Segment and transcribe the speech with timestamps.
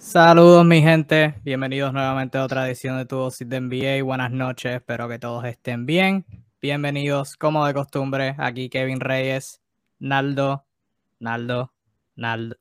[0.00, 4.02] Saludos mi gente, bienvenidos nuevamente a otra edición de Tu Dosis de NBA.
[4.02, 6.24] Buenas noches, espero que todos estén bien.
[6.60, 9.60] Bienvenidos, como de costumbre, aquí Kevin Reyes,
[9.98, 10.64] Naldo,
[11.18, 11.74] Naldo,
[12.16, 12.56] Naldo,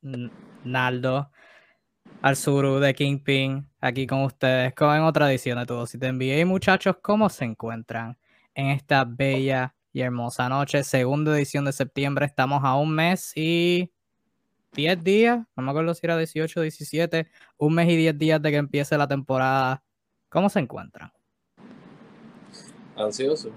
[0.66, 1.32] Naldo,
[2.22, 6.46] Arzuru de Kingpin, aquí con ustedes, como en otra edición de Tu Dosis de NBA.
[6.46, 8.18] Muchachos, ¿cómo se encuentran
[8.54, 10.84] en esta bella y hermosa noche?
[10.84, 13.94] Segunda edición de septiembre, estamos a un mes y
[14.74, 18.42] 10 días, no me acuerdo si era 18 o 17, un mes y 10 días
[18.42, 19.84] de que empiece la temporada.
[20.30, 21.12] ¿Cómo se encuentran?
[22.96, 23.52] Ansioso.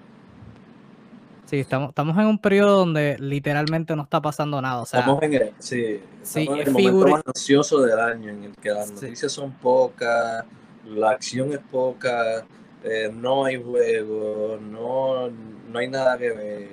[1.46, 4.84] Sí, estamos, estamos en un periodo donde literalmente no está pasando nada.
[4.84, 8.70] estamos en el, sí, sí, en el momento más ansioso del año, en el que
[8.70, 10.46] las noticias son pocas,
[10.86, 12.46] la acción es poca,
[12.82, 16.68] eh, no hay juego, no, no hay nada que ver,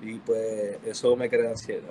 [0.00, 1.90] y pues eso me crea ansiedad.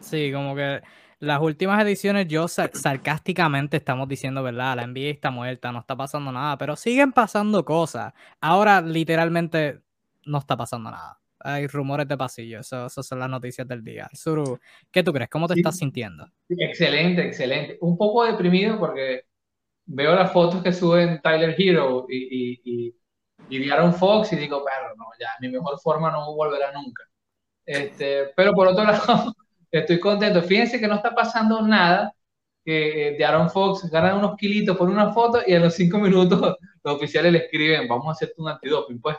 [0.00, 0.82] Sí, como que
[1.22, 4.74] las últimas ediciones yo sarcásticamente estamos diciendo, ¿verdad?
[4.74, 8.12] La NBA está muerta, no está pasando nada, pero siguen pasando cosas.
[8.40, 9.82] Ahora literalmente
[10.24, 11.20] no está pasando nada.
[11.38, 14.08] Hay rumores de pasillo, esas son las noticias del día.
[14.12, 14.58] Suru,
[14.90, 15.30] ¿qué tú crees?
[15.30, 16.28] ¿Cómo te estás sintiendo?
[16.48, 17.78] Excelente, excelente.
[17.82, 19.26] Un poco deprimido porque
[19.86, 22.96] veo las fotos que suben Tyler Hero y, y,
[23.48, 27.04] y, Fox y digo, pero no, ya, mi mejor forma no volverá nunca.
[27.64, 29.36] Este, pero por otro lado,
[29.80, 30.42] estoy contento.
[30.42, 32.14] Fíjense que no está pasando nada,
[32.64, 35.98] que eh, de Aaron Fox gana unos kilitos por una foto y en los cinco
[35.98, 36.40] minutos
[36.84, 39.16] los oficiales le escriben, vamos a hacerte un antidoping, pues.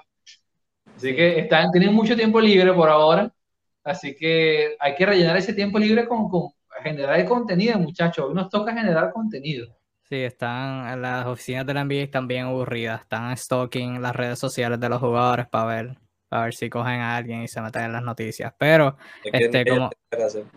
[0.96, 3.34] Así que están, tienen mucho tiempo libre por ahora,
[3.84, 6.52] así que hay que rellenar ese tiempo libre con, con
[6.84, 8.26] generar el contenido, muchachos.
[8.28, 9.68] Hoy nos toca generar contenido.
[10.04, 14.80] Sí, están las oficinas de la NBA están bien aburridas, están stalking las redes sociales
[14.80, 15.98] de los jugadores para ver
[16.34, 18.54] a ver si cogen a alguien y se meten en las noticias.
[18.58, 19.90] Pero, este, como.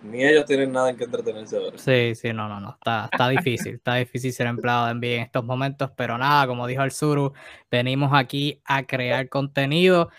[0.03, 1.79] Ni ellos tienen nada en que entretenerse ahora.
[1.79, 2.71] Sí, sí, no, no, no.
[2.71, 3.75] Está, está difícil.
[3.77, 5.91] está difícil ser empleado de NBA en estos momentos.
[5.97, 7.33] Pero nada, como dijo el Suru,
[7.71, 10.11] venimos aquí a crear contenido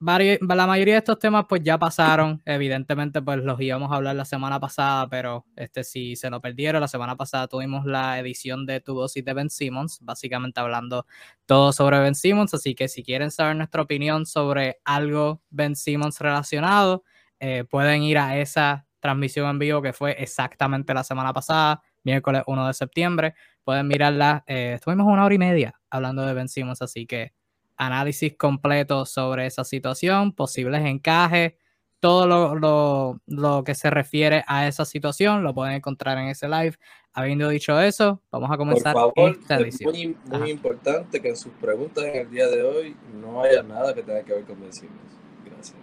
[0.00, 4.24] la mayoría de estos temas pues ya pasaron, evidentemente pues los íbamos a hablar la
[4.24, 8.80] semana pasada, pero este si se lo perdieron, la semana pasada tuvimos la edición de
[8.80, 11.06] Tu Dosis de Ben Simmons, básicamente hablando
[11.46, 16.20] todo sobre Ben Simmons, así que si quieren saber nuestra opinión sobre algo Ben Simmons
[16.20, 17.04] relacionado,
[17.40, 22.42] eh, pueden ir a esa transmisión en vivo que fue exactamente la semana pasada, miércoles
[22.46, 23.34] 1 de septiembre,
[23.64, 27.32] pueden mirarla, eh, estuvimos una hora y media hablando de Ben Simmons, así que
[27.76, 31.54] análisis completo sobre esa situación, posibles encajes,
[32.02, 36.74] todo lo, lo, que se refiere a esa situación lo pueden encontrar en ese live.
[37.12, 41.52] Habiendo dicho eso, vamos a comenzar Por favor, Es muy, muy importante que en sus
[41.52, 44.96] preguntas en el día de hoy no haya nada que tenga que ver con vencidos.
[45.44, 45.76] Gracias.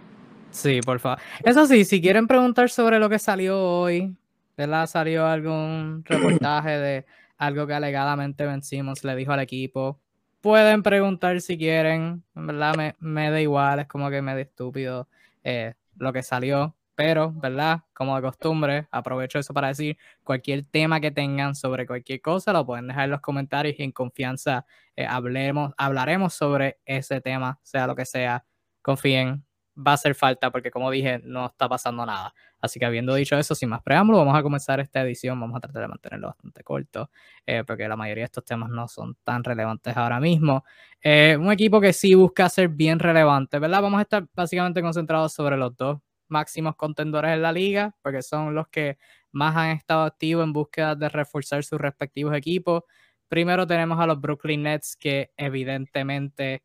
[0.50, 1.20] Sí, por favor.
[1.42, 4.14] Eso sí, si quieren preguntar sobre lo que salió hoy,
[4.58, 4.86] ¿verdad?
[4.88, 7.06] Salió algún reportaje de
[7.38, 9.98] algo que alegadamente vencimos, le dijo al equipo
[10.40, 14.40] pueden preguntar si quieren, en verdad me, me da igual, es como que me da
[14.40, 15.08] estúpido
[15.44, 17.82] eh, lo que salió, pero, ¿verdad?
[17.94, 22.66] Como de costumbre, aprovecho eso para decir cualquier tema que tengan sobre cualquier cosa, lo
[22.66, 27.86] pueden dejar en los comentarios y en confianza eh, hablemos, hablaremos sobre ese tema, sea
[27.86, 28.44] lo que sea.
[28.82, 29.44] Confíen,
[29.76, 32.34] va a hacer falta porque como dije, no está pasando nada.
[32.60, 35.40] Así que habiendo dicho eso, sin más preámbulo, vamos a comenzar esta edición.
[35.40, 37.10] Vamos a tratar de mantenerlo bastante corto,
[37.46, 40.64] eh, porque la mayoría de estos temas no son tan relevantes ahora mismo.
[41.02, 43.82] Eh, un equipo que sí busca ser bien relevante, ¿verdad?
[43.82, 45.98] Vamos a estar básicamente concentrados sobre los dos
[46.28, 48.98] máximos contendores en la liga, porque son los que
[49.32, 52.82] más han estado activos en búsqueda de reforzar sus respectivos equipos.
[53.28, 56.62] Primero tenemos a los Brooklyn Nets que evidentemente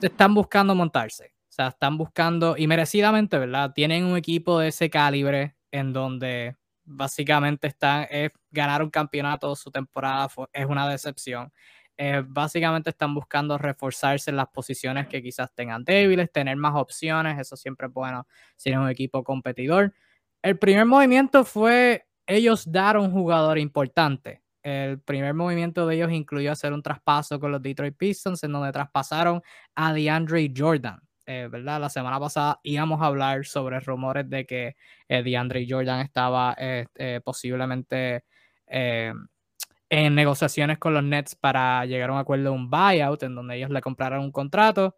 [0.00, 3.72] están buscando montarse sea, están buscando, y merecidamente, ¿verdad?
[3.74, 9.70] Tienen un equipo de ese calibre en donde básicamente están, es ganar un campeonato, su
[9.70, 11.52] temporada es una decepción.
[11.96, 17.38] Eh, básicamente están buscando reforzarse en las posiciones que quizás tengan débiles, tener más opciones,
[17.38, 18.26] eso siempre es bueno
[18.56, 19.94] si es un equipo competidor.
[20.42, 24.42] El primer movimiento fue ellos dar un jugador importante.
[24.62, 28.72] El primer movimiento de ellos incluyó hacer un traspaso con los Detroit Pistons, en donde
[28.72, 29.42] traspasaron
[29.74, 31.00] a DeAndre Jordan.
[31.26, 31.80] Eh, ¿verdad?
[31.80, 34.76] La semana pasada íbamos a hablar sobre rumores de que
[35.08, 36.86] eh, DeAndre Jordan estaba eh,
[37.24, 38.24] posiblemente
[38.66, 43.56] en negociaciones con los Nets para llegar a un acuerdo de un buyout en donde
[43.56, 44.96] ellos le compraran un contrato.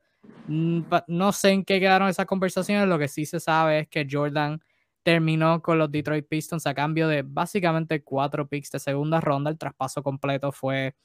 [0.48, 4.06] Mm, no sé en qué quedaron esas conversaciones, lo que sí se sabe es que
[4.10, 4.60] Jordan
[5.02, 9.50] terminó con los Detroit Pistons a cambio de básicamente cuatro picks de segunda ronda.
[9.50, 10.96] El traspaso completo fue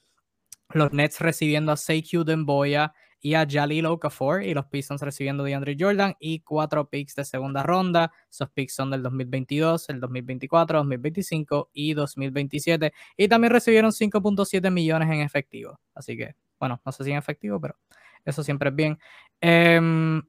[0.74, 5.54] los Nets recibiendo a Seikyu Demboya y a Jalil Okafor y los Pistons recibiendo de
[5.54, 8.12] Andre Jordan y cuatro picks de segunda ronda.
[8.30, 15.10] Esos picks son del 2022, el 2024, 2025 y 2027 y también recibieron 5.7 millones
[15.10, 15.80] en efectivo.
[15.94, 17.78] Así que, bueno, no sé si en efectivo, pero
[18.26, 18.98] eso siempre es bien.
[19.40, 20.22] Em,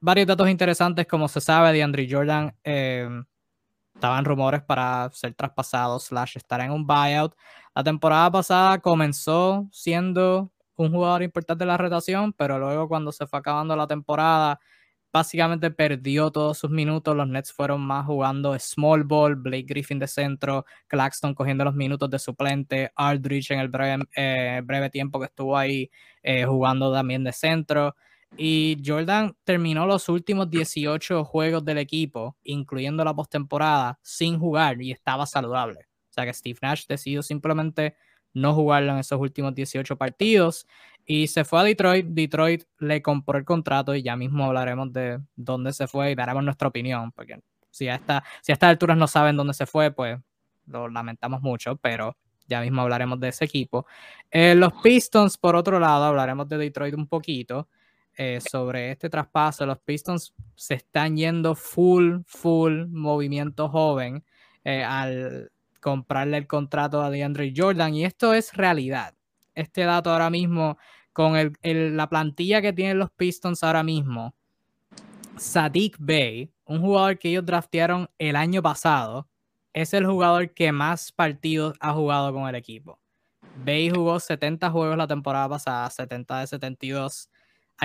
[0.00, 2.54] varios datos interesantes, como se sabe, de Andre Jordan.
[2.64, 3.24] Em,
[3.94, 7.34] estaban rumores para ser traspasados, slash estar en un buyout.
[7.74, 13.26] La temporada pasada comenzó siendo un jugador importante de la rotación, pero luego cuando se
[13.26, 14.60] fue acabando la temporada,
[15.14, 17.14] básicamente perdió todos sus minutos.
[17.16, 22.10] Los Nets fueron más jugando small ball, Blake Griffin de centro, Claxton cogiendo los minutos
[22.10, 25.88] de suplente, Aldridge en el breve, eh, breve tiempo que estuvo ahí
[26.22, 27.94] eh, jugando también de centro.
[28.36, 34.90] Y Jordan terminó los últimos 18 juegos del equipo, incluyendo la postemporada, sin jugar y
[34.90, 35.86] estaba saludable.
[36.10, 37.94] O sea que Steve Nash decidió simplemente
[38.34, 40.66] no jugarlo en esos últimos 18 partidos
[41.06, 42.06] y se fue a Detroit.
[42.06, 46.44] Detroit le compró el contrato y ya mismo hablaremos de dónde se fue y daremos
[46.44, 47.40] nuestra opinión, porque
[47.70, 50.18] si a, esta, si a estas alturas no saben dónde se fue, pues
[50.66, 52.16] lo lamentamos mucho, pero
[52.46, 53.86] ya mismo hablaremos de ese equipo.
[54.30, 57.68] Eh, los Pistons, por otro lado, hablaremos de Detroit un poquito.
[58.16, 59.66] Eh, sobre este traspaso.
[59.66, 64.24] Los Pistons se están yendo full, full movimiento joven
[64.62, 65.50] eh, al
[65.84, 67.94] comprarle el contrato a DeAndre Jordan.
[67.94, 69.14] Y esto es realidad.
[69.54, 70.78] Este dato ahora mismo,
[71.12, 74.34] con el, la plantilla que tienen los Pistons ahora mismo,
[75.36, 79.28] Sadiq Bey, un jugador que ellos draftearon el año pasado,
[79.74, 82.98] es el jugador que más partidos ha jugado con el equipo.
[83.62, 87.28] Bay jugó 70 juegos la temporada pasada, 70 de 72.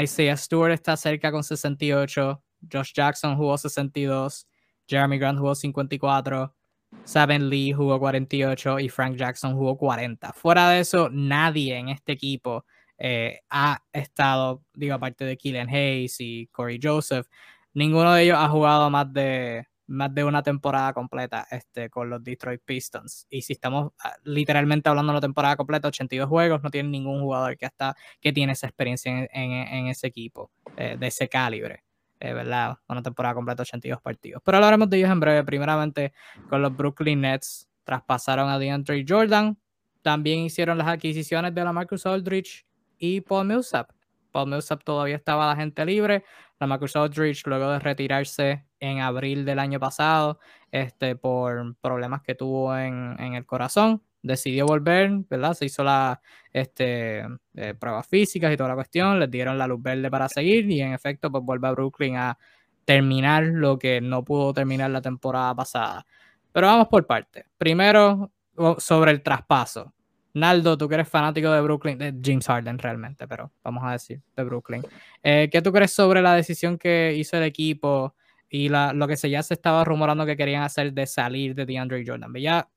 [0.02, 2.42] Isaiah Stewart está cerca con 68.
[2.72, 4.48] Josh Jackson jugó 62.
[4.88, 6.56] Jeremy Grant jugó 54.
[7.04, 10.34] Saben Lee jugó 48 y Frank Jackson jugó 40.
[10.34, 12.66] Fuera de eso, nadie en este equipo
[12.98, 17.28] eh, ha estado, digo, aparte de Killian Hayes y Corey Joseph,
[17.74, 22.24] ninguno de ellos ha jugado más de, más de una temporada completa este, con los
[22.24, 23.26] Detroit Pistons.
[23.30, 27.22] Y si estamos ah, literalmente hablando de una temporada completa, 82 juegos, no tiene ningún
[27.22, 31.84] jugador que, hasta, que tiene esa experiencia en, en, ese equipo, eh, de ese calibre.
[32.20, 32.34] Eh.
[32.34, 34.42] Una temporada completa, 82 partidos.
[34.44, 35.44] Pero hablaremos de ellos en breve.
[35.44, 36.14] Primeramente,
[36.50, 39.58] con los Brooklyn Nets, traspasaron a DeAndre Jordan.
[40.02, 42.66] También hicieron las adquisiciones de la Marcus Aldridge
[42.98, 43.92] y Paul Millsap.
[44.32, 46.24] Paul Millsap todavía estaba la gente libre.
[46.60, 50.40] La Marcus Aldridge, luego de retirarse en abril del año pasado,
[50.72, 55.54] este, por problemas que tuvo en, el corazón, decidió volver, ¿verdad?
[55.54, 56.22] Se hizo la
[56.52, 57.24] este,
[57.56, 60.82] eh, pruebas físicas y toda la cuestión, les dieron la luz verde para seguir y
[60.82, 62.38] en efecto, pues vuelve a Brooklyn a
[62.86, 66.06] terminar lo que no pudo terminar la temporada pasada.
[66.52, 67.46] Pero vamos por parte.
[67.58, 68.32] Primero,
[68.78, 69.94] sobre el traspaso.
[70.34, 74.22] Naldo, tú que eres fanático de Brooklyn, de James Harden realmente, pero vamos a decir
[74.36, 74.84] de Brooklyn.
[75.24, 78.16] Eh, ¿Qué tú crees sobre la decisión que hizo el equipo
[78.50, 82.04] y lo que se ya se estaba rumorando que querían hacer de salir de DeAndre
[82.06, 82.34] Jordan?
[82.36, 82.70] Ya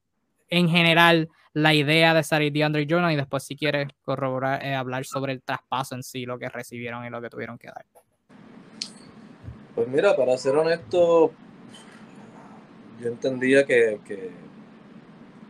[0.52, 4.74] en general la idea de salir de DeAndre Jordan y después si quieres corroborar, eh,
[4.74, 7.86] hablar sobre el traspaso en sí, lo que recibieron y lo que tuvieron que dar.
[9.74, 11.32] Pues mira, para ser honesto,
[13.00, 14.30] yo entendía que, que,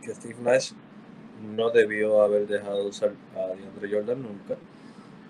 [0.01, 0.71] que Steve Nash
[1.53, 4.55] no debió haber dejado de usar a DeAndre Jordan nunca.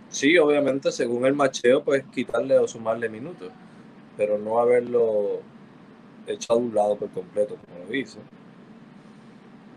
[0.10, 3.52] Sí, obviamente, según el macheo, pues quitarle o sumarle minutos,
[4.16, 5.42] pero no haberlo
[6.28, 8.20] echado a un lado por completo, como lo hizo.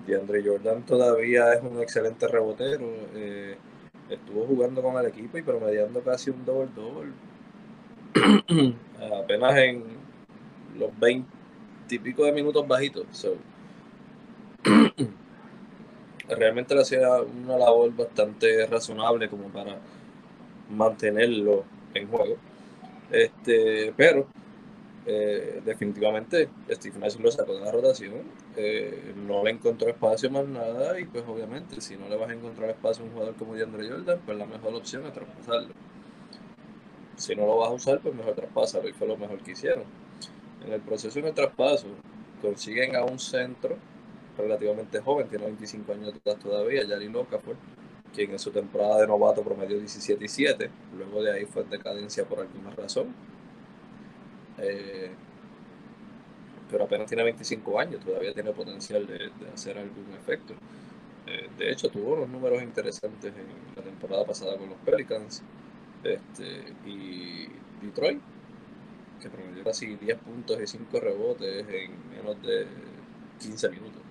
[0.06, 2.86] DeAndre Jordan todavía es un excelente rebotero.
[3.14, 3.56] Eh,
[4.08, 7.12] estuvo jugando con el equipo y promediando casi un doble-doble.
[9.22, 9.84] Apenas en
[10.78, 11.28] los 20
[11.90, 13.06] y pico de minutos bajitos.
[16.28, 19.78] realmente le hacía una labor bastante razonable como para
[20.70, 22.36] mantenerlo en juego.
[23.10, 24.26] Este, pero
[25.06, 28.22] eh, definitivamente Steve Nash lo sacó de la rotación,
[29.26, 32.70] no le encontró espacio más nada y pues obviamente si no le vas a encontrar
[32.70, 35.75] espacio a un jugador como DeAndre Jordan, pues la mejor opción es traspasarlo.
[37.16, 39.84] Si no lo vas a usar, pues mejor traspásalo y fue lo mejor que hicieron.
[40.64, 41.88] En el proceso de traspaso
[42.40, 43.76] consiguen a un centro
[44.36, 47.54] relativamente joven, tiene 25 años todavía, Yari fue
[48.14, 51.70] quien en su temporada de novato promedió 17 y 7, luego de ahí fue en
[51.70, 53.14] decadencia por alguna razón.
[54.58, 55.10] Eh,
[56.70, 60.54] pero apenas tiene 25 años, todavía tiene potencial de, hacer algún efecto.
[61.26, 65.42] Eh, de hecho, tuvo unos números interesantes en la temporada pasada con los Pelicans
[66.04, 67.49] este, y
[67.82, 68.20] Detroit,
[69.20, 72.66] que promedió casi 10 puntos y 5 rebotes en menos de
[73.40, 74.02] 15 minutos.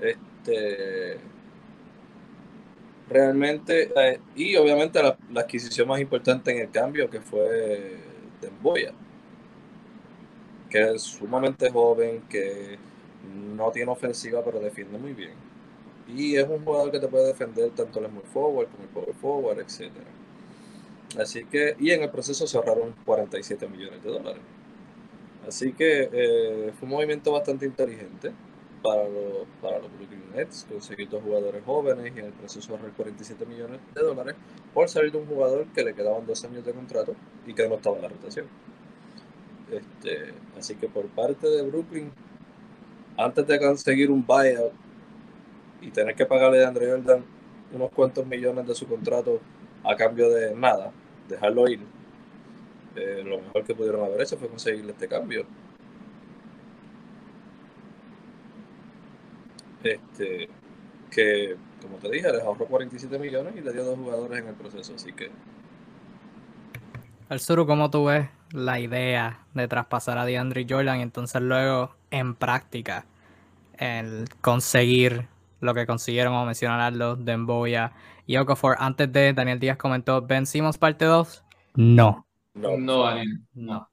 [0.00, 1.18] Este,
[3.08, 7.98] realmente, eh, y obviamente la, adquisición más importante en el cambio que fue
[8.40, 8.92] Demboya,
[10.70, 12.78] que es sumamente joven, que
[13.54, 15.34] no tiene ofensiva pero defiende muy bien.
[16.08, 19.14] Y es un jugador que te puede defender tanto el small forward como el power
[19.14, 19.92] forward, etc.
[21.18, 24.42] Así que, y en el proceso se ahorraron 47 millones de dólares.
[25.46, 28.32] Así que eh, fue un movimiento bastante inteligente
[28.82, 32.92] para los, para los Brooklyn Nets, conseguir dos jugadores jóvenes y en el proceso ahorrar
[32.92, 34.36] 47 millones de dólares
[34.72, 37.14] por salir de un jugador que le quedaban dos años de contrato
[37.46, 38.46] y que no estaba en la rotación.
[39.70, 42.10] Este, así que por parte de Brooklyn,
[43.16, 44.72] antes de conseguir un buyout
[45.80, 47.24] y tener que pagarle a Andre Jordan
[47.72, 49.40] unos cuantos millones de su contrato
[49.84, 50.90] a cambio de nada,
[51.28, 51.80] dejarlo ir,
[52.96, 55.46] eh, lo mejor que pudieron haber hecho fue conseguirle este cambio.
[59.84, 60.48] Este,
[61.10, 64.54] que, como te dije, les ahorró 47 millones y le dio dos jugadores en el
[64.54, 65.30] proceso, así que.
[67.30, 71.94] El Suru, ¿cómo tú ves la idea de traspasar a DeAndre Jordan y entonces luego
[72.10, 73.06] en práctica
[73.78, 75.28] el conseguir
[75.60, 77.92] lo que consiguieron, como mencionarlo, Demboya
[78.26, 78.76] y Okafor?
[78.78, 81.44] Antes de Daniel Díaz comentó, ¿vencimos parte 2?
[81.74, 82.26] No.
[82.54, 83.14] No, no,
[83.54, 83.90] no.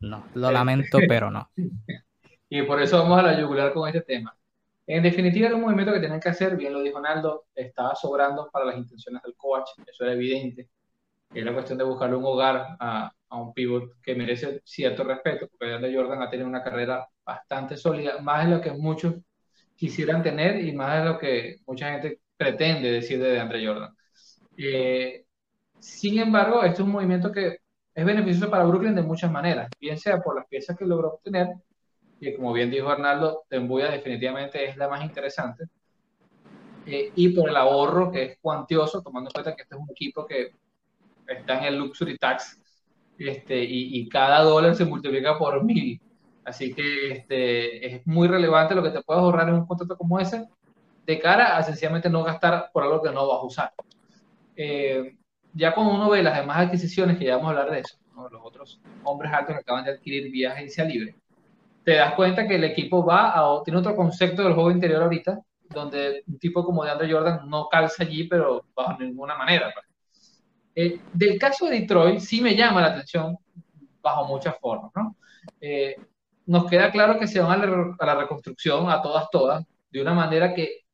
[0.00, 1.50] No, lo lamento, pero no.
[2.48, 4.34] Y por eso vamos a la yugular con este tema.
[4.86, 8.50] En definitiva, era un movimiento que tenían que hacer, bien lo dijo Naldo, estaba sobrando
[8.50, 10.68] para las intenciones del coach, eso era evidente.
[11.32, 15.66] Era cuestión de buscarle un hogar a, a un pivot que merece cierto respeto, porque
[15.66, 19.14] de Jordan ha tenido una carrera bastante sólida, más de lo que muchos
[19.76, 23.94] quisieran tener y más de lo que mucha gente pretende decir de Andre Jordan.
[24.56, 25.24] Eh,
[25.78, 27.58] sin embargo, este es un movimiento que
[27.94, 31.48] es beneficioso para Brooklyn de muchas maneras, bien sea por las piezas que logró obtener,
[32.20, 35.64] y como bien dijo Arnaldo, Tembuya definitivamente es la más interesante.
[36.84, 39.90] Eh, y por el ahorro que es cuantioso, tomando en cuenta que este es un
[39.90, 40.50] equipo que
[41.26, 42.59] está en el luxury tax
[43.28, 46.00] este, y, cada dólar se multiplica por mil.
[46.44, 50.18] Así que este, es muy relevante lo que te puedes ahorrar en un contrato como
[50.18, 50.48] ese
[51.06, 53.72] de cara a sencillamente no gastar por algo que no vas a usar.
[54.56, 55.16] Eh,
[55.52, 57.96] ya cuando uno ve las demás adquisiciones, que ya vamos a hablar de eso,
[58.30, 61.14] los otros hombres altos que acaban de adquirir vía agencia libre,
[61.84, 65.40] te das cuenta que el equipo va a, tiene otro concepto del juego interior ahorita,
[65.70, 69.70] donde un tipo como de Jordan no calza allí, pero bajo ninguna manera.
[69.72, 69.89] Pues.
[70.74, 73.36] Eh, del caso de Detroit, sí me llama la atención
[74.02, 74.90] bajo muchas formas.
[74.94, 75.16] ¿no?
[75.60, 75.96] Eh,
[76.46, 80.54] nos queda claro que se van a la, reconstrucción a todas, todas, de una manera
[80.54, 80.84] que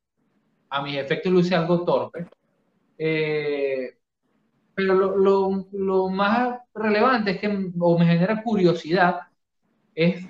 [0.69, 2.27] a mis efectos luce algo torpe.
[2.97, 3.97] Eh,
[4.73, 9.21] pero lo, lo, lo, más relevante es que, o me genera curiosidad,
[9.95, 10.27] es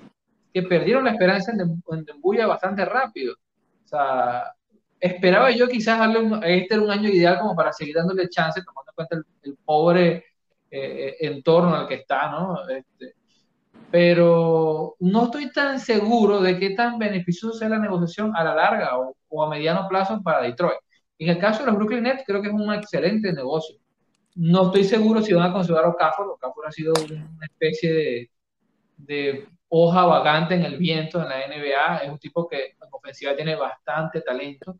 [0.52, 3.34] que perdieron la esperanza en, Dembuya bastante rápido.
[3.34, 4.54] O sea,
[5.00, 8.62] esperaba yo quizás darle un, este era un año ideal como para seguir dándole chance,
[8.62, 10.24] tomando en cuenta el, pobre
[10.70, 12.68] eh, entorno al que está, ¿no?
[12.68, 13.14] Este,
[13.90, 18.98] pero no estoy tan seguro de qué tan beneficioso sea la negociación a la larga
[18.98, 20.78] o, o, a mediano plazo para Detroit.
[21.18, 23.76] En el caso de los Brooklyn Nets, creo que es un excelente negocio.
[24.34, 26.28] No estoy seguro si van a considerar a Okafor.
[26.28, 28.30] Okafor ha sido una especie de,
[28.98, 31.96] de hoja vagante en el viento en la NBA.
[32.04, 34.78] Es un tipo que en ofensiva tiene bastante talento.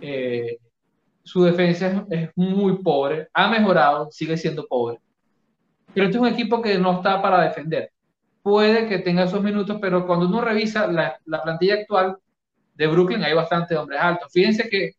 [0.00, 0.58] Eh,
[1.22, 3.28] su defensa es, muy pobre.
[3.32, 4.98] Ha mejorado, sigue siendo pobre.
[5.92, 7.90] Pero este es un equipo que no está para defender.
[8.42, 12.16] Puede que tenga esos minutos, pero cuando uno revisa la, la plantilla actual
[12.74, 14.30] de Brooklyn, hay bastante hombres altos.
[14.32, 14.92] Fíjense que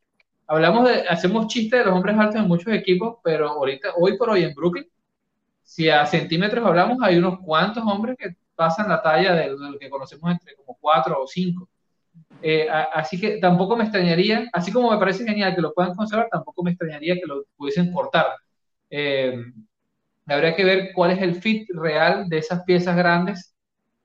[0.48, 4.30] hablamos de, hacemos chistes de los hombres altos en muchos equipos, pero ahorita, hoy por
[4.32, 4.88] hoy en Brooklyn,
[5.64, 9.90] si a centímetros hablamos, hay unos cuantos hombres que pasan la talla de, lo que
[9.90, 11.70] conocemos entre como cuatro o cinco.
[12.42, 16.28] Eh, así que tampoco me extrañaría, así como me parece genial que lo puedan conservar,
[16.32, 18.28] tampoco me extrañaría que lo pudiesen cortar.
[18.90, 19.44] Eh,
[20.26, 23.56] habría que ver cuál es el fit real de esas piezas grandes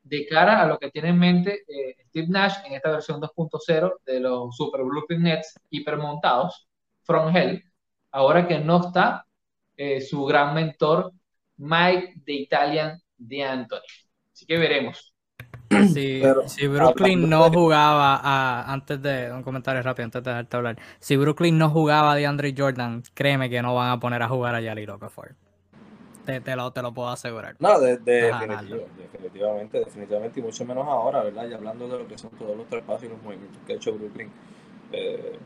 [0.03, 4.01] de cara a lo que tiene en mente eh, Steve Nash en esta versión 2.0
[4.05, 6.69] de los Super Brooklyn Nets hipermontados,
[7.03, 7.63] From Hell,
[8.11, 9.27] ahora que no está
[10.09, 11.13] su gran mentor
[11.57, 13.81] Mike de Italian de Anthony.
[14.33, 15.12] Así que veremos.
[16.47, 21.17] Si, Brooklyn no jugaba a, antes de un comentario rápido antes de dejarte hablar, si
[21.17, 24.61] Brooklyn no jugaba de Andre Jordan, créeme que no van a poner a jugar a
[24.61, 25.35] Yali Okafor.
[26.27, 27.57] Te, te, lo, te lo puedo asegurar.
[27.59, 31.49] No, de, definitivamente, definitivamente, y mucho menos ahora, ¿verdad?
[31.49, 33.93] Y hablando de lo que son todos los traspasos y los movimientos que ha hecho
[33.93, 34.31] Brooklyn,
[34.93, 35.39] eh,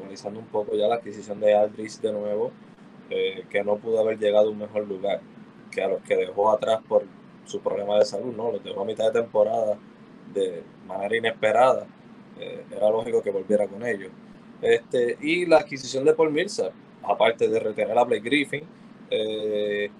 [0.00, 2.50] analizando un poco ya la adquisición de Aldridge de nuevo,
[3.08, 5.20] eh, que no pudo haber llegado a un mejor lugar
[5.70, 7.04] que a los que dejó atrás por
[7.50, 8.52] su problema de salud, ¿no?
[8.52, 9.76] Los dejó a mitad de temporada
[10.32, 11.86] de manera inesperada.
[12.38, 14.10] Eh, era lógico que volviera con ellos.
[14.62, 18.62] Este, y la adquisición de Paul Millsap, aparte de retener a Blake Griffin
[19.10, 19.90] eh,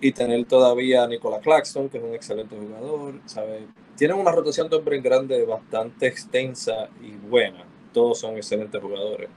[0.00, 3.66] y tener todavía a Nicola Claxton, que es un excelente jugador, ¿sabe?
[3.96, 7.64] Tienen una rotación de hombres grande bastante extensa y buena.
[7.92, 9.28] Todos son excelentes jugadores.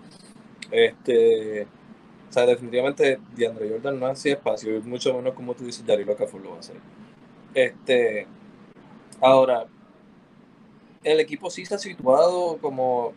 [0.72, 1.68] Este,
[2.30, 6.42] o sea, definitivamente DeAndre Jordan no hace espacio, mucho menos como tú dices, Yari Locafur
[6.42, 6.78] lo va a hacer.
[7.54, 8.28] Este,
[9.22, 9.66] ahora,
[11.04, 13.14] el equipo sí ha situado como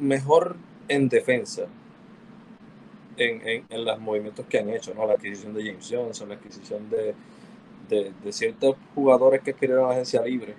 [0.00, 0.56] mejor
[0.88, 1.66] en defensa
[3.16, 5.06] en, en, los movimientos que han hecho, ¿no?
[5.06, 7.14] La adquisición de James Johnson, la adquisición de,
[7.88, 10.54] de, ciertos jugadores que adquirieron agencia libre,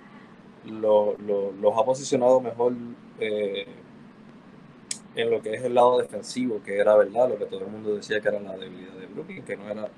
[0.66, 2.74] lo, los ha posicionado mejor
[3.18, 3.66] eh,
[5.16, 7.96] en lo que es el lado defensivo, que era verdad, lo que todo el mundo
[7.96, 9.88] decía que era la debilidad de Brooklyn, que no era,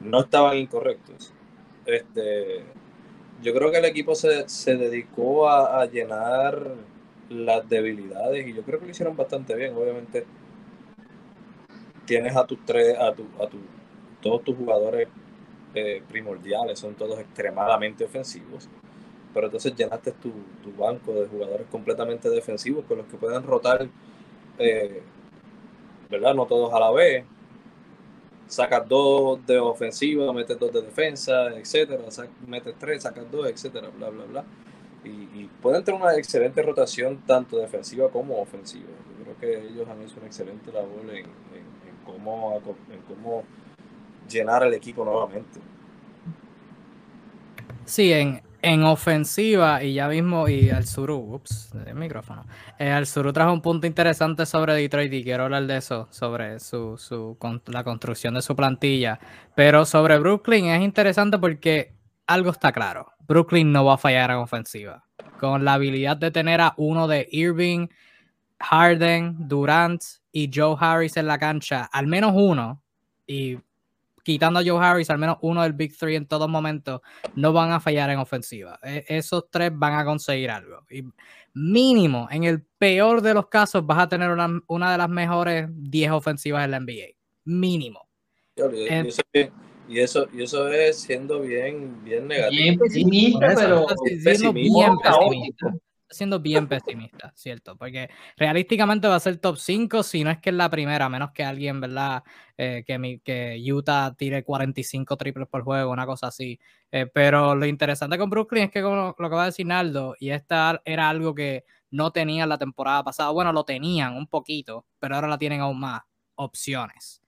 [0.00, 1.32] no estaban incorrectos.
[1.86, 2.62] Este,
[3.42, 6.74] yo creo que el equipo se, se dedicó a, a, llenar
[7.28, 9.74] las debilidades y yo creo que lo hicieron bastante bien.
[9.74, 10.26] Obviamente
[12.10, 13.58] tienes a tus tres, a, tu, a tu,
[14.20, 15.06] todos tus jugadores
[15.74, 18.68] eh, primordiales, son todos extremadamente ofensivos.
[19.32, 23.88] Pero entonces llenaste tu, tu, banco de jugadores completamente defensivos con los que pueden rotar,
[24.58, 25.02] eh,
[26.10, 26.34] ¿verdad?
[26.34, 27.24] No todos a la vez,
[28.50, 32.02] sacas dos de ofensiva, metes dos de defensa, etcétera,
[32.46, 34.44] metes tres, sacas dos, etcétera, bla, bla, bla.
[35.04, 38.88] Y, pueden tener una excelente rotación tanto defensiva como ofensiva.
[39.18, 41.26] Yo creo que ellos han hecho una excelente labor en,
[42.04, 43.44] cómo, en cómo
[44.28, 45.60] llenar el equipo nuevamente.
[47.86, 52.44] Sí, en, en ofensiva, y ya mismo, y al Suru, ups, el micrófono.
[52.78, 56.60] Eh, al Suru trajo un punto interesante sobre Detroit y quiero hablar de eso, sobre
[56.60, 57.36] su, su,
[57.66, 59.18] la construcción de su plantilla.
[59.54, 61.94] Pero sobre Brooklyn es interesante porque
[62.26, 63.12] algo está claro.
[63.26, 65.04] Brooklyn no va a fallar en ofensiva.
[65.38, 67.88] Con la habilidad de tener a uno de Irving,
[68.58, 70.02] Harden, Durant
[70.32, 72.82] y Joe Harris en la cancha, al menos uno,
[73.26, 73.58] y
[74.22, 77.00] quitando a Joe Harris, al menos uno del Big Three en todos momentos,
[77.34, 78.78] no van a fallar en ofensiva.
[78.82, 80.84] E, esos tres van a conseguir algo.
[80.90, 81.04] Y
[81.54, 85.68] mínimo, en el peor de los casos, vas a tener una, una de las mejores
[85.70, 87.16] 10 ofensivas en la NBA.
[87.44, 88.08] Mínimo.
[88.56, 92.62] y, eso, y eso es siendo bien, bien negativo.
[92.62, 95.74] Bien pesimista, pero bien pesimista
[96.10, 97.76] siendo bien pesimista, ¿cierto?
[97.76, 101.08] Porque realísticamente va a ser top 5 si no es que es la primera, a
[101.08, 102.22] menos que alguien, ¿verdad?
[102.56, 106.58] Eh, que, mi, que Utah tire 45 triples por juego, una cosa así.
[106.90, 110.16] Eh, pero lo interesante con Brooklyn es que, como lo que va a decir Naldo,
[110.18, 114.86] y esta era algo que no tenían la temporada pasada, bueno, lo tenían un poquito,
[114.98, 116.02] pero ahora la tienen aún más,
[116.34, 117.22] opciones.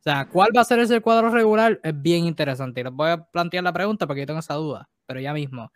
[0.00, 1.80] O sea, ¿cuál va a ser ese cuadro regular?
[1.82, 2.84] Es bien interesante.
[2.84, 5.72] Les voy a plantear la pregunta porque yo tengo esa duda, pero ya mismo.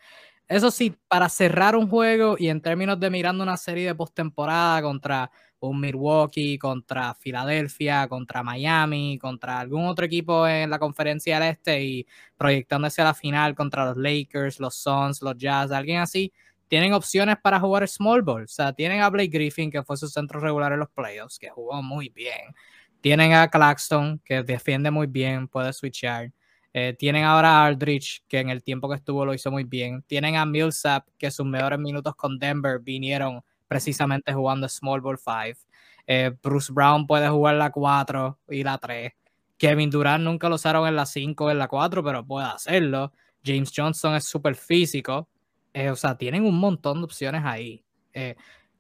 [0.53, 4.83] Eso sí, para cerrar un juego y en términos de mirando una serie de postemporada
[4.83, 11.53] contra un Milwaukee, contra Filadelfia, contra Miami, contra algún otro equipo en la conferencia del
[11.53, 16.31] este y proyectándose a la final contra los Lakers, los Suns, los Jazz, alguien así,
[16.69, 18.45] tienen opciones para jugar small ball.
[18.45, 21.49] O sea, tienen a Blake Griffin, que fue su centro regular en los playoffs, que
[21.49, 22.55] jugó muy bien.
[23.01, 26.31] Tienen a Claxton, que defiende muy bien, puede switchar.
[26.75, 30.03] Eh, tienen ahora a Aldrich, que en el tiempo que estuvo lo hizo muy bien.
[30.07, 35.59] Tienen a Millsap, que sus mejores minutos con Denver vinieron precisamente jugando Small Ball 5.
[36.07, 39.13] Eh, Bruce Brown puede jugar la 4 y la 3.
[39.59, 43.13] Kevin Durant nunca lo usaron en la 5 o en la 4, pero puede hacerlo.
[43.45, 45.29] James Johnson es súper físico.
[45.73, 47.85] Eh, o sea, tienen un montón de opciones ahí.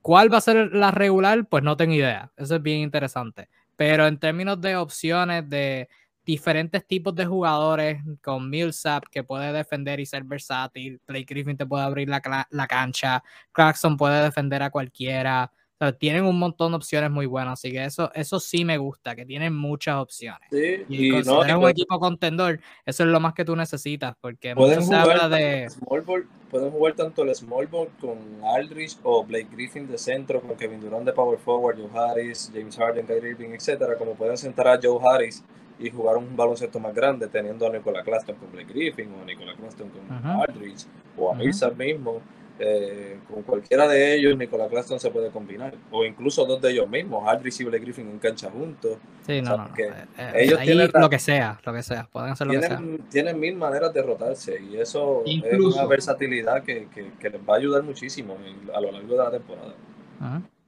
[0.03, 1.47] ¿Cuál va a ser la regular?
[1.49, 2.33] Pues no tengo idea.
[2.37, 3.49] Eso es bien interesante.
[3.77, 5.89] Pero en términos de opciones de
[6.25, 11.67] diferentes tipos de jugadores con Millsap que puede defender y ser versátil, Blake Griffin te
[11.67, 15.51] puede abrir la, la cancha, Clarkson puede defender a cualquiera,
[15.99, 19.27] tienen un montón de opciones muy buenas, así que eso, eso sí me gusta, que
[19.27, 20.49] tienen muchas opciones.
[20.51, 24.55] Sí, y, y no, un equipo contendor, eso es lo más que tú necesitas, porque
[24.55, 25.69] pueden jugar, de...
[25.71, 30.41] Small ball, pueden jugar tanto el small ball con Aldrich o Blake Griffin de centro,
[30.41, 34.37] con Kevin Durant de power forward, Joe Harris, James Harden, Kyrie Irving, etcétera, como pueden
[34.37, 35.43] sentar a Joe Harris
[35.83, 39.25] y jugar un baloncesto más grande teniendo a Nicola Claston con Blake Griffin o a
[39.25, 42.21] Nicola Claston con Aldridge o a Millsap mismo.
[42.59, 45.75] Eh, con cualquiera de ellos, Nicola Claston se puede combinar.
[45.91, 48.99] O incluso dos de ellos mismos, Aldridge y Blake Griffin en cancha juntos.
[49.27, 52.47] Sí, no, no, eh, eh, ellos tienen lo que sea, lo que sea, pueden hacer
[52.47, 53.11] lo tienen, que sea.
[53.11, 55.43] Tienen mil maneras de rotarse y eso es
[55.75, 58.37] una versatilidad que, que, les va a ayudar muchísimo
[58.73, 59.75] a lo largo de la temporada.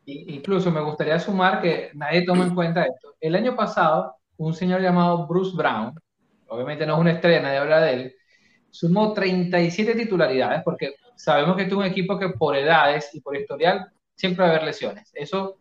[0.07, 3.14] Incluso me gustaría sumar que nadie toma en cuenta esto.
[3.20, 5.94] El año pasado, un señor llamado Bruce Brown,
[6.49, 8.14] obviamente no es una estrella, nadie habla de él,
[8.70, 13.88] sumó 37 titularidades, porque sabemos que es un equipo que por edades y por historial
[14.14, 15.11] siempre va a haber lesiones.
[15.14, 15.59] Eso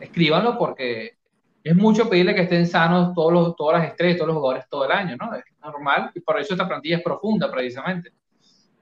[0.00, 1.16] escríbanlo porque
[1.62, 4.84] es mucho pedirle que estén sanos todos los, todas las estrellas, todos los jugadores todo
[4.84, 5.34] el año, ¿no?
[5.34, 8.12] Es normal y por eso esta plantilla es profunda precisamente.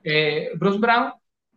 [0.03, 1.13] Eh, Bruce Brown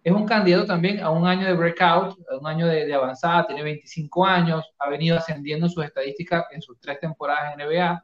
[0.06, 3.64] es un candidato también a un año de breakout, a un año de, avanzada, tiene
[3.64, 8.04] 25 años, ha venido ascendiendo sus estadísticas en sus tres temporadas en NBA.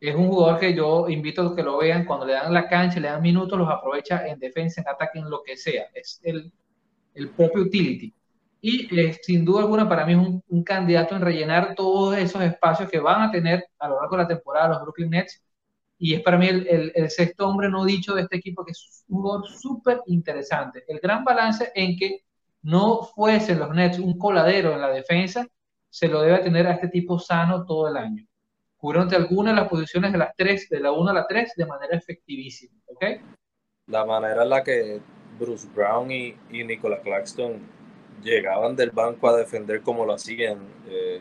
[0.00, 3.00] Es un jugador que yo invito a que lo vean, cuando le dan la cancha,
[3.00, 5.86] le dan minutos, los aprovecha en defensa, en ataque, en lo que sea.
[5.92, 6.52] Es el,
[7.14, 8.14] el propio utility.
[8.60, 12.88] Y eh, sin duda alguna para mí es un, candidato en rellenar todos esos espacios
[12.88, 15.42] que van a tener a lo largo de la temporada los Brooklyn Nets.
[15.98, 18.72] Y es para mí el, el, el sexto hombre no dicho de este equipo, que
[18.72, 20.84] es un jugador súper interesante.
[20.86, 22.20] El gran balance en que
[22.62, 25.46] no fuesen los Nets un coladero en la defensa,
[25.90, 28.24] se lo debe tener a este tipo sano todo el año.
[28.76, 31.66] Cubriendo algunas de las posiciones de las tres, de la 1 a la 3, de
[31.66, 32.78] manera efectivísima.
[32.86, 33.04] ¿Ok?
[33.86, 35.00] La manera en la que
[35.38, 37.60] Bruce Brown y, y Nicola Claxton
[38.22, 41.20] llegaban del banco a defender como lo hacían, eh,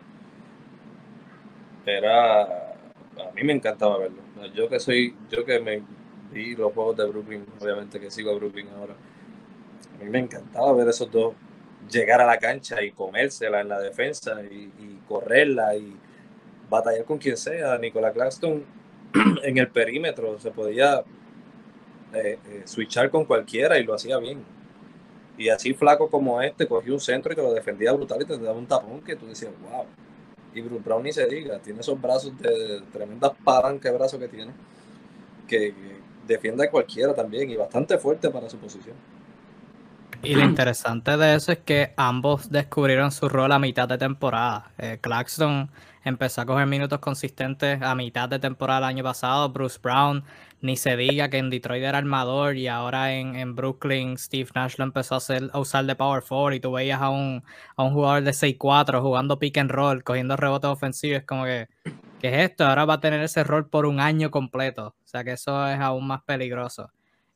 [1.86, 4.27] era a mí me encantaba verlo.
[4.54, 5.82] Yo que soy, yo que me
[6.32, 8.96] vi los juegos de Brooklyn, obviamente que sigo a Brooklyn ahora,
[10.00, 11.34] a mí me encantaba ver esos dos
[11.90, 14.72] llegar a la cancha y comérsela en la defensa y,
[15.08, 15.96] correrla y
[16.70, 17.78] batallar con quien sea.
[17.78, 18.62] Nicola Claxton
[19.44, 21.00] en el perímetro se podía
[22.14, 24.44] eh, eh, switchar con cualquiera y lo hacía bien.
[25.38, 28.38] Y así flaco como este, cogió un centro y te lo defendía brutal y te
[28.38, 29.86] daba un tapón que tú decías, wow.
[30.58, 34.28] Y Bruce Brown ni se diga, tiene esos brazos de tremendas palancas de brazos que
[34.28, 34.52] tiene,
[35.48, 38.96] que, que defiende a cualquiera también y bastante fuerte para su posición.
[40.24, 44.72] Y lo interesante de eso es que ambos descubrieron su rol a mitad de temporada.
[44.78, 45.70] Eh, Claxton
[46.04, 49.50] empezó a coger minutos consistentes a mitad de temporada el año pasado.
[49.50, 50.24] Bruce Brown,
[50.62, 54.76] ni se diga que en Detroit era armador y ahora en, en Brooklyn Steve Nash
[54.78, 57.44] lo empezó a, hacer, a usar de power forward y tú veías a un,
[57.76, 61.20] a un jugador de 6'4 jugando pick and roll, cogiendo rebotes ofensivos.
[61.20, 61.68] Es como que,
[62.20, 62.66] ¿qué es esto?
[62.66, 64.96] Ahora va a tener ese rol por un año completo.
[65.04, 66.92] O sea que eso es aún más peligroso.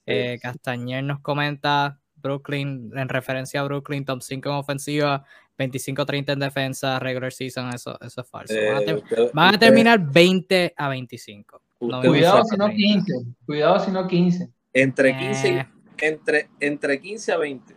[0.07, 5.23] Eh, Castañer nos comenta Brooklyn, en referencia a Brooklyn, top 5 en ofensiva,
[5.59, 8.53] 25-30 en defensa, regular season, eso, eso es falso.
[8.55, 11.61] Van a, ter Eh, usted- van a usted- terminar 20 a 25.
[11.81, 13.05] Usted- Cuidado si no 30.
[13.05, 13.13] 15.
[13.45, 14.49] Cuidado si no 15.
[14.73, 15.67] entre 15, y- Eh.
[16.01, 17.75] entre, entre 15 a 20.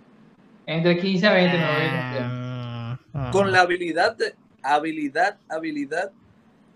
[0.67, 1.75] Entre 15 a 20 no voy
[2.21, 3.31] Ah, ah.
[3.33, 6.13] Con la habilidad, de, habilidad, habilidad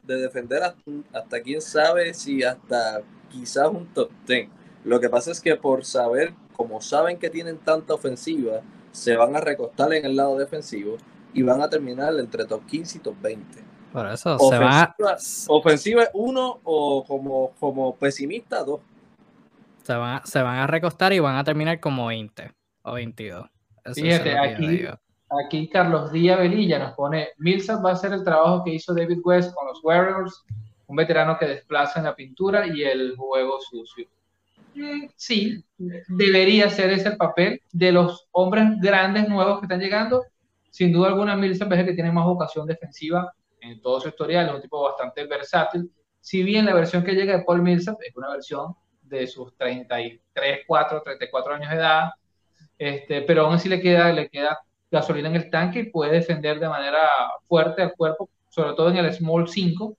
[0.04, 4.48] de defender hasta, hasta quién sabe si hasta quizás un top 10.
[4.84, 9.36] Lo que pasa es que por saber, como saben que tienen tanta ofensiva, se van
[9.36, 10.96] a recostar en el lado defensivo
[11.34, 13.67] y van a terminar entre top 15 y top 20.
[13.92, 18.80] Por eso se van a, Ofensiva, ofensiva es uno o como, como pesimista dos.
[19.82, 23.46] se, van a, se van a recostar y van a terminar como 20 o 22.
[23.46, 23.50] Eso,
[23.84, 24.94] eso Fíjate, es.
[25.44, 29.20] Aquí Carlos Díaz Velilla nos pone, Millsap va a hacer el trabajo que hizo David
[29.24, 30.44] West con los Warriors,
[30.86, 34.06] un veterano que desplaza en la pintura y el juego sucio.
[34.74, 35.64] Mm, Sí,
[36.08, 40.24] debería ser ese el papel de los hombres grandes nuevos que están llegando.
[40.70, 44.48] Sin duda alguna, Millsap es el que tiene más vocación defensiva en todo su historial,
[44.48, 45.90] es un tipo bastante versátil.
[46.20, 50.60] Si bien la versión que llega de Paul Millsap es una versión de sus 33,
[50.66, 52.10] 4, 34 años de edad,
[52.76, 54.58] este, pero aún así le queda, le queda
[54.90, 57.08] gasolina en el tanque y puede defender de manera
[57.46, 59.96] fuerte al cuerpo, sobre todo en el Small 5,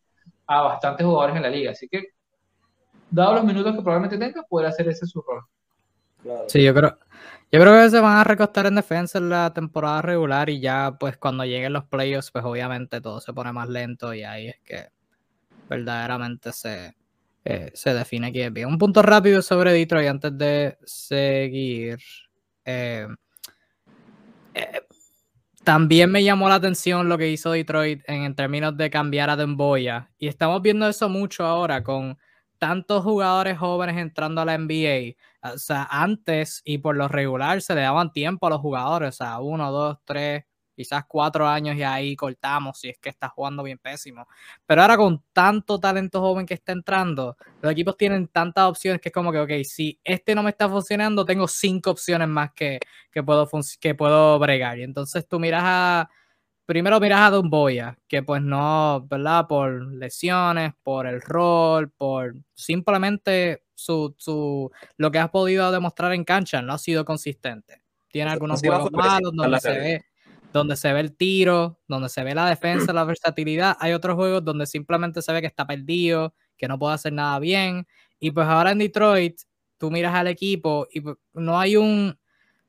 [0.48, 1.72] a bastantes jugadores en la liga.
[1.72, 2.04] Así que,
[3.10, 5.44] dado los minutos que probablemente tenga, puede hacer ese su rol.
[6.22, 6.46] Claro.
[6.48, 6.98] Sí, yo creo,
[7.52, 10.98] yo creo que se van a recostar en defensa en la temporada regular y ya
[11.00, 14.60] pues cuando lleguen los playoffs pues obviamente todo se pone más lento y ahí es
[14.64, 14.88] que
[15.70, 16.96] verdaderamente se,
[17.46, 18.68] eh, se define quién es bien.
[18.68, 22.00] Un punto rápido sobre Detroit antes de seguir.
[22.66, 23.08] Eh,
[24.54, 24.82] eh,
[25.64, 30.12] también me llamó la atención lo que hizo Detroit en, términos de cambiar a Demboya
[30.18, 32.18] y estamos viendo eso mucho ahora con
[32.58, 35.16] tantos jugadores jóvenes entrando a la NBA.
[35.42, 39.18] O sea, antes y por lo regular se le daban tiempo a los jugadores, o
[39.18, 40.44] sea, uno, dos, tres,
[40.80, 44.28] quizás cuatro años y ahí cortamos si es que está jugando bien pésimo.
[44.66, 49.10] Pero ahora con tanto talento joven que está entrando, los equipos tienen tantas opciones que
[49.10, 52.80] es como que, ok, si este no me está funcionando, tengo cinco opciones más que,
[53.12, 53.50] que, puedo,
[53.82, 54.80] que puedo bregar.
[54.80, 56.10] Y entonces tú miras a,
[56.66, 59.48] primero miras a Don Boya, que pues no, ¿verdad?
[59.48, 66.24] Por lesiones, por el rol, por simplemente su, su, lo que has podido demostrar en
[66.24, 67.82] cancha, no ha sido consistente.
[68.10, 70.06] Tiene algunos juegos malos donde se ve
[70.52, 73.78] donde se ve el tiro, donde se ve la defensa, la versatilidad.
[73.80, 77.38] Hay otros juegos donde simplemente se ve que está perdido, que no puede hacer nada
[77.40, 77.88] bien.
[78.20, 79.42] Y pues ahora en Detroit,
[79.78, 82.18] tú miras al equipo y pues, no hay un,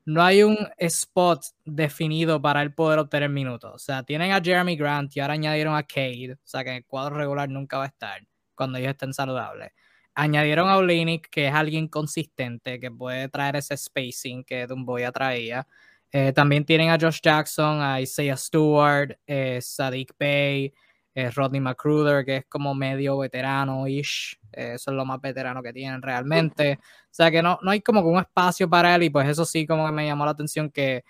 [0.04, 3.72] no hay un spot definido para él poder obtener minutos.
[3.74, 6.76] O sea, tienen a Jeremy Grant y ahora añadieron a Cade, o sea que en
[6.76, 8.22] el cuadro regular nunca va a estar
[8.54, 9.72] cuando ellos estén saludables.
[10.14, 15.66] Añadieron a Olenek, que es alguien consistente, que puede traer ese spacing que Dumboya traía.
[16.12, 20.74] Eh, también tienen a Josh Jackson, a Isaiah Stewart, eh, Sadiq Bey,
[21.14, 24.38] eh, Rodney McCruder, que es como medio veterano-ish.
[24.52, 26.78] eso es lo más veterano que tienen realmente.
[26.82, 29.66] O sea que no, no hay como un espacio para él y pues eso sí
[29.66, 31.04] como que me llamó la atención que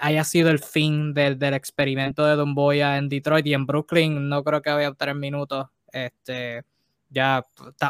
[0.00, 4.28] haya sido el fin del, del experimento de Don Boya en Detroit y en Brooklyn.
[4.28, 5.66] No creo que vaya a obtener minutos.
[5.92, 6.64] Este,
[7.14, 7.44] ya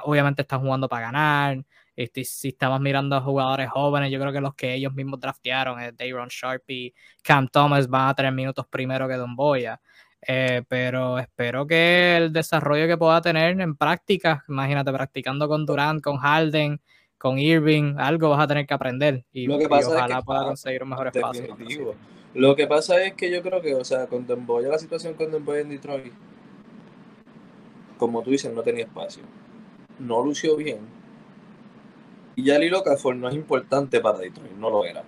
[0.05, 1.65] obviamente están jugando para ganar.
[1.97, 5.81] Este, si estamos mirando a jugadores jóvenes, yo creo que los que ellos mismos draftearon,
[5.81, 9.81] eh, Dayron Sharp y Cam Thomas, van a tener minutos primero que Don Boya.
[10.27, 16.03] Eh, pero espero que el desarrollo que pueda tener en práctica, imagínate, practicando con Durant,
[16.03, 16.81] con Harden,
[17.19, 19.25] con Irving, algo vas a tener que aprender.
[19.33, 21.57] Y, lo que pasa ojalá es que, pueda conseguir un mejor espacio.
[22.35, 25.15] Lo que pasa es que yo creo que, o sea, con Don Boya, la situación
[25.15, 26.13] con Don Boya en Detroit,
[27.99, 29.23] como tú dices, no tenía espacio.
[29.99, 30.79] No lució bien
[32.37, 35.05] y ya Lilo Okafor no es importante para Detroit, no lo era.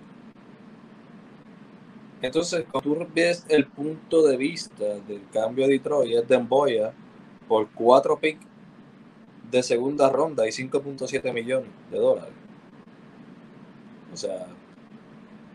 [2.21, 6.93] Entonces, cuando tú ves el punto de vista del cambio de Detroit, es Demboya
[7.47, 8.45] por cuatro picks
[9.51, 12.33] de segunda ronda y 5.7 millones de dólares.
[14.13, 14.47] O sea,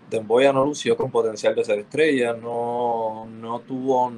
[0.09, 4.13] Demboya no lució con potencial de ser estrella, no, no tuvo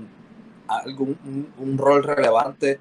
[0.66, 2.80] algún un rol relevante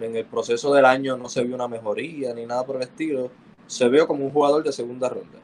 [0.00, 3.30] en el proceso del año, no se vio una mejoría ni nada por el estilo
[3.66, 5.38] se vio como un jugador de segunda ronda.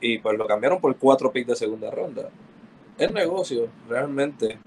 [0.00, 2.28] Y pues lo cambiaron por cuatro picks de segunda ronda.
[2.98, 4.58] El negocio, realmente,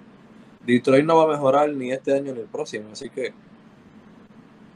[0.66, 3.34] Detroit no va a mejorar ni este año ni el próximo, así que...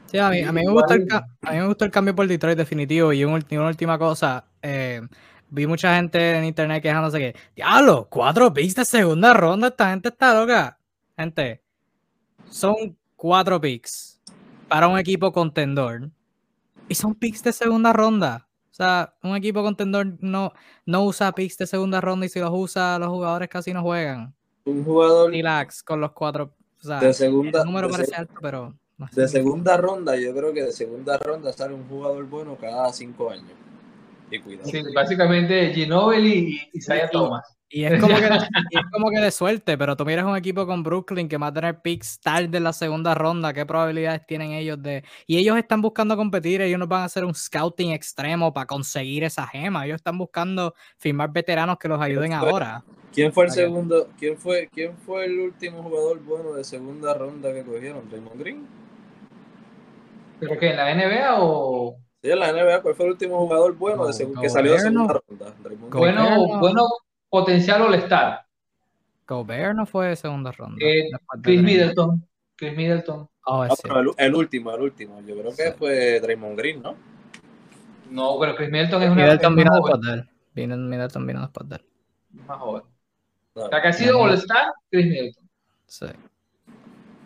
[0.06, 2.26] Sí, a mí, a mí, me, gusta el, a mí me gusta el cambio por
[2.26, 3.12] Detroit definitivo.
[3.12, 5.00] Y una última cosa, eh,
[5.48, 10.10] vi mucha gente en internet quejándose que, diablo, cuatro picks de segunda ronda, esta gente
[10.10, 10.78] está loca.
[11.16, 11.62] Gente,
[12.48, 14.20] son cuatro picks
[14.68, 16.10] para un equipo contendor
[16.88, 18.48] y son picks de segunda ronda.
[18.70, 20.52] O sea, un equipo contendor no,
[20.84, 24.34] no usa picks de segunda ronda y si los usa, los jugadores casi no juegan.
[24.64, 25.30] Un jugador.
[25.30, 26.54] Relax con los cuatro.
[26.80, 27.60] O sea, de segunda.
[27.60, 28.74] El número parece alto, pero.
[29.12, 33.30] de segunda ronda, yo creo que de segunda ronda sale un jugador bueno cada cinco
[33.30, 33.52] años.
[34.30, 34.68] Y cuidado.
[34.68, 37.44] Sí, básicamente Ginobili y Isaiah Thomas.
[37.74, 38.26] Y es, como que,
[38.70, 41.52] es como que de suerte, pero tú miras un equipo con Brooklyn que va a
[41.52, 45.02] tener picks tarde en la segunda ronda, ¿qué probabilidades tienen ellos de...?
[45.26, 49.24] Y ellos están buscando competir, ellos no van a hacer un scouting extremo para conseguir
[49.24, 52.84] esa gema, ellos están buscando firmar veteranos que los ayuden ahora.
[53.12, 57.52] ¿Quién fue el segundo, quién fue, quién fue el último jugador bueno de segunda ronda
[57.52, 58.08] que cogieron?
[58.08, 58.68] ¿Raymond Green?
[60.38, 61.96] ¿Pero que en la NBA o...?
[62.22, 65.20] Sí, en la NBA, ¿cuál fue el último jugador bueno de que salió de segunda
[65.28, 65.54] ronda?
[65.90, 66.86] Bueno, bueno,
[67.34, 68.46] potencial All-Star.
[69.26, 70.76] Gobert no fue de segunda ronda.
[70.80, 71.10] Eh,
[71.42, 72.24] Chris Middleton.
[72.54, 73.28] Chris Middleton.
[73.46, 75.20] Oh, el, último, el último.
[75.22, 76.94] Yo creo que fue Draymond Green, ¿no?
[78.08, 79.22] No, pero Chris Middleton es una.
[79.24, 80.28] Middleton vino después de él.
[80.78, 81.84] Middleton vino después de él.
[82.46, 82.82] Más joven.
[83.54, 85.50] o sea, que ha sido All-Star, Chris Middleton.
[85.86, 86.06] Sí.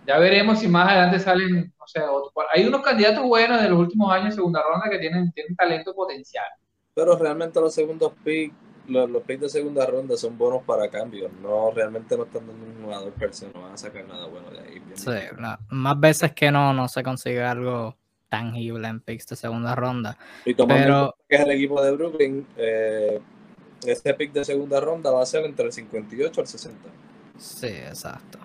[0.06, 2.32] Ya veremos si más adelante salen, no sé, otro.
[2.50, 5.94] Hay unos candidatos buenos de los últimos años en segunda ronda que tienen, tienen talento
[5.94, 6.46] potencial.
[6.94, 8.54] Pero realmente los segundos picks
[8.88, 11.30] los, los picks de segunda ronda son buenos para cambios.
[11.42, 14.50] No, realmente no están dando un jugador per se, no van a sacar nada bueno
[14.50, 14.82] de ahí.
[14.94, 15.10] Sí,
[15.70, 17.96] más veces que no, no se consigue algo
[18.28, 20.16] tangible en picks de segunda ronda.
[20.44, 23.20] Y tomando que es el equipo de Brooklyn, eh,
[23.86, 26.88] este pick de segunda ronda va a ser entre el 58 y el 60.
[27.38, 28.38] Sí, exacto.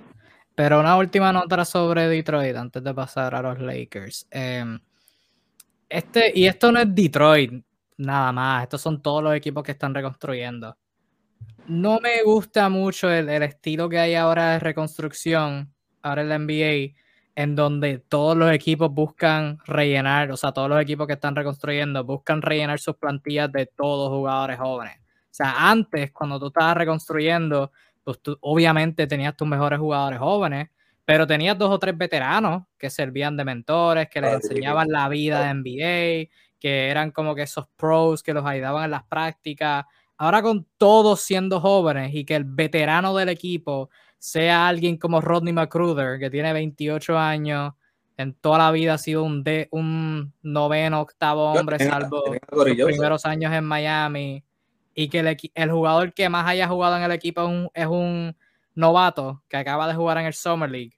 [0.55, 4.27] Pero una última nota sobre Detroit antes de pasar a los Lakers.
[4.29, 4.79] Em,
[5.89, 7.63] este, y esto no es Detroit,
[7.97, 8.63] nada más.
[8.63, 10.77] Estos son todos los equipos que están reconstruyendo.
[11.67, 16.93] No me gusta mucho el, estilo que hay ahora de reconstrucción, ahora en la NBA,
[17.35, 22.03] en donde todos los equipos buscan rellenar, o sea, todos los equipos que están reconstruyendo
[22.03, 24.97] buscan rellenar sus plantillas de todos jugadores jóvenes.
[24.99, 27.71] O sea, antes, cuando tú estabas reconstruyendo,
[28.03, 30.69] pues tú obviamente tenías tus mejores jugadores jóvenes,
[31.05, 35.45] pero tenías dos o tres veteranos que servían de mentores, que les enseñaban la vida
[35.45, 36.29] de NBA,
[36.63, 39.83] que eran como que esos pros que los ayudaban en las prácticas.
[40.15, 45.51] Ahora con todos siendo jóvenes y que el veterano del equipo sea alguien como Rodney
[45.51, 47.73] McCruder, que tiene 28 años,
[48.15, 53.25] en toda la vida ha sido un, de, un noveno, octavo hombre, salvo los primeros
[53.25, 54.45] años en Miami,
[54.95, 57.87] y que el, el, jugador que más haya jugado en el equipo es un, es
[57.87, 58.37] un
[58.73, 60.97] novato que acaba de jugar en el Summer League.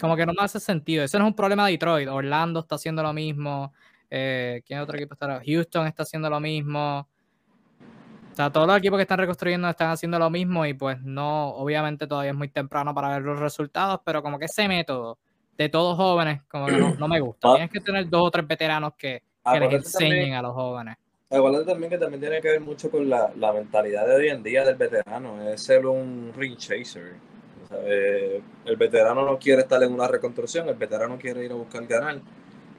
[0.00, 1.04] Como que no me hace sentido.
[1.04, 2.08] Eso no es un problema de Detroit.
[2.08, 3.74] Orlando está haciendo lo mismo.
[4.10, 5.40] Eh, ¿Quién otro equipo está?
[5.46, 7.08] Houston está haciendo lo mismo.
[8.34, 12.06] sea, todos los equipos que están reconstruyendo están haciendo lo mismo y pues no, obviamente
[12.06, 15.18] todavía es muy temprano para ver los resultados, pero como que ese método
[15.56, 17.50] de todos jóvenes, como que no, me gusta.
[17.50, 17.54] Ah.
[17.54, 20.96] Tienes que tener dos o tres veteranos que, que les enseñen a los jóvenes.
[21.28, 24.42] Acuérdate también que también tiene que ver mucho con la, la, mentalidad de hoy en
[24.42, 27.14] día del veterano, es ser un ring chaser.
[27.84, 31.86] Eh, el veterano no quiere estar en una reconstrucción, el veterano quiere ir a buscar
[31.86, 32.20] ganar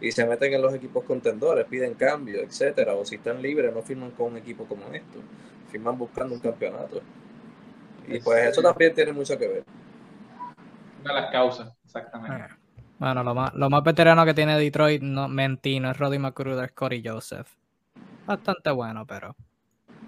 [0.02, 3.84] y se meten en los equipos contendores, piden cambio, etcétera, o si están libres no
[3.84, 5.20] firman con un equipo como esto,
[5.72, 7.02] firman buscando un campeonato.
[8.08, 9.64] Y pues eso también tiene mucho que ver.
[11.04, 12.46] Una de las causas, exactamente.
[12.50, 12.58] Ah.
[12.98, 16.66] Bueno, lo más, lo más veterano que tiene Detroit, no mentí, no es Roddy McCruder,
[16.66, 17.48] es Corey Joseph.
[18.28, 19.36] Bastante bueno, pero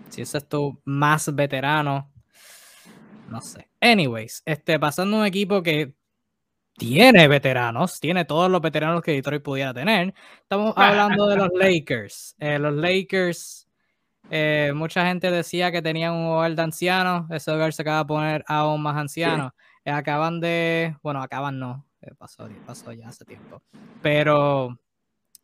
[0.09, 2.11] si ese es tu más veterano,
[3.29, 3.67] no sé.
[3.81, 5.93] Anyways, este, pasando a un equipo que
[6.77, 10.13] tiene veteranos, tiene todos los veteranos que Detroit pudiera tener.
[10.41, 12.35] Estamos hablando de los Lakers.
[12.39, 13.67] Eh, los Lakers,
[14.29, 17.29] eh, mucha gente decía que tenían un hogar de ancianos.
[17.31, 19.53] Ese hogar se acaba de poner aún más anciano.
[19.85, 21.85] Eh, acaban de, bueno, acaban no,
[22.17, 23.61] pasó, pasó ya hace tiempo.
[24.01, 24.79] Pero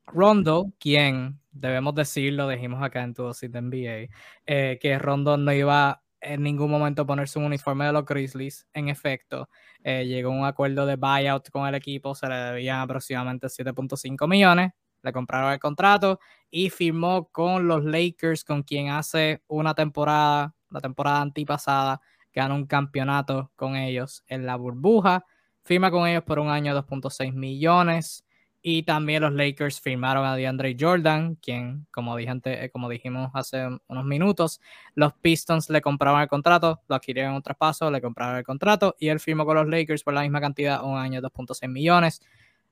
[0.08, 4.16] Rondo, quien debemos decirlo, dijimos acá en tu de NBA,
[4.46, 8.68] eh, que Rondo no iba en ningún momento ponerse un uniforme de los Grizzlies.
[8.74, 9.50] En efecto,
[9.84, 14.72] eh, llegó un acuerdo de buyout con el equipo, se le debían aproximadamente 7.5 millones.
[15.02, 16.20] Le compraron el contrato
[16.52, 22.02] y firmó con los Lakers, con quien hace una temporada, la temporada antipasada,
[22.34, 25.26] ganó un campeonato con ellos en la burbuja
[25.70, 28.26] firma con ellos por un año 2.6 millones.
[28.62, 34.06] Y también los Lakers firmaron a DeAndre Jordan, quien, como, eh, como dijimos hace unos
[34.06, 34.60] minutos,
[34.96, 39.08] los Pistons le compraron el contrato, lo adquirieron un traspaso, le compraron el contrato y
[39.08, 42.22] él firmó con los Lakers por la misma cantidad, un año 2.6 millones.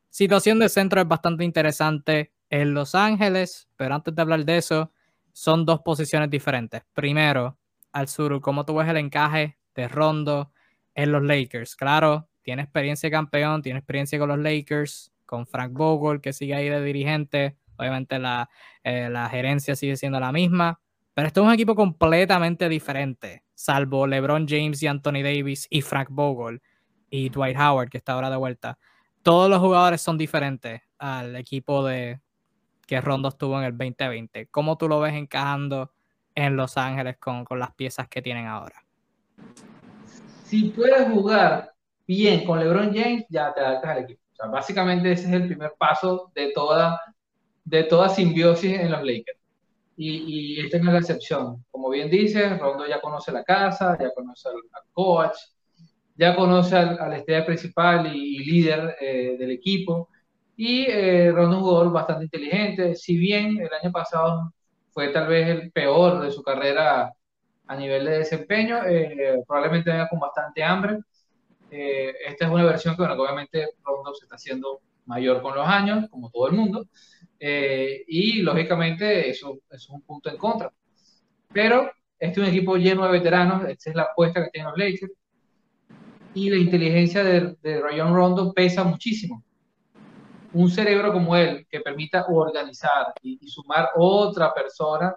[0.10, 4.92] Situación de centro es bastante interesante en Los Ángeles, pero antes de hablar de eso,
[5.32, 6.82] son dos posiciones diferentes.
[6.94, 7.58] Primero,
[7.92, 10.52] al sur, ¿cómo tú ves el encaje de Rondo
[10.96, 11.76] en los Lakers?
[11.76, 16.70] Claro, tiene experiencia campeón, tiene experiencia con los Lakers, con Frank Vogel, que sigue ahí
[16.70, 17.56] de dirigente.
[17.78, 18.50] Obviamente la,
[18.84, 20.80] eh, la gerencia sigue siendo la misma.
[21.14, 26.10] Pero esto es un equipo completamente diferente, salvo LeBron James y Anthony Davis y Frank
[26.12, 26.62] Vogel
[27.10, 28.78] y Dwight Howard, que está ahora de vuelta.
[29.24, 32.22] Todos los jugadores son diferentes al equipo de
[32.86, 34.48] que Rondo estuvo en el 2020.
[34.48, 35.92] ¿Cómo tú lo ves encajando
[36.36, 38.84] en Los Ángeles con, con las piezas que tienen ahora?
[40.44, 41.74] Si puedes jugar
[42.08, 44.22] bien con LeBron James, ya te adaptas al equipo.
[44.38, 47.02] Sea, básicamente ese es el primer paso de toda,
[47.66, 49.40] de toda simbiosis en los Lakers.
[49.96, 51.66] Y, y esta no es la excepción.
[51.72, 54.56] Como bien dices, Rondo ya conoce la casa, ya conoce al,
[54.94, 55.38] coach,
[56.16, 60.10] ya conoce al, al estrella principal y, líder eh, del equipo.
[60.56, 62.96] Y eh, Rondo es un jugador bastante inteligente.
[62.96, 64.54] Si bien el año pasado
[64.92, 67.12] fue tal vez el peor de su carrera
[67.68, 71.00] a nivel de desempeño, eh, probablemente venga con bastante hambre.
[71.70, 75.68] Eh, esta es una versión que, bueno, obviamente Rondo se está haciendo mayor con los
[75.68, 76.86] años, como todo el mundo,
[77.40, 80.72] eh, y lógicamente eso, es un punto en contra.
[81.52, 84.78] Pero este es un equipo lleno de veteranos, esta es la apuesta que tienen los
[84.78, 85.14] Lakers,
[86.34, 89.44] y la inteligencia de, de Rayon Rondo pesa muchísimo.
[90.54, 95.16] Un cerebro como él, que permita organizar y, y sumar otra persona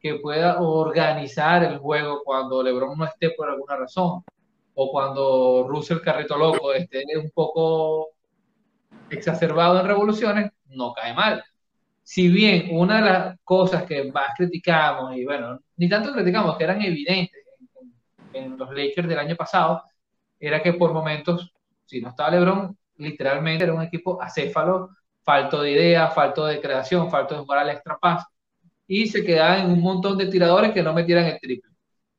[0.00, 4.22] que pueda organizar el juego cuando LeBron no esté por alguna razón
[4.74, 8.10] o cuando Russell Carrito Loco esté un poco
[9.10, 11.44] exacerbado en revoluciones, no cae mal.
[12.02, 16.64] Si bien una de las cosas que más criticamos, y bueno, ni tanto criticamos, que
[16.64, 17.44] eran evidentes
[18.32, 19.82] en, los Lakers del año pasado,
[20.38, 21.52] era que por momentos,
[21.86, 24.90] si no estaba LeBron, literalmente era un equipo acéfalo,
[25.22, 28.24] falto de idea, falto de creación, falto de jugar al extra pass,
[28.86, 31.70] y se quedaban en un montón de tiradores que no metieran el triple.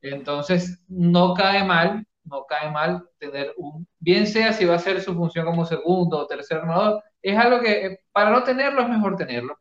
[0.01, 5.01] Entonces, no cae mal no cae mal tener un, bien sea si va a ser
[5.01, 8.89] su función como segundo o tercer armador, es algo que eh, para no tenerlo es
[8.89, 9.57] mejor tenerlo.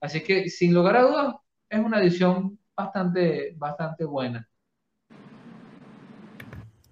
[0.00, 1.34] Así que sin lugar a dudas
[1.68, 4.48] es una adición bastante, bastante buena.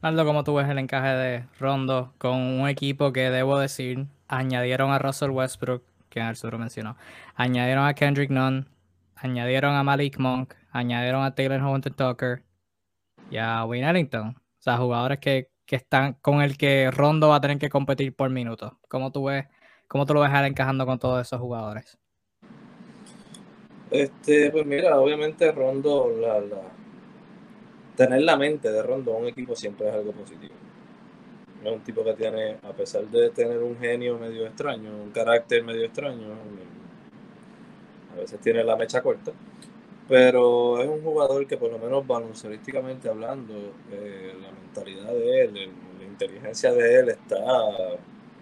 [0.03, 4.91] Aldo, ¿cómo tú ves el encaje de Rondo con un equipo que debo decir añadieron
[4.91, 6.97] a Russell Westbrook, que Arturo mencionó,
[7.35, 8.69] añadieron a Kendrick Nunn,
[9.17, 12.43] añadieron a Malik Monk, añadieron a Taylor Hunter Tucker
[13.31, 14.37] y a Wayne Ellington?
[14.65, 18.31] O sea, jugadores que, están con el que Rondo va a tener que competir por
[18.31, 18.73] minutos.
[18.89, 19.45] ¿Cómo tú ves,
[19.89, 21.99] cómo tú lo ves encajando con todos esos jugadores?
[23.91, 26.41] Este, pues mira, obviamente Rondo, la,
[27.95, 30.55] tener la mente de Rondo en un equipo siempre es algo positivo.
[31.63, 35.63] Es un tipo que tiene, a pesar de tener un genio medio extraño, un carácter
[35.63, 36.29] medio extraño,
[38.15, 39.31] a veces tiene la mecha corta,
[40.09, 43.55] pero es un jugador que por lo menos baloncerísticamente hablando,
[43.91, 45.55] eh, la mentalidad de él,
[45.99, 47.39] la inteligencia de él está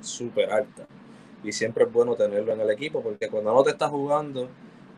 [0.01, 0.87] súper alta.
[1.45, 4.49] Y siempre es bueno tenerlo en el equipo porque cuando no te está jugando,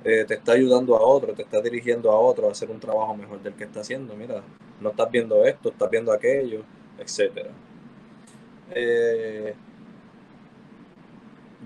[0.05, 3.17] eh, te está ayudando a otro, te está dirigiendo a otro a hacer un trabajo
[3.17, 4.15] mejor del que está haciendo.
[4.15, 4.43] Mira,
[4.81, 6.63] no estás viendo esto, estás viendo aquello,
[6.99, 7.49] etc.
[8.71, 9.55] Eh,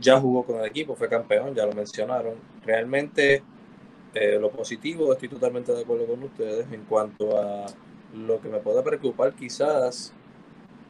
[0.01, 2.34] ya jugó con el equipo, fue campeón, ya lo mencionaron.
[2.64, 3.42] Realmente
[4.14, 7.66] eh, lo positivo, estoy totalmente de acuerdo con ustedes en cuanto a
[8.14, 10.14] lo que me puede preocupar quizás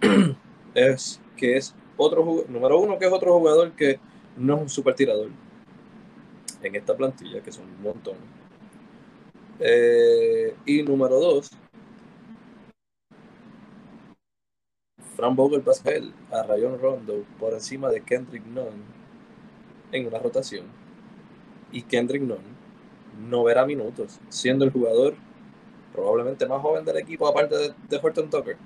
[0.75, 3.99] es que es otro número uno que es otro jugador que
[4.37, 5.31] no es un super tirador
[6.63, 8.17] en esta plantilla, que son un montón.
[9.61, 11.51] Eh, y número dos,
[15.17, 15.91] Fran Vogel pasa
[16.31, 18.85] a Rayon Rondo por encima de Kendrick Nunn
[19.91, 20.67] en una rotación.
[21.73, 22.58] Y Kendrick Nunn
[23.19, 25.15] no verá minutos, siendo el jugador
[25.93, 28.57] probablemente más joven del equipo, aparte de, de Horton Tucker.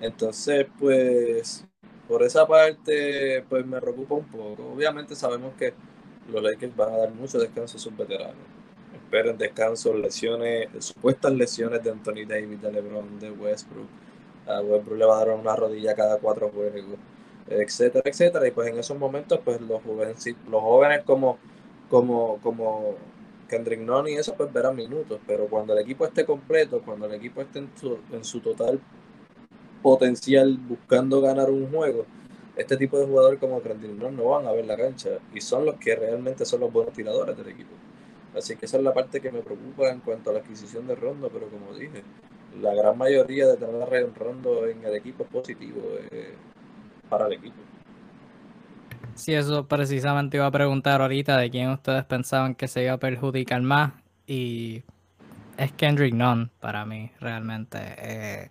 [0.00, 1.64] Entonces, pues,
[2.08, 4.72] por esa parte, pues me preocupa un poco.
[4.74, 5.74] Obviamente sabemos que
[6.28, 8.36] los Lakers van a dar mucho descanso a sus veteranos.
[8.92, 13.88] Esperen descanso, lesiones, supuestas lesiones de Anthony Davis, de LeBron, de Westbrook.
[14.46, 16.98] A Westbrook le va a dar una rodilla cada cuatro juegos,
[17.48, 18.48] etcétera, etcétera.
[18.48, 21.38] Y pues en esos momentos, pues los los jóvenes como
[21.92, 22.94] como, como
[23.50, 25.20] Kendrick Nunn y eso, pues verán minutos.
[25.26, 28.80] Pero cuando el equipo esté completo, cuando el equipo esté en su, en su total
[29.82, 32.06] potencial buscando ganar un juego,
[32.56, 35.66] este tipo de jugadores como Kendrick Nunn no van a ver la cancha y son
[35.66, 37.74] los que realmente son los buenos tiradores del equipo.
[38.34, 40.94] Así que esa es la parte que me preocupa en cuanto a la adquisición de
[40.94, 42.02] Rondo, pero como dije,
[42.62, 46.32] la gran mayoría de tener a Rondo en el equipo es positivo eh,
[47.10, 47.71] para el equipo.
[49.14, 52.98] Sí, eso precisamente iba a preguntar ahorita de quién ustedes pensaban que se iba a
[52.98, 53.92] perjudicar más.
[54.26, 54.84] Y
[55.56, 57.78] es Kendrick Nunn para mí, realmente.
[57.98, 58.50] Eh,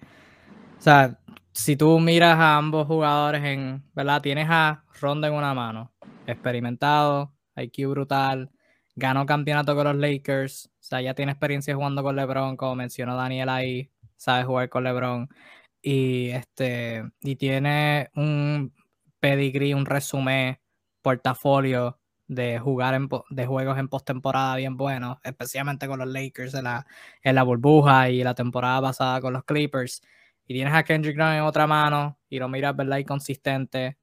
[0.78, 1.20] o sea,
[1.52, 4.22] si tú miras a ambos jugadores en, ¿verdad?
[4.22, 5.92] Tienes a Ronda en una mano,
[6.28, 8.52] experimentado, IQ brutal,
[8.96, 13.16] ganó campeonato con los Lakers, o sea, ya tiene experiencia jugando con LeBron, como mencionó
[13.16, 15.30] Daniel ahí, sabe jugar con LeBron.
[15.82, 18.74] Y este, y tiene un
[19.22, 20.60] pedigree, un resumen,
[21.02, 21.98] portafolio
[22.28, 26.86] de jugar en, de juegos en postemporada bien buenos, especialmente con los Lakers en la,
[27.24, 30.02] en la burbuja y la temporada pasada con los Clippers.
[30.48, 32.98] Y tienes a Kendrick Nunn en otra mano y lo miras, ¿verdad?
[32.98, 33.98] Inconsistente.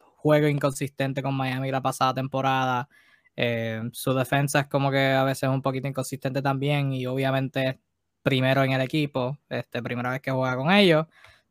[0.00, 2.88] juego inconsistente con Miami la pasada temporada.
[3.36, 7.80] Eh, su defensa es como que a veces un poquito inconsistente también y obviamente
[8.22, 11.06] primero en el equipo, este, primera vez que juega con ellos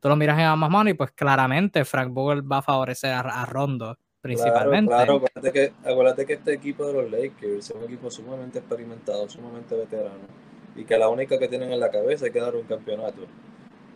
[0.06, 3.44] tú lo miras en ambas manos y pues claramente Frank Vogel va a favorecer a,
[3.48, 4.94] Rondo principalmente.
[4.94, 9.28] Claro, acuérdate, que, acuérdate que este equipo de los Lakers es un equipo sumamente experimentado,
[9.28, 10.28] sumamente veterano
[10.76, 13.26] y que la única que tienen en la cabeza es que dar un campeonato.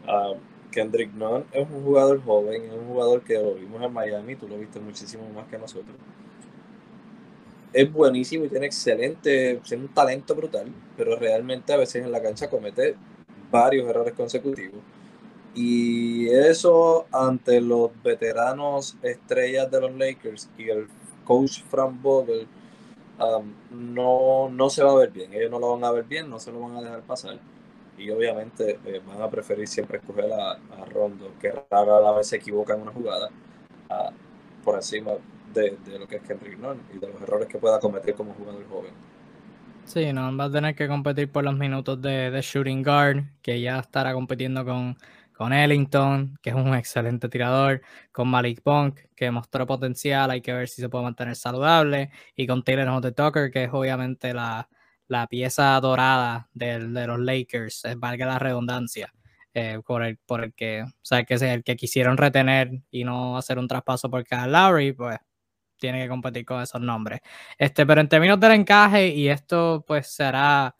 [0.07, 0.33] Ah,
[0.71, 4.47] Kendrick Nunn es un jugador joven, es un jugador que lo vimos en Miami, tú
[4.47, 5.95] lo viste muchísimo más que nosotros.
[7.71, 12.19] Es buenísimo y tiene excelente, tiene un talento brutal, pero realmente a veces en la
[12.19, 12.95] cancha comete
[13.51, 14.81] varios errores consecutivos
[15.55, 20.87] y eso ante los veteranos estrellas de los Lakers y el
[21.23, 22.47] coach Frank Vogel
[23.19, 25.33] um, no, no se va a ver bien.
[25.33, 27.37] Ellos no lo van a ver bien, no se lo van a dejar pasar.
[27.97, 32.37] Y obviamente eh, van a preferir siempre escoger a, Rondo, que rara la vez se
[32.37, 33.29] equivoca en una jugada,
[34.63, 35.11] por encima
[35.53, 38.65] de, lo que es Kendrick Nunn y de los errores que pueda cometer como jugador
[38.69, 38.91] joven.
[39.85, 43.59] Sí, no, va a tener que competir por los minutos de, de shooting guard, que
[43.59, 44.95] ya estará compitiendo con
[45.39, 47.81] con Ellington, que es un excelente tirador,
[48.11, 52.45] con Malik Punk, que mostró potencial, hay que ver si se puede mantener saludable, y
[52.45, 54.67] con Taylor Hunter Tucker, que es obviamente la,
[55.29, 59.13] pieza dorada de los Lakers, valga la redundancia,
[59.53, 63.05] eh, por, el, por el que, o sea, que es el que quisieron retener y
[63.05, 65.19] no hacer un traspaso por Kyle Lowry, pues
[65.77, 67.21] tiene que competir con esos nombres.
[67.57, 70.75] Este, pero en términos del encaje, y esto pues será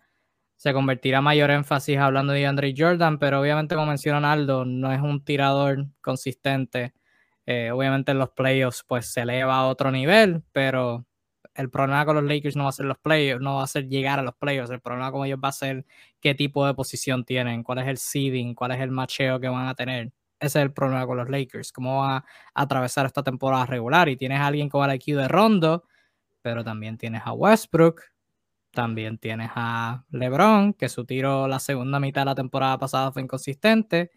[0.59, 4.99] se convertirá mayor énfasis hablando de Andre Jordan, pero obviamente como menciona Aldo, no es
[4.99, 6.93] un tirador consistente.
[7.45, 11.05] Eh, obviamente en los playoffs pues se eleva a otro nivel, pero
[11.55, 13.87] el problema con los Lakers no va a ser los playoffs, no va a ser
[13.87, 15.85] llegar a los playoffs, el problema con ellos va a ser
[16.19, 19.67] qué tipo de posición tienen, cuál es el seeding, cuál es el macheo que van
[19.67, 20.11] a tener.
[20.41, 24.17] Ese es el problema con los Lakers, cómo van a atravesar esta temporada regular y
[24.17, 25.85] tienes a alguien con el IQ de Rondo,
[26.41, 28.01] pero también tienes a Westbrook,
[28.71, 33.21] también tienes a LeBron, que su tiro la segunda mitad de la temporada pasada fue
[33.21, 34.11] inconsistente.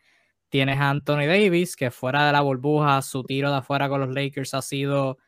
[0.48, 4.14] Tienes a Anthony Davis, que fuera de la burbuja, su tiro de afuera con los
[4.14, 5.18] Lakers ha sido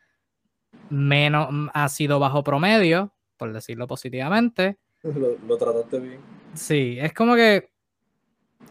[0.89, 3.13] menos, ha sido bajo promedio.
[3.37, 4.77] por decirlo positivamente.
[5.03, 6.19] Lo, lo trataste bien.
[6.55, 7.69] Sí, es como que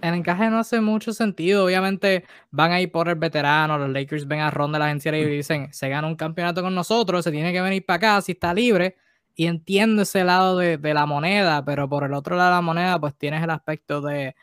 [0.01, 1.65] el encaje no hace mucho sentido.
[1.65, 5.17] Obviamente van a ir por el veterano, los Lakers ven a Ron de la agencia
[5.17, 8.33] y dicen, se gana un campeonato con nosotros, se tiene que venir para acá si
[8.33, 8.97] está libre.
[9.35, 13.01] Y entiendo ese lado de, la moneda, pero por el otro lado de la moneda,
[13.01, 14.35] pues tienes el aspecto de,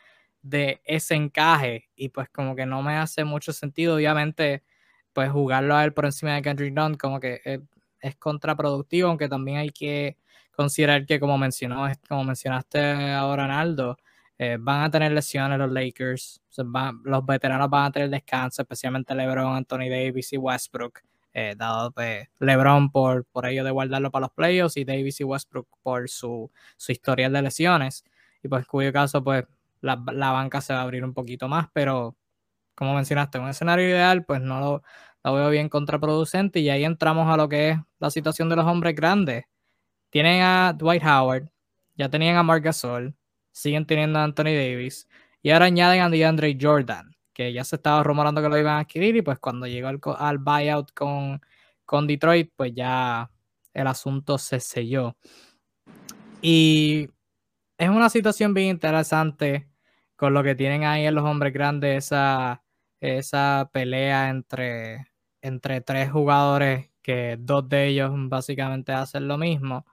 [0.84, 1.90] ese encaje.
[1.96, 3.96] Y pues como que no me hace mucho sentido.
[3.96, 4.64] Obviamente,
[5.12, 7.60] pues jugarlo a él por encima de Kendrick Dunn como que es,
[8.00, 10.18] es contraproductivo, aunque también hay que
[10.52, 13.96] considerar que como mencionó, como mencionaste ahora, Naldo,
[14.38, 16.42] eh, van a tener lesiones los Lakers,
[17.04, 21.00] los veteranos van a tener descanso, especialmente LeBron, Anthony Davis y Westbrook,
[21.34, 25.24] eh, dado pues, LeBron por, por ello de guardarlo para los playoffs y Davis y
[25.24, 28.04] Westbrook por su, su historial de lesiones.
[28.42, 29.44] Y pues, en cuyo caso, pues
[29.80, 32.16] la, banca se va a abrir un poquito más, pero
[32.74, 34.82] como mencionaste, un escenario ideal, pues no lo,
[35.24, 36.60] lo veo bien contraproducente.
[36.60, 39.44] Y ahí entramos a lo que es la situación de los hombres grandes.
[40.10, 41.48] Tienen a Dwight Howard,
[41.96, 43.14] ya tenían a Marc Gasol,
[43.52, 45.08] siguen teniendo a Anthony Davis
[45.42, 48.80] y ahora añaden a DeAndre Jordan, que ya se estaba rumorando que lo iban a
[48.80, 51.40] adquirir y pues cuando llegó al, buyout con,
[51.84, 53.30] con Detroit, pues ya
[53.74, 55.16] el asunto se selló.
[56.40, 57.08] Y
[57.78, 59.68] es una situación bien interesante
[60.16, 62.62] con lo que tienen ahí en los hombres grandes, esa,
[63.00, 65.08] esa pelea entre,
[65.40, 69.86] entre tres jugadores que dos de ellos básicamente hacen lo mismo.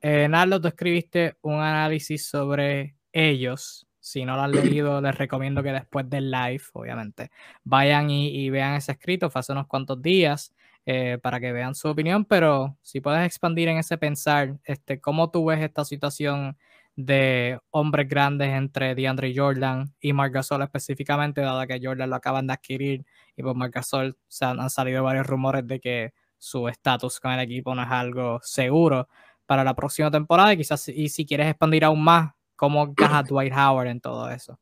[0.00, 3.87] Eh, Narlo, tú escribiste un análisis sobre ellos.
[4.08, 7.30] Si no lo han leído, les recomiendo que después del live, obviamente,
[7.62, 10.54] vayan y, vean ese escrito, fue hace unos cuantos días,
[10.86, 15.30] eh, para que vean su opinión, pero si puedes expandir en ese pensar, este, ¿cómo
[15.30, 16.56] tú ves esta situación
[16.96, 22.46] de hombres grandes entre DeAndre Jordan y Marc Gasol específicamente, dado que Jordan lo acaban
[22.46, 23.04] de adquirir
[23.36, 27.32] y por Marc Gasol se han, han salido varios rumores de que su estatus con
[27.32, 29.06] el equipo no es algo seguro
[29.44, 33.54] para la próxima temporada y quizás y si quieres expandir aún más cómo encaja Dwight
[33.54, 34.58] Howard en todo eso.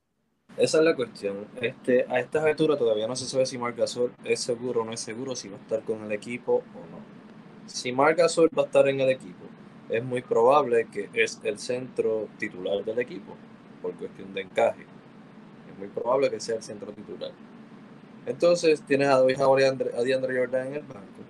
[0.58, 1.46] Esa es la cuestión.
[1.60, 4.92] Este, a estas alturas todavía no se sabe si Marc Gasol es seguro o no
[4.92, 6.98] es seguro, si va a estar con el equipo o no.
[7.66, 9.46] Si Marc Gasol va a estar en el equipo,
[9.88, 13.34] es muy probable que es el centro titular del equipo,
[13.80, 14.82] por cuestión de encaje.
[15.70, 17.32] Es muy probable que sea el centro titular.
[18.26, 21.22] Entonces tienes a Dwight Howard y a DeAndre Jordan en el banco.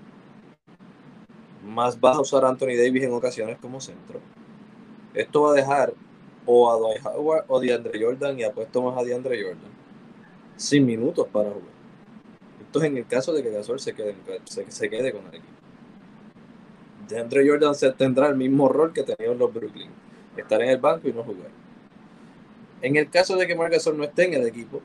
[1.64, 4.20] Más vas a usar a Anthony Davis en ocasiones como centro.
[5.14, 5.94] Esto va a dejar
[6.46, 9.76] o a Dwight Howard o DeAndre Jordan y apuesto más a DeAndre Jordan
[10.56, 11.76] sin minutos para jugar.
[12.60, 15.52] Esto es en el caso de que Gasol se quede, se, quede con el equipo.
[17.08, 19.90] DeAndre Jordan se tendrá el mismo rol que tenía en los Brooklyn,
[20.36, 21.50] estar en el banco y no jugar.
[22.82, 24.82] En el caso de que Marc Gasol no esté en el equipo,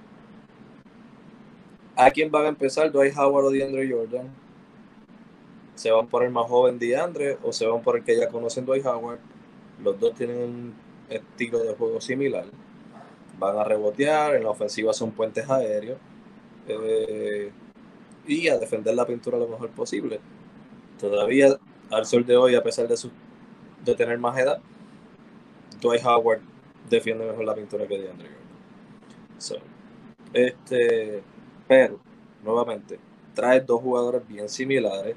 [1.95, 2.91] ¿a quién van a empezar?
[2.91, 4.29] Dwight Howard o DeAndre Jordan?
[5.75, 8.65] ¿Se van por el más joven DeAndre o se van por el que ya conocen
[8.65, 9.19] Dwight Howard?
[9.83, 10.73] Los dos tienen
[11.11, 12.45] estilo de juego similar.
[13.37, 15.97] Van a rebotear, en la ofensiva son puentes aéreos
[16.67, 17.51] eh,
[18.27, 20.19] y a defender la pintura lo mejor posible.
[20.99, 21.57] Todavía
[21.89, 23.11] al sol de hoy, a pesar de, su,
[23.83, 24.59] de tener más edad,
[25.81, 26.41] Dwight Howard
[26.89, 28.29] defiende mejor la pintura que DeAndre
[29.39, 29.63] Jordan.
[30.33, 31.23] este,
[31.67, 31.99] pero,
[32.43, 32.99] nuevamente,
[33.33, 35.15] traes dos jugadores bien similares.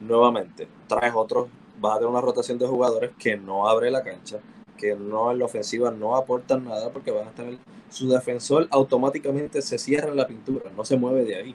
[0.00, 1.48] Nuevamente, traes otros,
[1.80, 4.40] vas a tener una rotación de jugadores que no abre la cancha
[4.78, 7.46] que no en la ofensiva no aportan nada porque van a estar
[7.90, 11.54] su defensor automáticamente se cierra en la pintura, no se mueve de ahí.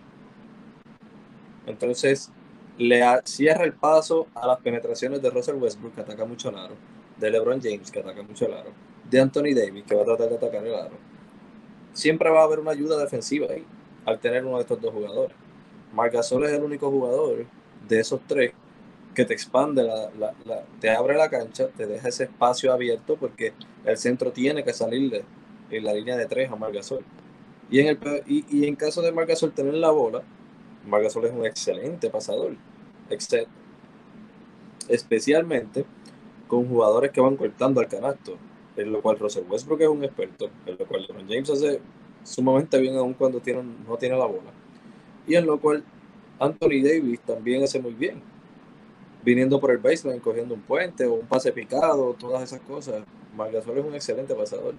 [1.65, 2.31] Entonces
[2.77, 6.75] le cierra el paso a las penetraciones de Russell Westbrook que ataca mucho al aro,
[7.17, 8.71] de LeBron James que ataca mucho al aro,
[9.09, 10.97] de Anthony Davis que va a tratar de atacar el aro.
[11.93, 13.65] Siempre va a haber una ayuda defensiva ahí
[14.05, 15.35] al tener uno de estos dos jugadores.
[15.93, 17.45] Marc Gasol es el único jugador
[17.87, 18.53] de esos tres
[19.13, 20.11] que te expande, la,
[20.79, 23.53] te abre la cancha, te deja ese espacio abierto porque
[23.85, 25.23] el centro tiene que salir
[25.69, 27.03] en la línea de tres a Margasol.
[27.69, 30.23] Y en, el, y, en caso de Margasol tener la bola,
[30.87, 32.55] Margasol es un excelente pasador,
[34.87, 35.85] especialmente
[36.47, 38.37] con jugadores que van cortando al canasto,
[38.75, 41.79] en lo cual Russell Westbrook es un experto, en lo cual LeBron James hace
[42.23, 44.51] sumamente bien aún cuando tiene, no tiene la bola,
[45.25, 45.83] y en lo cual
[46.39, 48.32] Anthony Davis también hace muy bien
[49.23, 53.03] viniendo por el baseline, cogiendo un puente o un pase picado, todas esas cosas.
[53.35, 54.75] Margasol es un excelente pasador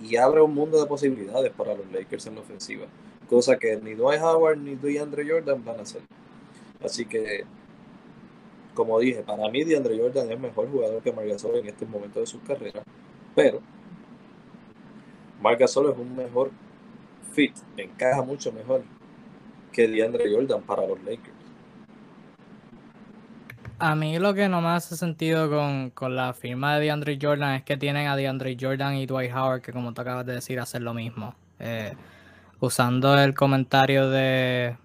[0.00, 2.86] y, abre un mundo de posibilidades para los Lakers en la ofensiva,
[3.28, 6.00] cosa que ni Dwight Howard ni DeAndre Jordan van a hacer.
[6.82, 7.44] Así que,
[8.74, 12.26] como dije, para mí DeAndre Jordan es mejor jugador que Margasol en este momento de
[12.26, 12.82] su carrera,
[13.34, 13.60] pero
[15.40, 16.50] Margasol es un mejor
[17.32, 18.82] fit, encaja mucho mejor
[19.72, 21.37] que DeAndre Jordan para los Lakers.
[23.80, 27.54] A mí lo que no me hace sentido con, con, la firma de DeAndre Jordan
[27.54, 30.58] es que tienen a DeAndre Jordan y Dwight Howard que como tú acabas de decir
[30.58, 31.36] hacen lo mismo.
[31.60, 31.94] Eh,
[32.58, 34.76] usando el comentario de,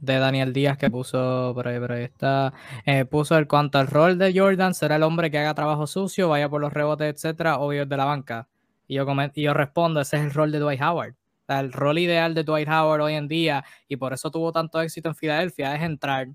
[0.00, 2.52] de Daniel Díaz que puso por ahí, por ahí está,
[2.86, 6.28] eh, puso el cuanto al rol de Jordan, será el hombre que haga trabajo sucio,
[6.28, 8.48] vaya por los rebotes, etcétera, obvio de la banca.
[8.86, 11.14] Y yo, y yo respondo, ese es el rol de Dwight Howard.
[11.48, 15.10] el rol ideal de Dwight Howard hoy en día, y por eso tuvo tanto éxito
[15.10, 16.28] en Filadelfia, es entrar,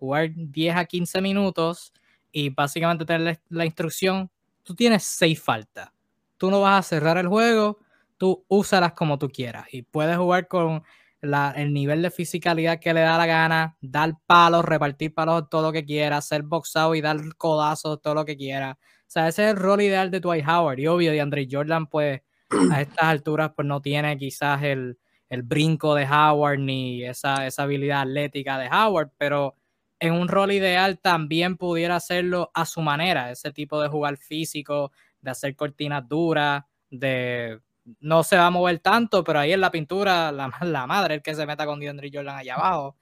[0.00, 1.92] jugar 10 a 15 minutos
[2.32, 4.30] y básicamente tener la instrucción,
[4.64, 5.90] tú tienes 6 faltas.
[6.36, 7.78] Tú no vas a cerrar el juego,
[8.16, 10.82] tú úsalas como tú quieras y puedes jugar con
[11.22, 15.72] el nivel de fisicalidad que le da la gana, dar palos, repartir palos todo lo
[15.72, 18.78] que quiera, hacer boxado y dar codazos todo lo que quiera.
[18.80, 20.78] O sea, ese es el rol ideal de Dwight Howard.
[20.78, 22.22] Y obvio, de Andre Jordan, pues
[22.70, 24.98] a estas alturas, pues no tiene quizás el,
[25.44, 29.56] brinco de Howard ni esa, esa habilidad atlética de Howard, pero
[30.00, 34.92] en un rol ideal también pudiera hacerlo a su manera, ese tipo de jugar físico,
[35.20, 37.60] de hacer cortinas duras, de
[38.00, 41.22] no se va a mover tanto, pero ahí en la pintura, la, la madre, el
[41.22, 42.96] que se meta con DeAndre Jordan allá abajo.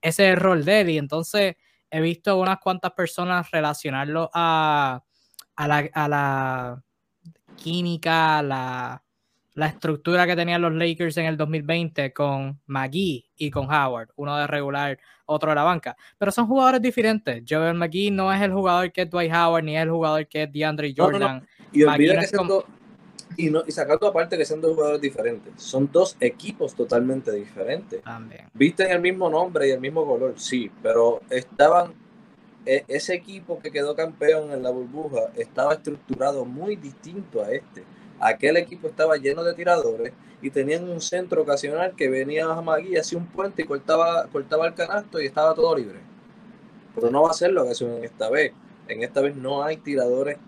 [0.00, 0.90] Ese es el rol de él.
[0.90, 1.56] Y entonces
[1.90, 5.02] he visto unas cuantas personas relacionarlo a,
[5.56, 6.84] a, la, a la
[7.56, 9.02] química, la,
[9.54, 14.36] la estructura que tenían los Lakers en el 2020 con McGee y con Howard, uno
[14.36, 15.96] de regular, otro de la banca.
[16.18, 17.42] Pero son jugadores diferentes.
[17.48, 20.42] Joel McGee no es el jugador que es Dwight Howard, ni es el jugador que
[20.42, 21.46] es DeAndre Jordan.
[21.72, 22.36] Y olvida que
[23.36, 25.54] y, no, y sacando aparte que sean dos jugadores diferentes.
[25.56, 28.02] Son dos equipos totalmente diferentes.
[28.02, 28.48] También.
[28.54, 31.94] Visten el mismo nombre y el mismo color, sí, pero estaban.
[32.66, 37.82] E, ese equipo que quedó campeón en la burbuja estaba estructurado muy distinto a este.
[38.20, 42.96] Aquel equipo estaba lleno de tiradores y tenían un centro ocasional que venía a Magui,
[42.96, 45.98] hacía un puente y cortaba, cortaba el canasto y estaba todo libre.
[46.94, 48.52] Pero no va a ser lo que en esta vez.
[48.88, 50.38] En esta vez no hay tiradores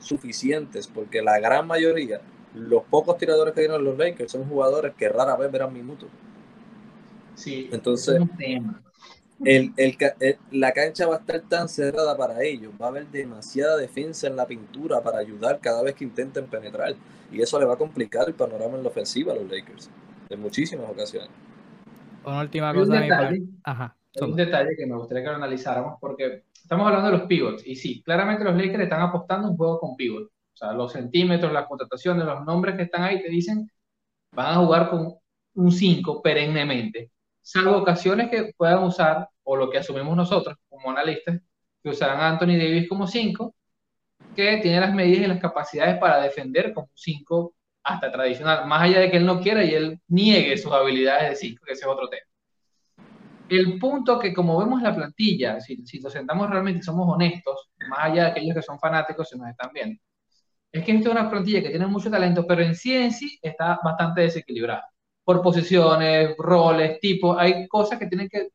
[0.00, 2.20] suficientes porque la gran mayoría
[2.54, 6.08] los pocos tiradores que tienen los Lakers son jugadores que rara vez verán minutos.
[7.34, 8.22] Sí, entonces
[9.44, 9.96] el, el,
[10.50, 14.36] la cancha va a estar tan cerrada para ellos, va a haber demasiada defensa en
[14.36, 16.94] la pintura para ayudar cada vez que intenten penetrar.
[17.32, 19.90] Y eso le va a complicar el panorama en la ofensiva a los Lakers
[20.30, 21.30] en muchísimas ocasiones.
[22.24, 22.92] Una última cosa.
[22.92, 23.42] Un detalle,
[24.20, 27.66] un detalle que me gustaría que lo analizáramos porque estamos hablando de los pivots.
[27.66, 30.30] Y sí, claramente los Lakers están apostando un juego con pivots.
[30.54, 33.68] O sea, los centímetros, las contrataciones, los nombres que están ahí te dicen
[34.32, 35.14] van a jugar con
[35.54, 37.10] un 5 perennemente,
[37.44, 41.40] salvo ocasiones que puedan usar, o lo que asumimos nosotros como analistas,
[41.82, 43.54] que usarán a Anthony Davis como 5,
[44.34, 48.82] que tiene las medidas y las capacidades para defender como un 5 hasta tradicional, más
[48.82, 51.82] allá de que él no quiera y él niegue sus habilidades de 5, que ese
[51.82, 52.22] es otro tema.
[53.50, 57.68] El punto que como vemos la plantilla, si, si nos sentamos realmente y somos honestos,
[57.90, 60.00] más allá de aquellos que son fanáticos y nos están viendo,
[60.72, 63.38] es que esta es una plantilla que tiene mucho talento, pero en sí en sí
[63.42, 64.93] está bastante desequilibrada.
[65.24, 68.48] Por posiciones, roles, tipos, hay cosas que tienen que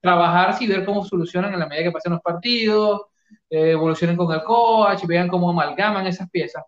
[0.00, 3.02] trabajar y ver cómo solucionan en la medida que pasen los partidos,
[3.50, 6.64] eh, evolucionen con el coach, vean cómo amalgaman esas piezas.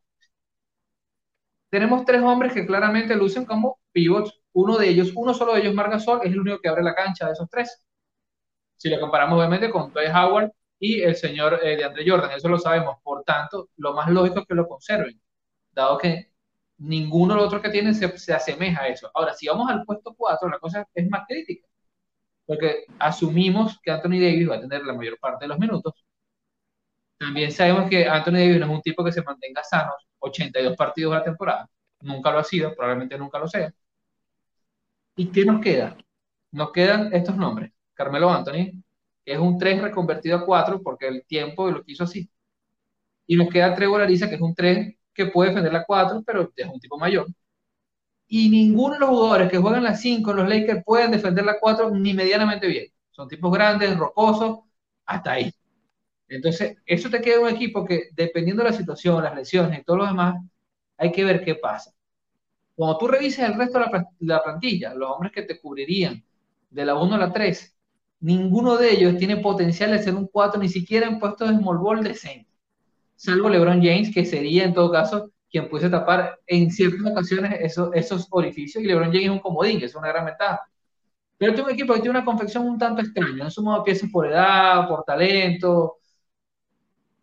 [1.70, 4.40] Tenemos tres hombres que claramente lucen como pivots.
[4.52, 7.26] Uno de ellos, uno solo de ellos, Margasol, es el único que abre la cancha
[7.26, 7.82] de esos tres.
[8.76, 12.32] Si lo comparamos obviamente con Dwight Howard, y el señor eh, de Andre Jordan.
[12.32, 12.96] Eso lo sabemos.
[13.04, 15.20] Por tanto, lo más lógico es que lo conserven,
[15.72, 16.31] dado que
[16.82, 19.10] ninguno de los otros que tienen se, se asemeja a eso.
[19.14, 21.66] Ahora, si vamos al puesto 4, la cosa es más crítica,
[22.46, 25.94] porque asumimos que Anthony Davis va a tener la mayor parte de los minutos.
[27.18, 31.14] También sabemos que Anthony Davis no es un tipo que se mantenga sano 82 partidos
[31.14, 31.70] a la temporada.
[32.00, 33.72] Nunca lo ha sido, probablemente nunca lo sea.
[35.16, 35.96] ¿Y qué nos queda?
[36.52, 37.72] Nos quedan estos nombres.
[37.94, 38.82] Carmelo Anthony,
[39.24, 42.30] que es un 3 reconvertido a 4 porque el tiempo lo quiso así.
[43.26, 46.52] Y nos queda Trevor Ariza, que es un 3 que puede defender la 4, pero
[46.56, 47.26] es un tipo mayor.
[48.28, 51.90] Y ninguno de los jugadores que juegan la 5 los Lakers pueden defender la 4
[51.90, 52.86] ni medianamente bien.
[53.10, 54.60] Son tipos grandes, rocosos,
[55.06, 55.52] hasta ahí.
[56.28, 59.98] Entonces, eso te queda un equipo que, dependiendo de la situación, las lesiones y todo
[59.98, 60.36] lo demás,
[60.96, 61.92] hay que ver qué pasa.
[62.74, 66.24] Cuando tú revises el resto de la, la plantilla, los hombres que te cubrirían
[66.70, 67.76] de la 1 a la 3,
[68.20, 71.78] ninguno de ellos tiene potencial de ser un 4, ni siquiera en puestos de small
[71.78, 72.51] ball decente.
[73.22, 77.94] Salvo LeBron James, que sería en todo caso quien pudiese tapar en ciertas ocasiones esos,
[77.94, 80.60] esos orificios, y LeBron James es un comodín, es una gran ventaja.
[81.38, 84.26] Pero es un equipo que tiene una confección un tanto extraña, han sumado piezas por
[84.26, 85.98] edad, por talento,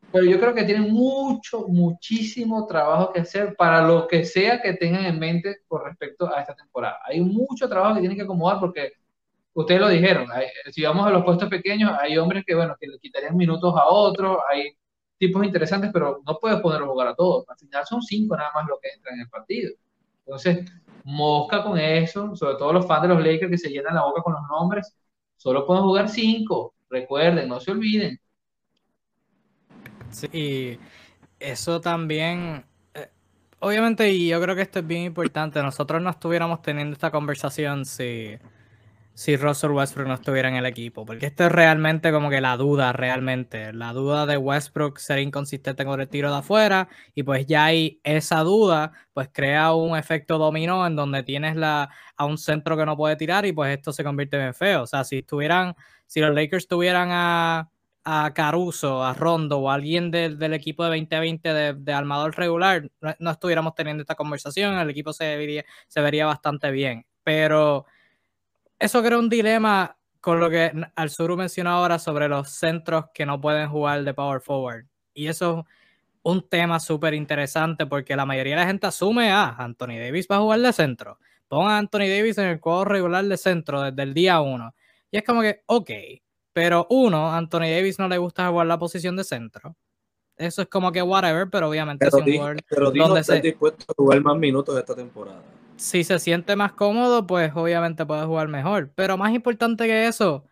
[0.09, 4.75] pero yo creo que tienen mucho, muchísimo trabajo que hacer para lo que sea que
[4.75, 6.99] tengan en mente con respecto a esta temporada.
[7.03, 8.93] Hay mucho trabajo que tienen que acomodar porque
[9.51, 10.27] ustedes lo dijeron,
[10.71, 13.87] si vamos a los puestos pequeños, hay hombres que, bueno, que le quitarían minutos a
[13.87, 14.77] otros, hay
[15.19, 17.47] tipos interesantes, pero no puedes ponerlos a jugar a todos.
[17.49, 19.73] Al final son cinco nada más lo que entran en el partido.
[20.25, 20.71] Entonces,
[21.03, 24.21] mosca con eso, sobre todo los fans de los Lakers que se llenan la boca
[24.21, 24.95] con los nombres,
[25.37, 28.19] solo pueden jugar cinco, recuerden, no se olviden.
[30.09, 30.79] Sí,
[31.39, 33.09] eso también, eh,
[33.59, 37.85] obviamente, y yo creo que esto es bien importante, nosotros no estuviéramos teniendo esta conversación
[37.85, 38.37] si
[39.19, 41.05] si Russell Westbrook no estuviera en el equipo.
[41.05, 43.73] Porque esto es realmente como que la duda, realmente.
[43.73, 46.87] La duda de Westbrook ser inconsistente con el tiro de afuera.
[47.13, 51.89] Y pues ya hay esa duda, pues crea un efecto dominó en donde tienes la,
[52.15, 54.83] a un centro que no puede tirar y pues esto se convierte en feo.
[54.83, 57.69] O sea, si estuvieran, si los Lakers tuvieran a,
[58.05, 62.89] a Caruso, a Rondo o a alguien del equipo de 2020 de, de armador regular,
[63.19, 64.75] no, estuviéramos teniendo esta conversación.
[64.79, 67.05] El equipo se vería, se vería bastante bien.
[67.21, 67.85] Pero
[68.79, 73.39] eso crea un dilema con lo que Alzuru mencionó ahora sobre los centros que no
[73.39, 74.85] pueden jugar de power forward.
[75.13, 75.65] Y eso es
[76.23, 80.37] un tema súper interesante porque la mayoría de la gente asume, ah, Anthony Davis va
[80.37, 81.19] a jugar de centro.
[81.47, 84.73] Pon a Anthony Davis en el juego regular de centro desde el día uno.
[85.11, 85.89] Y es como que, ok,
[86.53, 89.75] pero uno, Anthony Davis no le gusta jugar la posición de centro.
[90.37, 93.41] Eso es como que whatever, pero obviamente pero es un pero donde se...
[93.41, 95.41] dispuesto a jugar más minutos esta temporada
[95.79, 98.91] si se siente más cómodo, pues obviamente puede jugar mejor.
[98.95, 100.45] Pero más importante que eso,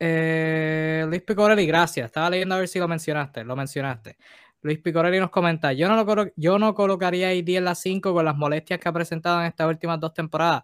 [0.00, 2.06] eh, Luis Picorelli, gracias.
[2.06, 3.44] Estaba leyendo a ver si lo mencionaste.
[3.44, 4.18] Lo mencionaste.
[4.62, 8.12] Luis Picorelli nos comenta: Yo no, lo yo no colocaría a ID en la 5
[8.14, 10.62] con las molestias que ha presentado en estas últimas dos temporadas.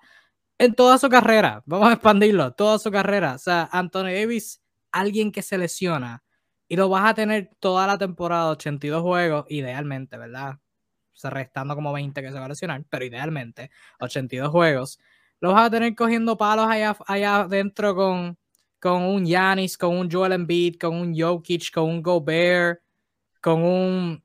[0.58, 3.34] En toda su carrera, vamos a expandirlo, toda su carrera.
[3.34, 4.62] O sea, Anthony Davis,
[4.92, 6.24] alguien que se lesiona
[6.68, 10.58] y lo vas a tener toda la temporada, 82 juegos, idealmente, ¿verdad?
[11.22, 14.98] Restando como 20 que se va a lesionar, pero idealmente 82 juegos,
[15.40, 18.38] los vas a tener cogiendo palos allá, allá adentro con,
[18.80, 22.80] con un Yanis, con un Joel Embiid, con un Jokic, con un Gobert,
[23.40, 24.24] con un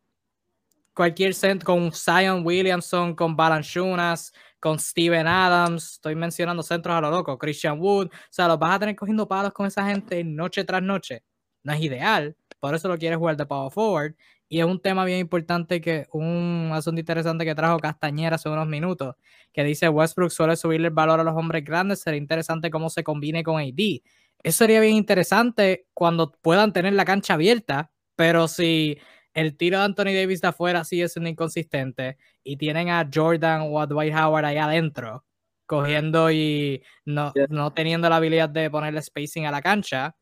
[0.93, 7.01] cualquier centro, con un Zion Williamson, con Balanchunas, con Steven Adams, estoy mencionando centros a
[7.01, 10.23] lo loco, Christian Wood, o sea, los vas a tener cogiendo palos con esa gente
[10.23, 11.23] noche tras noche.
[11.63, 14.15] No es ideal, por eso lo quieres jugar de power forward
[14.49, 18.67] y es un tema bien importante que un asunto interesante que trajo Castañera hace unos
[18.67, 19.15] minutos,
[19.53, 23.03] que dice Westbrook suele subirle el valor a los hombres grandes, sería interesante cómo se
[23.03, 24.01] combine con AD.
[24.41, 28.97] Eso sería bien interesante cuando puedan tener la cancha abierta, pero si
[29.35, 33.79] el tiro de Anthony Davis de afuera sigue siendo inconsistente y tienen a Jordan o
[33.79, 35.25] a Dwight Howard ahí adentro,
[35.67, 40.15] cogiendo y no, no teniendo la habilidad de ponerle spacing a la cancha,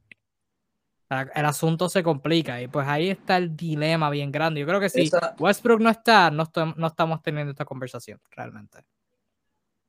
[1.09, 4.59] el asunto se complica y pues ahí está el dilema bien grande.
[4.59, 8.79] Yo creo que si Westbrook no está, no, no, estamos teniendo esta conversación realmente.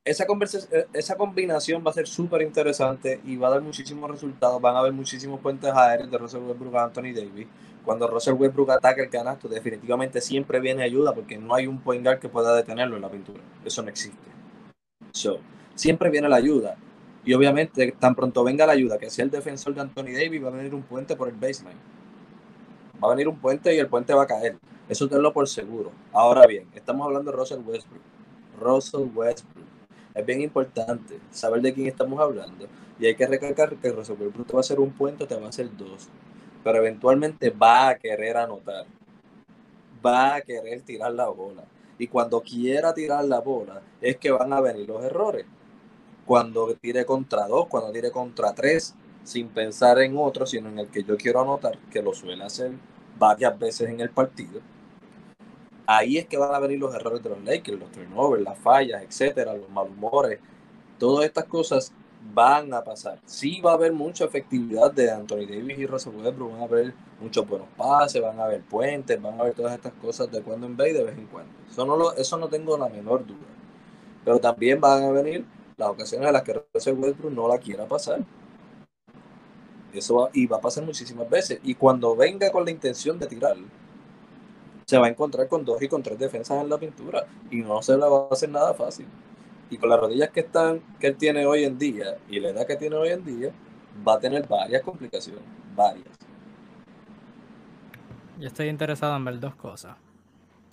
[0.05, 4.11] Esa, conversación, eh, esa combinación va a ser súper interesante y va a dar muchísimos
[4.11, 4.61] resultados.
[4.61, 7.47] Van a haber muchísimos puentes aéreos de Russell Westbrook a Anthony Davis.
[7.85, 12.03] Cuando Russell Westbrook ataca el canasto, definitivamente siempre viene ayuda porque no hay un point
[12.03, 13.43] guard que pueda detenerlo en la pintura.
[13.64, 14.29] Eso no existe.
[15.12, 15.41] So,
[15.75, 16.77] siempre viene la ayuda
[17.25, 20.49] y obviamente, tan pronto venga la ayuda, que sea el defensor de Anthony Davis, va
[20.49, 21.77] a venir un puente por el baseline.
[23.03, 24.57] Va a venir un puente y el puente va a caer.
[24.89, 25.93] Eso tenlo por seguro.
[26.12, 28.03] Ahora bien, estamos hablando de Russell Westbrook.
[28.61, 29.66] Russell Westbrook.
[30.14, 32.66] Es bien importante saber de quién estamos hablando.
[32.99, 35.47] Y hay que recalcar que Russell Westbrook te va a hacer un puente, te va
[35.47, 36.09] a hacer dos.
[36.64, 38.87] Pero eventualmente va a querer anotar.
[40.05, 41.64] Va a querer tirar la bola.
[41.99, 45.45] Y cuando quiera tirar la bola, es que van a venir los errores
[46.29, 50.89] cuando tire contra dos, cuando tire contra tres, sin pensar en otro, sino en el
[50.89, 52.72] que yo quiero anotar, que lo suele hacer
[53.18, 54.61] varias veces en el partido.
[55.87, 59.03] Ahí es que van a venir los errores de los Lakers, los turnovers, las fallas,
[59.03, 60.39] etcétera, los malhumores.
[60.99, 61.95] Todas estas cosas
[62.35, 63.18] van a pasar.
[63.24, 66.93] Sí va a haber mucha efectividad de Anthony Davis y Russell Westbrook, van a haber
[67.22, 70.66] muchos buenos pases, van a haber puentes, van a haber todas estas cosas de cuando
[70.66, 71.51] en vez de vez en cuando.
[71.66, 73.39] Eso no, lo, eso no tengo la menor duda.
[74.26, 75.47] Pero también van a venir
[75.79, 78.20] las ocasiones en las que Russell Westbrook no la quiera pasar.
[79.93, 81.61] Eso va, y va a pasar muchísimas veces.
[81.62, 83.57] Y cuando venga con la intención de tirar,
[84.85, 87.26] se va a encontrar con dos y con tres defensas en la pintura.
[87.51, 89.07] Y no se la va a hacer nada fácil.
[89.70, 92.66] Y con las rodillas que están, que él tiene hoy en día, y la edad
[92.66, 93.53] que tiene hoy en día,
[94.07, 95.43] va a tener varias complicaciones.
[95.76, 96.07] Varias.
[98.39, 99.97] Yo estoy interesado en ver dos cosas.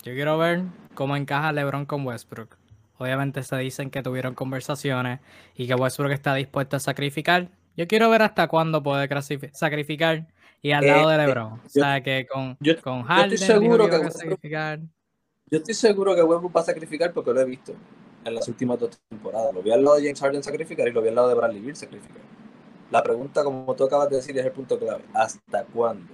[0.02, 0.62] Yo quiero ver
[0.94, 2.56] cómo encaja LeBron con Westbrook.
[2.98, 5.20] Obviamente se dicen que tuvieron conversaciones
[5.54, 7.50] y que Westbrook está dispuesto a sacrificar.
[7.76, 9.08] Yo quiero ver hasta cuándo puede
[9.52, 10.26] sacrificar
[10.62, 11.52] y al lado de eh, LeBron.
[11.52, 14.80] o sea, que con, con Harden yo estoy seguro que, sacrificar.
[15.50, 17.74] Yo estoy seguro que Westbrook va a sacrificar porque lo he visto
[18.24, 19.54] en las últimas dos temporadas.
[19.54, 21.60] Lo vi al lado de James Harden sacrificar y lo vi al lado de Bradley
[21.60, 22.22] Beal sacrificar.
[22.90, 25.04] la pregunta, como tú acabas de decir, es el punto clave.
[25.12, 26.12] ¿Hasta cuándo?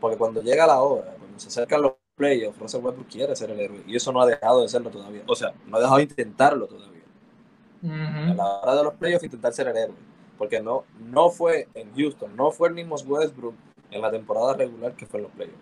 [0.00, 3.60] Porque cuando llega la hora, cuando se acercan los playoffs, Russell Westbrook quiere ser el
[3.60, 3.82] héroe.
[3.86, 5.22] Y eso no ha dejado de serlo todavía.
[5.26, 7.02] O sea, no ha dejado de intentarlo todavía.
[7.82, 9.96] A la hora de los playoffs, intentar ser el héroe.
[10.38, 13.54] Porque no, no fue en Houston, no fue el mismo Westbrook
[13.90, 15.58] en la temporada regular que fue en los playoffs.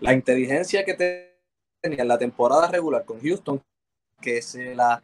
[0.00, 3.62] La inteligencia que tenía en la temporada regular con Houston,
[4.20, 5.02] que se la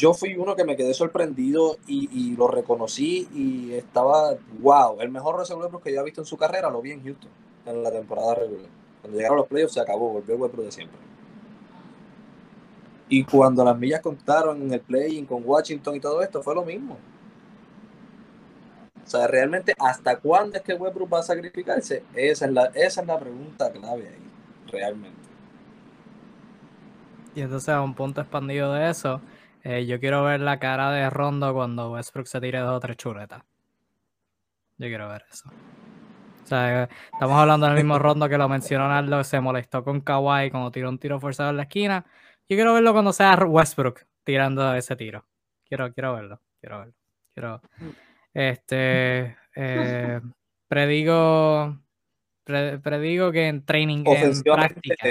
[0.00, 5.38] yo fui uno que me quedé sorprendido y, lo reconocí y estaba, wow, el mejor
[5.38, 7.30] reserva que yo he visto en su carrera lo vi en Houston,
[7.70, 8.70] en la temporada regular.
[9.00, 10.98] Cuando llegaron los playoffs se acabó, volvió el Westbrook de siempre.
[13.08, 16.64] Y cuando las millas contaron en el play con Washington y todo esto, fue lo
[16.64, 16.96] mismo.
[19.04, 22.04] O sea, realmente, ¿hasta cuándo es que Westbrook va a sacrificarse?
[22.14, 25.18] Esa es la, esa es la pregunta clave ahí, realmente.
[27.34, 29.20] Y entonces, a un punto expandido de eso,
[29.64, 32.96] eh, yo quiero ver la cara de Rondo cuando Westbrook se tire dos o tres
[32.96, 33.42] chuletas.
[34.78, 35.50] Yo quiero ver eso.
[36.50, 40.72] Sea, estamos hablando del mismo Rondo que lo mencionó Naldo, se molestó con Kawhi cuando
[40.72, 42.04] tiró un tiro forzado en la esquina.
[42.48, 45.24] Yo quiero verlo cuando sea Westbrook tirando ese tiro.
[45.64, 46.94] Quiero, quiero verlo, quiero verlo.
[47.32, 47.62] Quiero,
[48.34, 50.20] este, eh,
[50.66, 51.78] predigo,
[52.44, 55.10] predigo que en training, en práctica,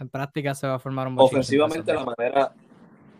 [0.00, 2.52] en práctica se va a formar un Ofensivamente la manera,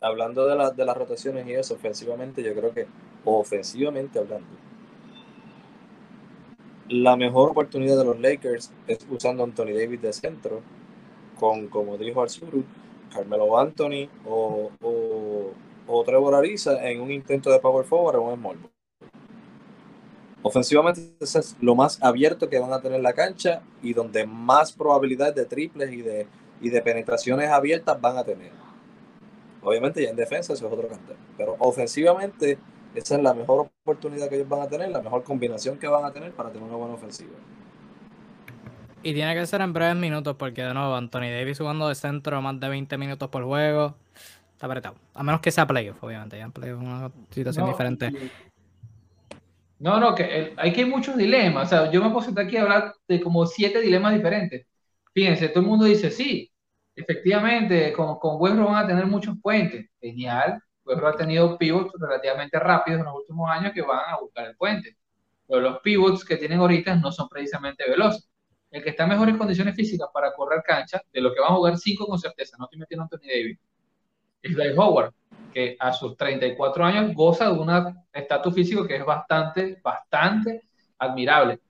[0.00, 2.88] hablando de, de las rotaciones y eso, ofensivamente, yo creo que,
[3.24, 4.48] ofensivamente hablando,
[6.88, 10.62] la mejor oportunidad de los Lakers es usando Anthony Davis de centro,
[11.38, 12.64] con, como dijo Arzuru,
[13.12, 14.70] Carmelo Anthony o,
[15.86, 18.58] o, Trevor Ariza en un intento de power forward o un small
[20.42, 24.72] Ofensivamente, eso es lo más abierto que van a tener la cancha y donde más
[24.72, 26.26] probabilidades de triples y de,
[26.60, 28.52] y de penetraciones abiertas van a tener.
[29.62, 31.16] Obviamente ya en defensa eso es otro cantar.
[31.36, 32.58] Pero ofensivamente
[32.94, 36.04] esa es la mejor oportunidad que ellos van a tener, la mejor combinación que van
[36.04, 37.32] a tener para tener una buena ofensiva.
[39.02, 42.42] Y tiene que ser en breves minutos porque de nuevo Anthony Davis jugando de centro
[42.42, 43.94] más de 20 minutos por juego
[44.52, 44.96] está apretado.
[45.14, 46.36] A menos que sea playoff, obviamente.
[46.36, 48.10] Ya en playoff es una situación diferente.
[49.78, 51.66] No, no, que hay que hay muchos dilemas.
[51.66, 54.66] O sea, yo me puedo aquí a hablar de como siete dilemas diferentes.
[55.14, 56.50] Fíjense, todo el mundo dice, sí,
[56.96, 59.86] efectivamente, con, con Westbrook van a tener muchos puentes.
[60.00, 60.60] Genial.
[60.88, 64.56] Westbrook ha tenido pivots relativamente rápidos en los últimos años que van a buscar el
[64.56, 64.96] puente.
[65.46, 68.28] Pero los pivots que tienen ahorita no son precisamente veloces.
[68.70, 71.54] El que está en mejores condiciones físicas para correr cancha, de lo que van a
[71.56, 73.58] jugar cinco con certeza, no estoy metiendo a Anthony Davis,
[74.42, 75.12] es Dwight Howard,
[75.52, 77.70] que a sus 34 años goza de un
[78.12, 80.62] estatus físico que es bastante, bastante
[80.98, 81.60] admirable.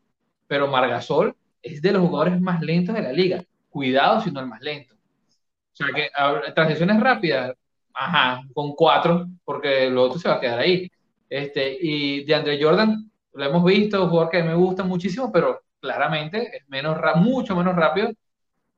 [0.47, 3.45] Pero Margasol es de los jugadores más lentos de la liga.
[3.71, 4.95] Cuidado si no el más lento.
[4.95, 6.11] O sea que
[6.55, 7.55] transiciones rápidas,
[7.99, 10.90] ajá, con cuatro, porque lo otro se va a quedar ahí.
[11.28, 15.62] Este, y de Andre Jordan, lo hemos visto, un jugador que me gusta muchísimo, pero
[15.80, 18.11] claramente es menos mucho menos rápido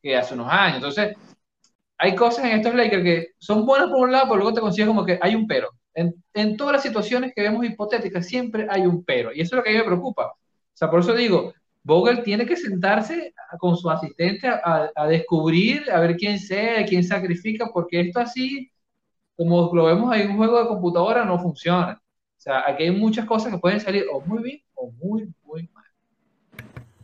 [0.03, 0.77] que hace unos años.
[0.77, 1.17] Entonces,
[1.99, 4.89] hay cosas en estos Lakers que son buenas por un lado, pero luego te consigues
[4.89, 5.69] como que hay un pero.
[5.95, 9.33] En, en, todas las situaciones que vemos hipotéticas, siempre hay un pero.
[9.35, 10.27] Y eso es lo que a mí me preocupa.
[10.29, 10.37] O
[10.75, 11.53] sea, por eso digo,
[11.83, 17.71] Vogel tiene que sentarse con su asistente a, descubrir, a ver quién sea, quién sacrifica,
[17.73, 18.71] porque esto así,
[19.37, 22.01] como lo vemos ahí en un juego de computadora, no funciona.
[22.03, 25.69] O sea, aquí hay muchas cosas que pueden salir o muy bien o muy, muy
[25.73, 25.85] mal.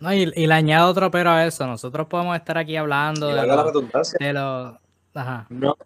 [0.00, 1.66] No, y, le añado otro pero a eso.
[1.66, 4.18] Nosotros podemos estar aquí hablando de, la redundancia.
[4.20, 4.74] de los...
[5.14, 5.46] Ajá.
[5.48, 5.76] No.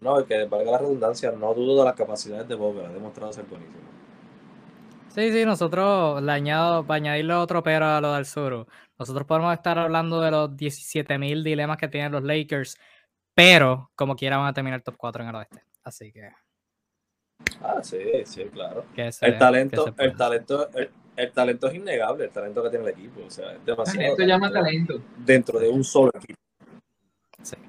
[0.00, 3.44] No, que valga la redundancia, no dudo de las capacidades de Vogel, ha demostrado ser
[3.44, 3.82] buenísimo.
[5.08, 8.66] Sí, sí, nosotros le añado, para añadirle otro pero a lo del sur,
[8.98, 12.78] nosotros podemos estar hablando de los 17.000 dilemas que tienen los Lakers,
[13.40, 15.62] pero como quiera van a terminar top 4 en el oeste.
[15.82, 16.30] Así que.
[17.62, 18.84] Ah, sí, sí, claro.
[18.94, 20.68] el talento, el talento,
[21.16, 23.22] el, talento es innegable, el talento que tiene el equipo.
[23.26, 24.10] O sea, es demasiado.
[24.10, 25.00] Esto llama talento.
[25.16, 26.38] Dentro de un solo equipo.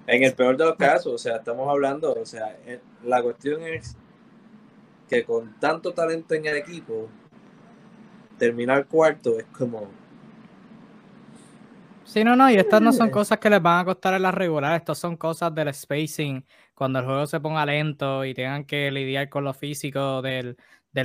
[0.07, 3.63] En el peor de los casos, o sea, estamos hablando, o sea, eh, la cuestión
[3.63, 3.95] es
[5.07, 7.07] que con tanto talento en el equipo,
[8.37, 9.89] terminar cuarto es como.
[12.11, 14.31] Sí, no, no, y estas no son cosas que les van a costar en la
[14.31, 16.45] regular, estas son cosas del spacing,
[16.75, 20.57] cuando el juego se ponga lento y tengan que lidiar con lo físico del,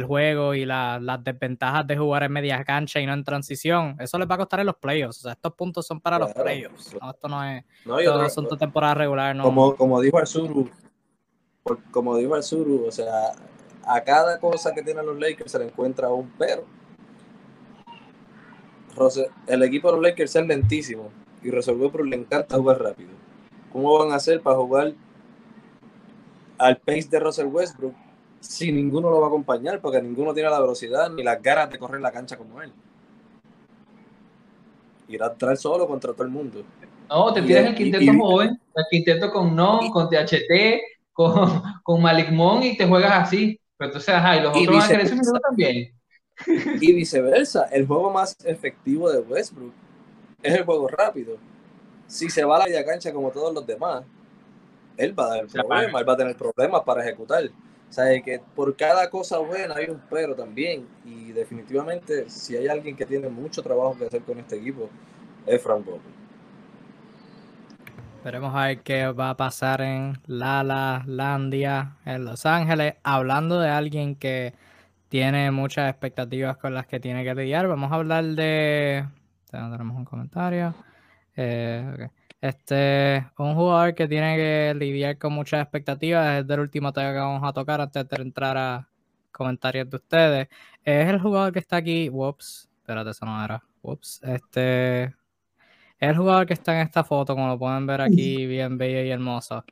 [0.04, 4.28] juego y las desventajas de jugar en media cancha y no en transición, eso les
[4.28, 7.28] va a costar en los playoffs, o sea, estos puntos son para los playoffs, esto
[7.28, 9.36] no es no, todo asunto temporada regular.
[9.36, 9.44] No.
[9.44, 10.68] Como, como dijo Arzuru,
[11.92, 13.30] como dijo Arzuru, o sea,
[13.86, 16.64] a cada cosa que tienen los Lakers se le encuentra un pero
[19.46, 21.10] el equipo de los Lakers es lentísimo
[21.42, 23.10] y resolvió pero le encanta jugar rápido.
[23.72, 24.92] ¿Cómo van a hacer para jugar
[26.58, 27.94] al pace de Russell Westbrook
[28.40, 31.78] si ninguno lo va a acompañar, porque ninguno tiene la velocidad ni las ganas de
[31.78, 32.72] correr la cancha como él.
[35.08, 36.62] Irá a entrar solo contra todo el mundo.
[37.08, 40.80] No, te tienes el quinteto joven, el quinteto con No, con THT,
[41.12, 43.58] con, con Malik Mon y te juegas así.
[43.76, 45.10] Pero entonces, ajá, y los otros van a querer
[45.48, 45.95] también.
[46.46, 49.72] Y viceversa, el juego más efectivo de Westbrook
[50.42, 51.36] es el juego rápido.
[52.06, 54.04] Si se va a la media cancha como todos los demás,
[54.96, 57.44] él va a dar problemas, él va a tener problemas para ejecutar.
[57.88, 60.86] O sea, que por cada cosa buena hay un pero también.
[61.04, 64.88] Y definitivamente, si hay alguien que tiene mucho trabajo que hacer con este equipo,
[65.46, 66.00] es Frank Vogel.
[68.24, 72.94] Veremos a ver qué va a pasar en Lala Landia, en Los Ángeles.
[73.04, 74.52] Hablando de alguien que
[75.08, 79.06] tiene muchas expectativas con las que tiene que lidiar, vamos a hablar de.
[79.50, 80.74] Tenemos un comentario.
[81.36, 82.08] Eh,
[82.40, 87.18] este, un jugador que tiene que lidiar con muchas expectativas es del último tema que
[87.18, 88.88] vamos a tocar antes de entrar a
[89.32, 90.48] comentarios de ustedes.
[90.84, 92.08] Es el jugador que está aquí.
[92.08, 93.62] Whoops, espérate, eso no era.
[93.82, 95.14] Whoops, este.
[95.98, 99.10] El jugador que está en esta foto, como lo pueden ver aquí, bien bello y
[99.10, 99.64] hermoso.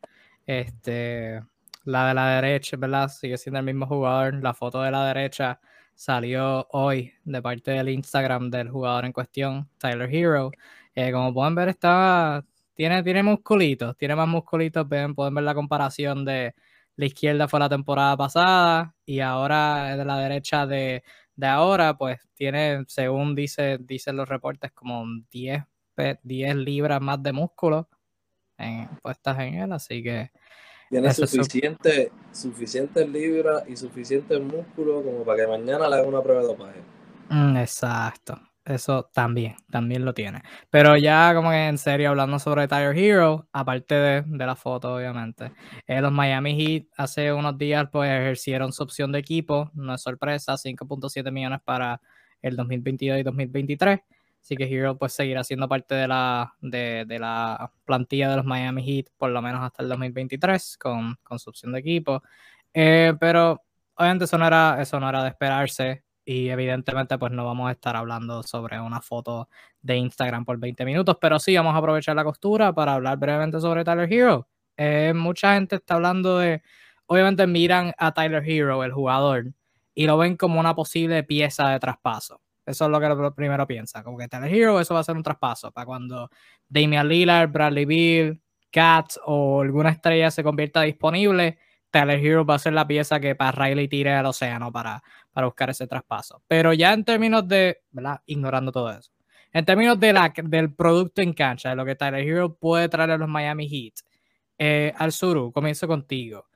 [0.47, 1.43] Este,
[1.85, 3.09] la de la derecha, ¿verdad?
[3.09, 4.35] Sigue siendo el mismo jugador.
[4.43, 5.61] La foto de la derecha
[5.95, 10.51] salió hoy de parte del Instagram del jugador en cuestión, Tyler Hero.
[10.95, 14.89] Eh, como pueden ver, está, tiene, tiene musculitos, tiene más musculitos.
[14.89, 16.55] Ven, pueden ver la comparación de
[16.97, 21.03] la izquierda fue la temporada pasada y ahora de la derecha de,
[21.37, 25.65] de ahora, pues tiene, según dice, dicen los reportes, como 10
[26.23, 27.89] 10 libras más de músculo
[29.03, 30.31] puestas en él, así que...
[30.91, 36.43] Tiene suficiente, suficiente libras y suficiente músculo como para que mañana le haga una prueba
[36.43, 36.81] de dopaje.
[37.29, 40.43] Mm, exacto, eso también, también lo tiene.
[40.71, 45.53] Pero ya como que en serio hablando sobre Tire Hero, aparte de, la foto obviamente,
[45.87, 50.03] eh, los Miami Heat hace unos días pues ejercieron su opción de equipo, no es
[50.03, 52.01] sorpresa, 5.7 millones para
[52.43, 54.01] el 2022 y 2023.
[54.45, 58.83] Así que Hero pues seguirá siendo parte de la, de, la plantilla de los Miami
[58.85, 62.23] Heat por lo menos hasta el 2023 con, con su opción de equipo.
[62.75, 63.63] Eh, pero
[63.95, 67.73] obviamente eso no, era, eso no era de esperarse y evidentemente pues no vamos a
[67.73, 69.49] estar hablando sobre una foto
[69.81, 73.61] de Instagram por 20 minutos, pero sí vamos a aprovechar la costura para hablar brevemente
[73.61, 74.47] sobre Tyler Hero.
[74.77, 76.63] Eh, mucha gente está hablando de,
[77.07, 79.55] obviamente miran a Tyler Hero, el jugador,
[79.95, 82.44] y lo ven como una posible pieza de traspaso.
[82.67, 84.03] Eso es lo que primero piensa.
[84.03, 86.31] Como que Tyler Hero, eso va a ser un traspaso para cuando
[86.69, 88.41] Damian Lillard, Bradley Bill,
[88.71, 91.59] Cats o alguna estrella se convierta disponible.
[91.91, 95.01] Tyler Hero va a ser la pieza que para Riley tire al océano para,
[95.31, 96.43] para buscar ese traspaso.
[96.49, 98.21] Pero ya en términos de, ¿verdad?
[98.27, 99.13] Ignorando todo eso.
[99.53, 103.13] En términos de la, del producto en cancha, de lo que Tyler Hero puede traer
[103.13, 103.95] a los Miami Heat,
[104.59, 106.49] eh, al Suru, comienzo contigo.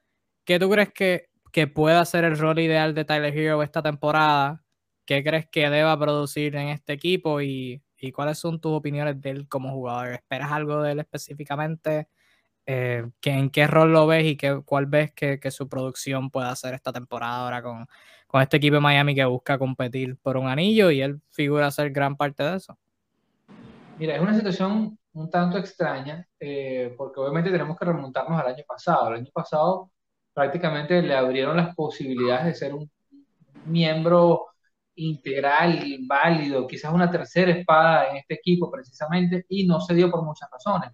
[0.44, 4.64] ¿Qué tú crees que, que pueda ser el rol ideal de Tyler Hero esta temporada?
[5.09, 7.82] ¿Qué crees que deba producir en este equipo y,
[8.12, 10.09] cuáles son tus opiniones de él como jugador?
[10.12, 12.09] ¿Esperas algo de él específicamente?
[12.66, 16.74] Eh, ¿En qué rol lo ves y qué, cuál ves que, su producción pueda hacer
[16.74, 17.86] esta temporada ahora con,
[18.26, 21.90] con este equipo de Miami que busca competir por un anillo y él figura ser
[21.90, 22.76] gran parte de eso?
[23.98, 28.64] Mira, es una situación un tanto extraña eh, porque obviamente tenemos que remontarnos al año
[28.68, 29.09] pasado.
[29.09, 29.90] El año pasado
[30.34, 32.90] prácticamente le abrieron las posibilidades de ser un
[33.64, 34.48] miembro
[34.99, 40.22] integral, válido, quizás una tercera espada en este equipo precisamente, y no se dio por
[40.22, 40.90] muchas razones.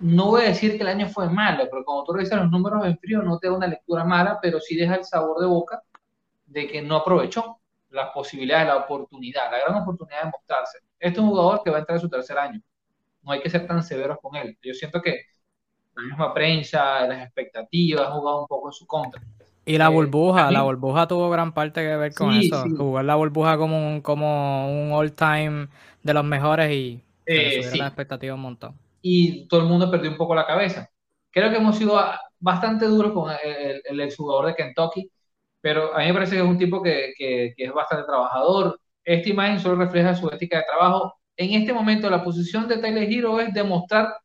[0.00, 2.84] No voy a decir que el año fue malo, pero cuando tú revisas los números
[2.86, 5.82] en frío no te da una lectura mala, pero sí deja el sabor de boca
[6.46, 10.78] de que no aprovechó las posibilidades, la oportunidad, la gran oportunidad de mostrarse.
[10.98, 12.60] Este es un jugador que va a entrar en su tercer año.
[13.22, 14.56] No hay que ser tan severos con él.
[14.62, 15.24] Yo siento que
[15.94, 19.20] la misma prensa, las expectativas, ha jugado un poco en su contra.
[19.70, 22.64] Y la eh, burbuja, la burbuja tuvo gran parte que ver con eso.
[22.76, 25.68] Jugar la burbuja como un, como un all time
[26.02, 28.74] de los mejores y eh, la expectativa un montón.
[29.00, 30.90] Y todo el mundo perdió un poco la cabeza.
[31.30, 32.00] Creo que hemos sido
[32.40, 35.08] bastante duros con el, el, exjugador de Kentucky,
[35.60, 38.80] pero a mí me parece que es un tipo que, que, que, es bastante trabajador.
[39.04, 41.14] Esta imagen solo refleja su ética de trabajo.
[41.36, 44.16] En este momento, la posición de Tyler Hero es demostrar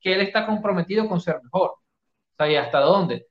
[0.00, 1.72] que él está comprometido con ser mejor.
[1.72, 3.27] O sea, ¿y hasta dónde?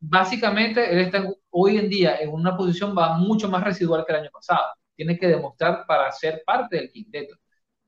[0.00, 4.20] Básicamente él está hoy en día en una posición va mucho más residual que el
[4.20, 4.72] año pasado.
[4.96, 7.36] Tiene que demostrar para ser parte del quinteto.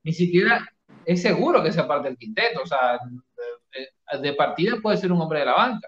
[0.03, 0.65] Ni siquiera
[1.05, 2.61] es seguro que sea parte del quinteto.
[2.63, 2.99] O sea,
[4.21, 5.87] de, partida puede ser un hombre de la banca.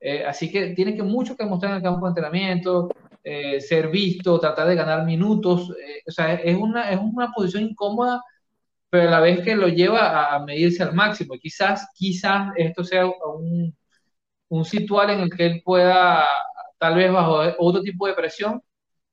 [0.00, 2.90] Eh, así que tiene que mucho que mostrar en el campo de entrenamiento,
[3.22, 5.70] eh, ser visto, tratar de ganar minutos.
[5.70, 8.22] Eh, o sea, es una, es una posición incómoda,
[8.90, 11.34] pero a la vez que lo lleva a, a medirse al máximo.
[11.40, 13.74] Quizás, quizás esto sea un
[14.48, 16.26] un situal en el que él pueda,
[16.78, 18.62] tal vez bajo otro tipo de presión,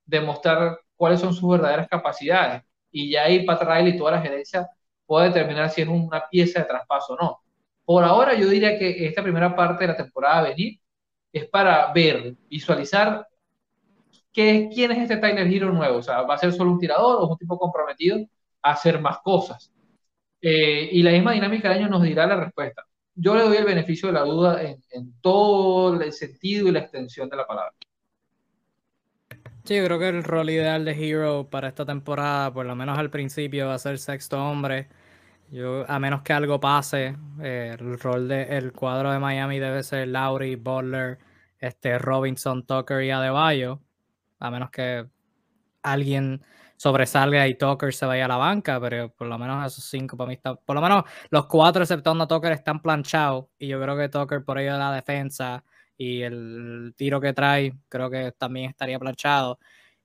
[0.05, 2.63] demostrar cuáles son sus verdaderas capacidades.
[2.91, 4.69] Y ya ahí Pat y toda la gerencia
[5.05, 7.39] puede determinar si es una pieza de traspaso o no.
[7.85, 10.79] Por ahora yo diría que esta primera parte de la temporada a venir
[11.33, 13.27] es para ver, visualizar
[14.33, 15.97] qué, quién es este Tyler Hero nuevo.
[15.97, 18.19] O sea, ¿va a ser solo un tirador o un tipo comprometido
[18.61, 19.71] a hacer más cosas?
[20.41, 22.83] Eh, y la misma dinámica del año nos dirá la respuesta.
[23.21, 27.29] Yo le doy el beneficio de la duda en, todo el sentido y la extensión
[27.29, 27.71] de la palabra.
[29.63, 32.97] Sí, yo creo que el rol ideal de Hero para esta temporada, por lo menos
[32.97, 34.87] al principio, va a ser sexto hombre.
[35.51, 40.07] Yo, a menos que algo pase, eh, el rol del cuadro de Miami debe ser
[40.07, 41.19] Lowry, Butler,
[41.59, 43.79] este, Robinson, Tucker y Adebayo.
[44.39, 45.05] A menos que
[45.83, 46.41] alguien
[46.81, 50.29] sobresalga y Tucker se vaya a la banca, pero por lo menos esos cinco para
[50.29, 53.95] mí están, por lo menos los cuatro exceptuando a Tucker están planchados y yo creo
[53.95, 55.63] que Tucker por ello de la defensa
[55.95, 59.59] y el tiro que trae, creo que también estaría planchado.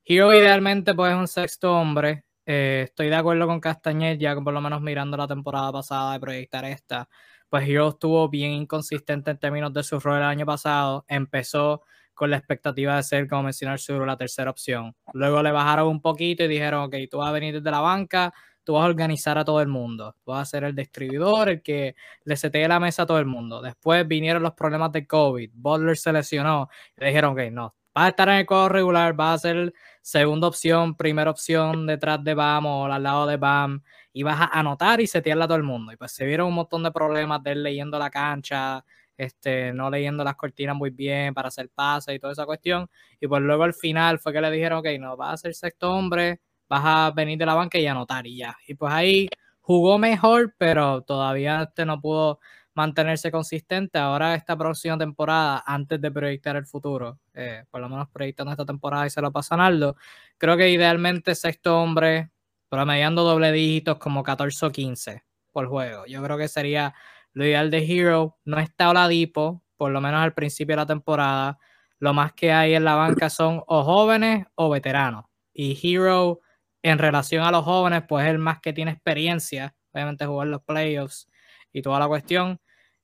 [0.05, 2.25] Hero idealmente pues es un sexto hombre.
[2.45, 6.21] Eh, estoy de acuerdo con Castañet, ya por lo menos mirando la temporada pasada de
[6.21, 7.09] proyectar esta.
[7.49, 11.07] Pues Hero estuvo bien inconsistente en términos de su rol el año pasado.
[11.09, 11.85] Empezó
[12.17, 14.97] con la expectativa de ser, como mencionar seguro, la tercera opción.
[15.13, 18.33] Luego le bajaron un poquito y dijeron, ok, tú vas a venir desde la banca,
[18.65, 20.17] tú vas a organizar a todo el mundo.
[20.25, 21.95] Tú vas a ser el distribuidor, el que
[22.25, 23.63] le setee la mesa a todo el mundo.
[23.63, 25.51] Después vinieron los problemas de COVID.
[25.55, 26.69] Butler se lesionó.
[26.97, 30.49] Le dijeron, ok, no, vas a estar en el cuadro regular, vas a ser segunda
[30.49, 33.83] opción, primera opción detrás de Bam o al lado de Bam.
[34.13, 35.93] Y vas a anotar y setearla a todo el mundo.
[35.93, 38.85] Y pues se vieron un montón de problemas de él leyendo la cancha,
[39.17, 42.89] este, no leyendo las cortinas muy bien para hacer pases y toda esa cuestión.
[43.21, 45.93] Y pues luego al final fue que le dijeron, ok, no, vas a ser sexto
[45.93, 48.57] hombre, vas a venir de la banca y anotar y ya.
[48.67, 49.29] Y pues ahí
[49.61, 52.41] jugó mejor, pero todavía este no pudo
[52.77, 53.99] mantenerse consistente.
[53.99, 58.67] Ahora esta próxima temporada, antes de proyectar el futuro, eh, por lo menos proyectando esta
[58.67, 59.97] temporada y se lo pasa Naldo,
[60.39, 62.31] creo que idealmente sexto hombre,
[62.69, 66.05] promediando doble dígitos como 14 o 15 por juego.
[66.07, 66.95] Yo creo que sería
[67.37, 68.39] lo ideal de Hero.
[68.47, 71.59] No está Oladipo, por lo menos al principio de la temporada.
[71.99, 75.27] Lo más que hay en la banca son o jóvenes o veteranos.
[75.53, 76.41] Y Hero
[76.83, 81.29] en relación a los jóvenes, pues el más que tiene experiencia, obviamente jugar los playoffs
[81.75, 82.59] y toda la cuestión.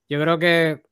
[0.09, 0.83] Yo creo que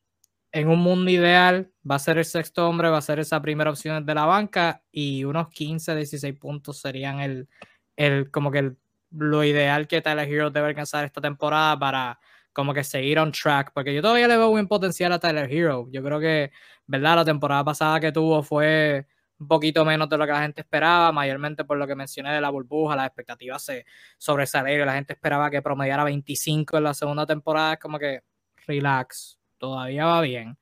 [0.52, 3.70] en un mundo ideal va a ser el sexto hombre, va a ser esa primera
[3.70, 7.48] opción de la banca y unos 15, 16 puntos serían el,
[7.96, 8.74] el como que
[9.12, 12.20] lo ideal que Tyler Hero debe alcanzar esta temporada para
[12.52, 15.88] como que seguir on track, porque yo todavía le veo buen potencial a Tyler Hero.
[15.90, 16.50] Yo creo que,
[16.86, 17.16] ¿verdad?
[17.16, 19.06] La temporada pasada que tuvo fue
[19.38, 22.40] un poquito menos de lo que la gente esperaba, mayormente por lo que mencioné de
[22.40, 23.86] la burbuja, las expectativas se
[24.18, 28.22] sobresalieron, la gente esperaba que promediara 25 en la segunda temporada, es como que
[28.66, 30.58] relax, todavía va bien,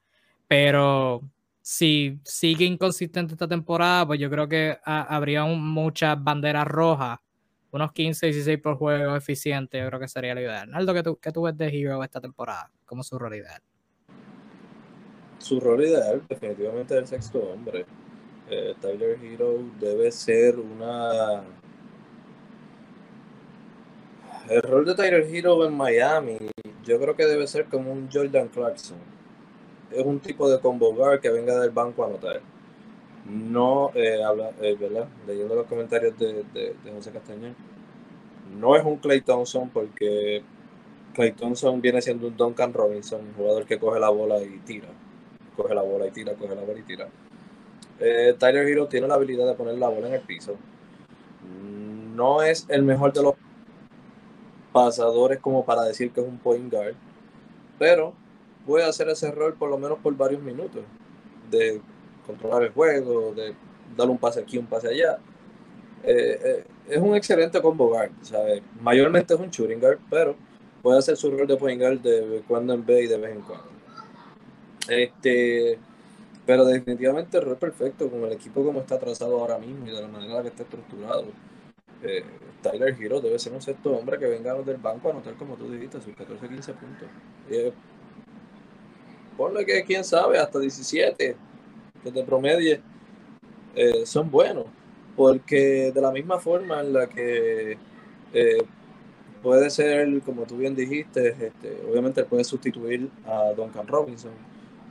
[0.47, 1.23] pero
[1.61, 7.19] si sigue inconsistente esta temporada, pues yo creo que habría muchas banderas rojas,
[7.71, 10.71] unos 15, 16 por juego eficiente, yo creo que sería lo ideal.
[10.73, 12.71] Aldo, ¿qué tú, qué tú ves de Hero esta temporada?
[12.87, 13.63] ¿Cómo su rol ideal?
[15.39, 17.87] Su rol ideal definitivamente es el sexto hombre
[18.51, 21.43] eh, Tyler Hero debe ser una...
[24.49, 26.39] El rol de Tyler Hero en Miami,
[26.85, 28.97] yo creo que debe ser como un Jordan Clarkson.
[29.91, 32.41] Es un tipo de combo que venga del banco a anotar.
[33.29, 35.07] No, eh, habla, eh, ¿verdad?
[35.27, 37.55] Leyendo los comentarios de, José Castañón,
[38.59, 40.43] no es un Clay Thompson porque
[41.15, 44.89] Clay Thompson viene siendo un Duncan Robinson, un jugador que coge la bola y tira.
[45.57, 47.09] Coge la bola y tira, coge la bola y tira
[48.01, 50.57] eh, Tyler Hero tiene la habilidad de poner la bola en el piso.
[52.15, 53.35] No es el mejor de los
[54.73, 56.95] pasadores como para decir que es un point guard,
[57.79, 58.15] pero
[58.67, 60.83] puede hacer ese rol por lo menos por varios minutos,
[61.51, 61.81] de
[62.29, 63.55] controlar el juego, de
[63.97, 65.19] dar un pase aquí, un pase allá.
[66.05, 68.13] Eh, eh, es un excelente combo guard,
[68.81, 70.37] mayormente es un shooting guard, pero
[70.83, 73.67] puede hacer su rol de point de cuando en vez y de vez en cuando.
[74.89, 75.79] Este,
[76.47, 80.01] pero definitivamente el rol perfecto con el equipo como está trazado ahora mismo y de
[80.01, 81.25] la manera que está estructurado.
[82.03, 82.25] Eh,
[82.63, 85.71] Tyler Hero debe ser un sexto hombre que venga del banco a anotar, como tú
[85.71, 87.09] dijiste, sus 14, 15 puntos.
[87.51, 87.73] Eh,
[89.37, 91.37] ponle que, quién sabe, hasta 17
[92.03, 92.81] que te promedie,
[93.75, 94.67] eh, son buenos.
[95.17, 97.77] Porque de la misma forma en la que
[99.43, 104.33] puede ser, como tú bien dijiste, este, obviamente puede sustituir a Duncan Robinson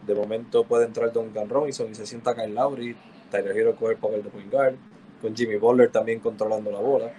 [0.08, 2.96] de momento puede entrar Duncan Robinson y se sienta Kyle Lowry.
[3.30, 4.78] Tyler Hero coge el papel de point.
[5.22, 7.12] Con Jimmy Butler también controlando la bola.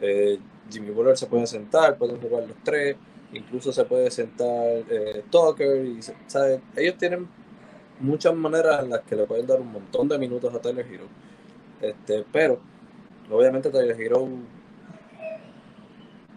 [0.00, 0.38] Eh,
[0.70, 2.96] Jimmy Butler se puede sentar, pueden jugar los tres.
[3.32, 5.84] Incluso se puede sentar eh, Tucker.
[5.84, 5.98] Y,
[6.76, 7.28] Ellos tienen
[8.00, 11.04] muchas maneras en las que le pueden dar un montón de minutos a Tyler Hero.
[11.80, 12.58] Este, pero,
[13.30, 14.28] obviamente Tyler Hero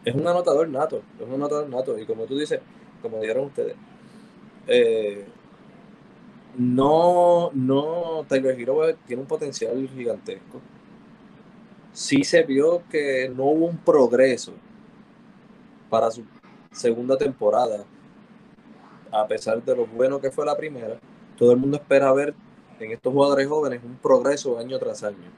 [0.06, 1.98] es un anotador nato, es un anotador nato.
[1.98, 2.60] Y como tú dices,
[3.02, 3.76] como dijeron ustedes,
[4.68, 5.26] eh,
[6.58, 10.62] no, no, Tyler Hero tiene un potencial gigantesco.
[11.94, 14.54] Sí se vio que no hubo un progreso
[15.90, 16.24] para su
[16.72, 17.84] segunda temporada,
[19.12, 21.00] a pesar de lo bueno que fue la primera.
[21.40, 22.36] Todo el mundo espera ver
[22.82, 25.32] en estos jugadores jóvenes un progreso año tras año.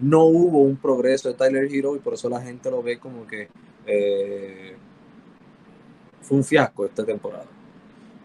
[0.00, 3.24] No hubo un progreso de Tyler Hero y por eso la gente lo ve como
[3.24, 3.48] que
[3.86, 4.76] eh,
[6.22, 7.46] fue un fiasco esta temporada.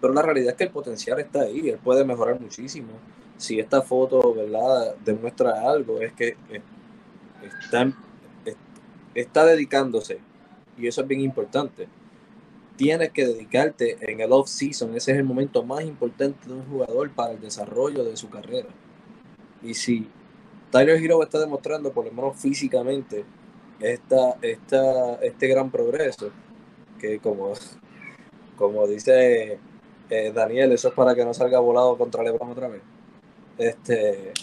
[0.01, 2.93] Pero la realidad es que el potencial está ahí, él puede mejorar muchísimo.
[3.37, 6.35] Si esta foto, ¿verdad?, demuestra algo, es que
[7.61, 7.93] está,
[9.13, 10.19] está dedicándose,
[10.77, 11.87] y eso es bien importante.
[12.75, 17.11] Tienes que dedicarte en el off-season, ese es el momento más importante de un jugador
[17.11, 18.69] para el desarrollo de su carrera.
[19.61, 20.09] Y si
[20.71, 23.25] Tyler Hero está demostrando, por lo menos físicamente,
[23.79, 26.31] esta, esta, este gran progreso,
[26.99, 27.53] que como,
[28.57, 29.59] como dice
[30.09, 32.81] eh, Daniel, eso es para que no salga volado contra LeBron otra vez.
[33.57, 34.33] Este,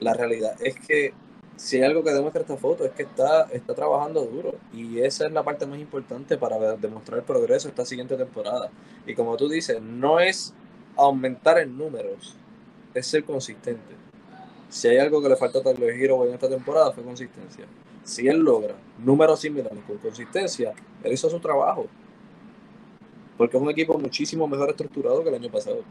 [0.00, 1.12] la realidad es que
[1.58, 5.26] si hay algo que demuestra esta foto es que está, está trabajando duro y esa
[5.26, 8.70] es la parte más importante para demostrar el progreso esta siguiente temporada.
[9.06, 10.54] Y como tú dices, no es
[10.96, 12.36] aumentar en números,
[12.94, 13.96] es ser consistente.
[14.68, 17.66] Si hay algo que le falta a Tyler Hero en esta temporada fue consistencia.
[18.04, 20.72] Si él logra números similares con consistencia,
[21.02, 21.88] él hizo su trabajo
[23.36, 25.84] porque es un equipo muchísimo mejor estructurado que el año pasado.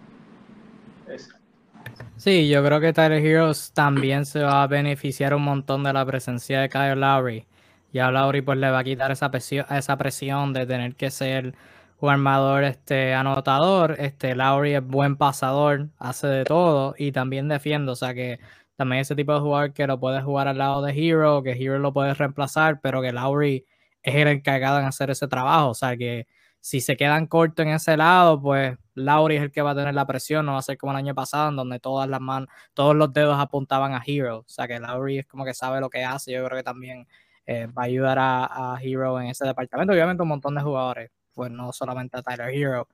[2.15, 6.05] Sí, yo creo que Tyler Heroes también se va a beneficiar un montón de la
[6.05, 7.47] presencia de Kyle Lowry.
[7.91, 11.11] Y a Lowry pues le va a quitar esa presión, esa presión de tener que
[11.11, 11.55] ser
[11.99, 13.95] un armador este, anotador.
[13.99, 17.91] Este, Lowry es buen pasador, hace de todo y también defiende.
[17.91, 18.39] O sea que
[18.75, 21.79] también ese tipo de jugador que lo puede jugar al lado de Hero, que Hero
[21.79, 23.65] lo puede reemplazar, pero que Lowry
[24.03, 25.69] es el encargado en hacer ese trabajo.
[25.69, 26.27] O sea que
[26.59, 29.93] si se quedan cortos en ese lado, pues Lauri es el que va a tener
[29.93, 32.49] la presión, no va a ser como el año pasado, en donde todas las manos,
[32.73, 34.39] todos los dedos apuntaban a Hero.
[34.39, 36.31] O sea que Lauri es como que sabe lo que hace.
[36.33, 37.07] Yo creo que también
[37.45, 39.93] eh, va a ayudar a, Hero en ese departamento.
[39.93, 42.87] Obviamente un montón de jugadores, pues no solamente a Tyler Hero.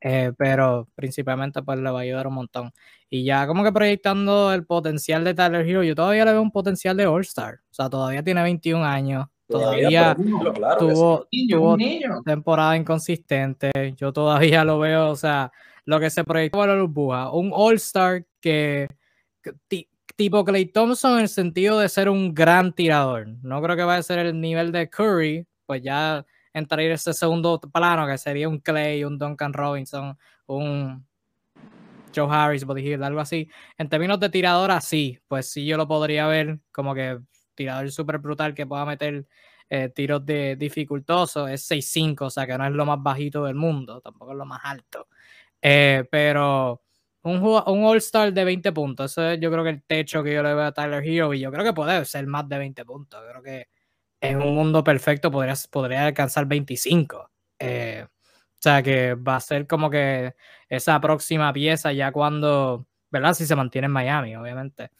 [0.00, 2.72] Eh, pero principalmente pues le va a ayudar un montón.
[3.10, 6.52] Y ya como que proyectando el potencial de Tyler Hero, yo todavía le veo un
[6.52, 7.60] potencial de All-Star.
[7.70, 10.14] O sea, todavía tiene 21 años, Todavía,
[10.78, 11.26] tuvo,
[12.24, 13.70] temporada inconsistente.
[13.96, 15.50] Yo todavía lo veo, o sea,
[15.86, 17.30] lo que se proyectó para la burbuja.
[17.32, 18.88] Un All-Star que,
[20.16, 23.26] tipo Clay Thompson en el sentido de ser un gran tirador.
[23.42, 27.58] No creo que vaya a ser el nivel de Curry, pues ya entraría ese segundo
[27.58, 31.06] plano que sería un Clay, un Duncan Robinson, un
[32.14, 33.48] Joe Harris, Body Hill, algo así.
[33.78, 37.18] En términos de tirador, así, pues sí yo lo podría ver como que
[37.58, 39.26] tirador súper brutal que pueda meter
[39.68, 43.56] eh, tiros de dificultoso es 6'5, o sea que no es lo más bajito del
[43.56, 45.08] mundo, tampoco es lo más alto.
[45.60, 46.82] Eh, pero
[47.22, 50.42] un, un All-Star de 20 puntos, eso es yo creo que el techo que yo
[50.42, 53.20] le veo a Tyler Hero y yo creo que puede ser más de 20 puntos.
[53.28, 53.68] Creo que
[54.20, 57.30] en un mundo perfecto podría, podría alcanzar 25.
[57.58, 60.34] Eh, o sea que va a ser como que
[60.68, 63.34] esa próxima pieza ya cuando, ¿verdad?
[63.34, 64.90] Si se mantiene en Miami, obviamente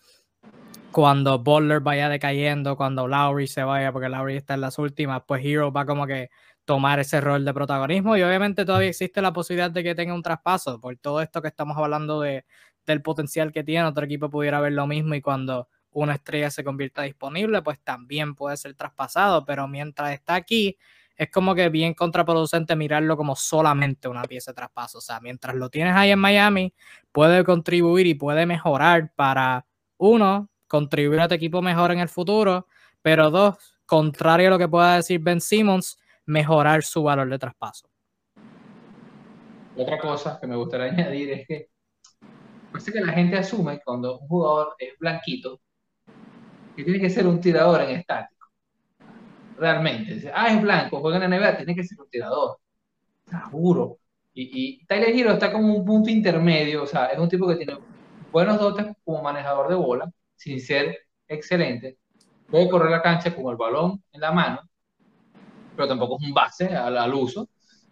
[0.98, 5.44] cuando Butler vaya decayendo, cuando Lowry se vaya, porque Lowry está en las últimas, pues
[5.44, 6.28] Hero va como que
[6.64, 8.16] tomar ese rol de protagonismo.
[8.16, 11.46] Y obviamente todavía existe la posibilidad de que tenga un traspaso por todo esto que
[11.46, 12.44] estamos hablando de,
[12.84, 16.64] del potencial que tiene, otro equipo pudiera ver lo mismo y cuando una estrella se
[16.64, 20.78] convierta disponible, pues también puede ser traspasado, pero mientras está aquí,
[21.16, 24.98] es como que bien contraproducente mirarlo como solamente una pieza de traspaso.
[24.98, 26.74] O sea, mientras lo tienes ahí en Miami,
[27.12, 29.64] puede contribuir y puede mejorar para,
[29.96, 32.66] uno, contribuir a tu equipo mejor en el futuro,
[33.02, 37.88] pero dos, contrario a lo que pueda decir Ben Simmons, mejorar su valor de traspaso.
[39.76, 41.68] Otra cosa que me gustaría añadir es que
[42.70, 45.60] parece que la gente asume cuando un jugador es blanquito
[46.76, 48.46] que tiene que ser un tirador en estático.
[49.56, 50.30] Realmente.
[50.32, 52.58] Ah, es blanco, juega en la NBA, tiene que ser un tirador.
[53.26, 53.98] Seguro.
[54.32, 57.56] Y, y Tyler Hero está como un punto intermedio, o sea, es un tipo que
[57.56, 57.76] tiene
[58.30, 60.96] buenos dotes como manejador de bola, sin ser
[61.26, 61.98] excelente,
[62.48, 64.60] puede correr la cancha con el balón en la mano,
[65.74, 67.48] pero tampoco es un base al, uso.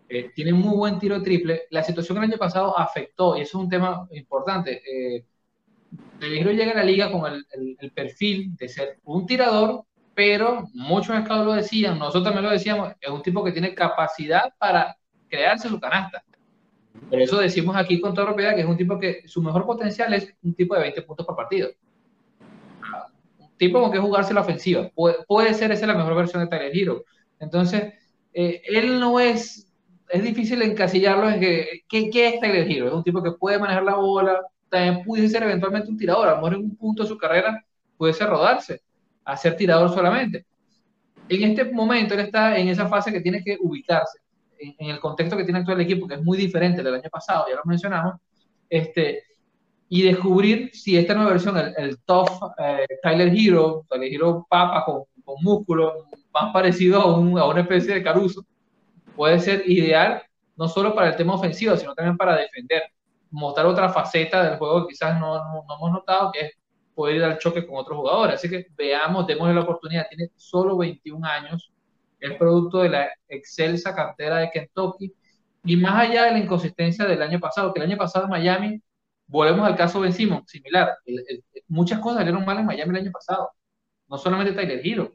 [0.09, 1.62] Eh, tiene muy buen tiro triple.
[1.70, 4.81] La situación el año pasado afectó, y eso es un tema importante.
[4.86, 5.24] Eh,
[6.20, 11.44] Peligro llega a la liga con el, perfil de ser un tirador, pero muchos mercados
[11.44, 14.97] lo decían, nosotros también lo decíamos, es un tipo que tiene capacidad para
[15.28, 16.24] crearse su canasta.
[17.10, 20.14] Pero eso decimos aquí con toda propiedad que es un tipo que su mejor potencial
[20.14, 21.68] es un tipo de 20 puntos por partido.
[23.57, 24.91] Tipo con que jugarse la ofensiva.
[25.27, 27.05] Puede, ser esa la mejor versión de Tyler Hero.
[27.39, 27.95] Entonces,
[28.33, 29.73] eh, él no es,
[30.09, 32.89] es difícil encasillarlo en que, ¿qué, ¿qué, es Tyler Hero?
[32.89, 36.33] Es un tipo que puede manejar la bola, también puede ser eventualmente un tirador, a
[36.33, 37.65] lo mejor en un punto de su carrera
[37.97, 38.83] puede ser rodarse,
[39.24, 40.45] a ser tirador solamente.
[41.28, 44.19] En este momento él está en esa fase que tiene que ubicarse
[44.59, 47.47] en, el contexto que tiene actual el equipo, que es muy diferente del año pasado,
[47.49, 48.15] ya lo mencionamos,
[48.69, 49.24] este,
[49.89, 54.85] y descubrir si esta nueva versión, el, el tough eh, Tyler Hero, Tyler Hero papa
[54.85, 58.45] con, con músculo, más parecido a, un, a una especie de Caruso,
[59.15, 60.23] puede ser ideal
[60.57, 62.83] no solo para el tema ofensivo, sino también para defender,
[63.31, 66.53] mostrar otra faceta del juego que quizás no, no, no hemos notado, que es
[66.95, 68.37] poder ir al choque con otros jugadores.
[68.37, 70.07] Así que veamos, démosle la oportunidad.
[70.09, 71.71] Tiene solo 21 años,
[72.19, 75.13] es producto de la excelsa cartera de Kentucky.
[75.65, 78.83] Y más allá de la inconsistencia del año pasado, que el año pasado en Miami,
[79.27, 80.97] volvemos al caso Ben Simon, similar.
[81.69, 83.51] muchas cosas salieron mal en Miami el año pasado,
[84.09, 85.12] no solamente Tyler Hero.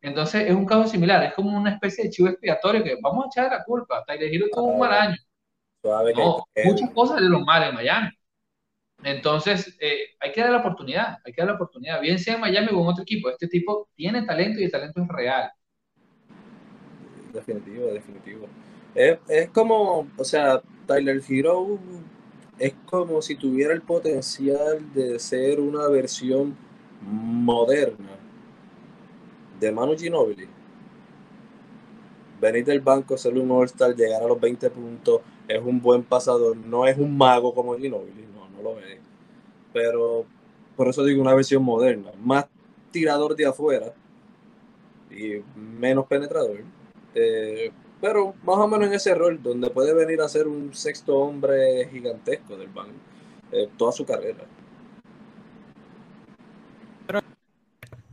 [0.00, 3.28] Entonces es un caso similar, es como una especie de chivo expiatorio que vamos a
[3.28, 4.04] echar la culpa.
[4.06, 5.16] Tyler Hero tuvo un mal año.
[5.82, 8.10] No, muchas cosas salieron mal en Miami.
[9.02, 12.40] Entonces, eh, hay que dar la oportunidad, hay que dar la oportunidad, bien sea en
[12.40, 13.28] Miami o en otro equipo.
[13.28, 15.50] Este tipo tiene talento y el talento es real.
[17.32, 18.46] Definitivo, definitivo.
[18.94, 21.78] Es, es como, o sea, Tyler Hero
[22.58, 26.56] es como si tuviera el potencial de ser una versión
[27.00, 28.16] moderna
[29.58, 30.48] de Manu Ginobili.
[32.40, 36.56] Venir del banco, ser un All-Star, llegar a los 20 puntos, es un buen pasador,
[36.56, 38.98] no es un mago como Ginobili, no, no lo es.
[39.72, 40.26] Pero
[40.76, 42.46] por eso digo una versión moderna, más
[42.90, 43.92] tirador de afuera
[45.10, 46.60] y menos penetrador.
[47.14, 47.72] Eh,
[48.04, 51.88] pero más o menos en ese rol, donde puede venir a ser un sexto hombre
[51.90, 52.92] gigantesco del banco
[53.50, 54.44] eh, toda su carrera.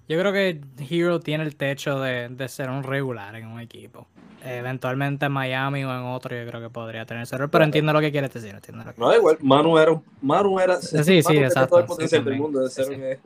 [0.07, 4.07] Yo creo que Hero tiene el techo de, de ser un regular en un equipo.
[4.45, 7.91] Eventualmente en Miami o en otro, yo creo que podría tener ese rol, pero entiendo
[7.91, 8.55] lo que quieres decir.
[8.55, 11.79] Entiendo lo que no, da igual, Manu era, Manu era sí, sí, exacto.
[11.79, 13.19] el potencial del mundo de ser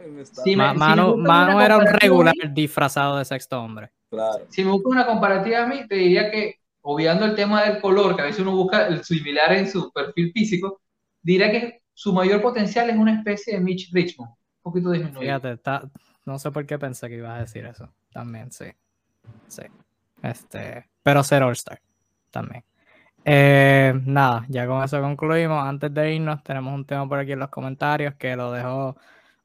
[0.44, 0.56] sí.
[0.56, 3.92] Manu, Manu era un regular disfrazado de sexto hombre.
[4.10, 4.46] Claro.
[4.50, 8.16] Si me buscas una comparativa a mí, te diría que, obviando el tema del color,
[8.16, 10.82] que a veces uno busca el similar en su perfil físico,
[11.22, 15.22] diría que su mayor potencial es una especie de Mitch Richmond, un poquito disminuido.
[15.22, 15.90] Fíjate, está,
[16.26, 17.90] no sé por qué pensé que ibas a decir eso.
[18.12, 18.66] También, sí.
[19.48, 19.64] Sí.
[20.22, 21.80] Este, pero ser All-Star.
[22.32, 22.64] También.
[23.24, 25.64] Eh, nada, ya con eso concluimos.
[25.66, 28.96] Antes de irnos, tenemos un tema por aquí en los comentarios que lo dejó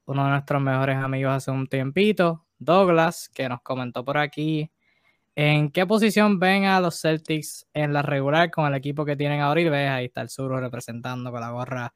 [0.06, 4.70] uno de nuestros mejores amigos hace un tiempito, Douglas, que nos comentó por aquí.
[5.34, 9.40] ¿En qué posición ven a los Celtics en la regular con el equipo que tienen
[9.40, 9.60] ahora?
[9.60, 11.94] Y ves, ahí está el sur representando con la gorra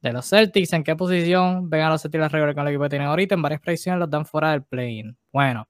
[0.00, 0.72] de los Celtics.
[0.74, 3.34] ¿En qué posición ven a los Celtics regular con el equipo que tienen ahorita?
[3.34, 5.16] En varias predicciones los dan fuera del play-in.
[5.32, 5.66] Bueno,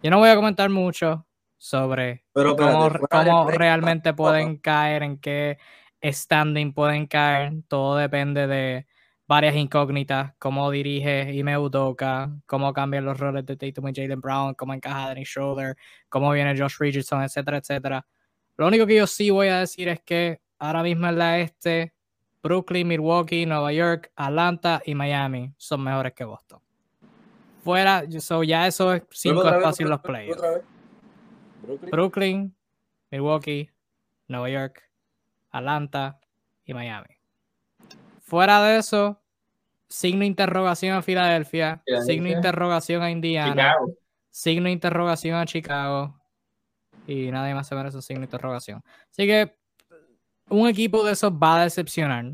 [0.00, 5.58] yo no voy a comentar mucho sobre cómo, realmente pueden caer, en qué
[6.02, 7.52] standing pueden caer.
[7.68, 8.86] Todo depende de
[9.32, 14.52] varias incógnitas, cómo dirige Ime Udoka, cómo cambian los roles de Tatum y Jalen Brown,
[14.52, 15.74] cómo encaja Danny Schroeder,
[16.10, 18.06] cómo viene Josh Richardson, etcétera, etcétera.
[18.58, 21.94] Lo único que yo sí voy a decir es que ahora mismo en la este
[22.42, 26.60] Brooklyn, Milwaukee, Nueva York, Atlanta y Miami son mejores que Boston.
[27.64, 30.42] Fuera, so ya eso es cinco espacios en los playoffs.
[31.90, 32.54] Brooklyn.
[33.10, 33.70] Milwaukee,
[34.28, 34.82] Nueva York,
[35.50, 36.20] Atlanta
[36.66, 37.16] y Miami.
[38.20, 39.21] Fuera de eso,
[39.92, 43.74] signo interrogación a Filadelfia, signo de interrogación a Indiana,
[44.30, 46.18] signo de interrogación a Chicago
[47.06, 48.82] y nadie más se merece signo de interrogación.
[49.10, 49.54] Así que
[50.48, 52.24] un equipo de esos va a decepcionar.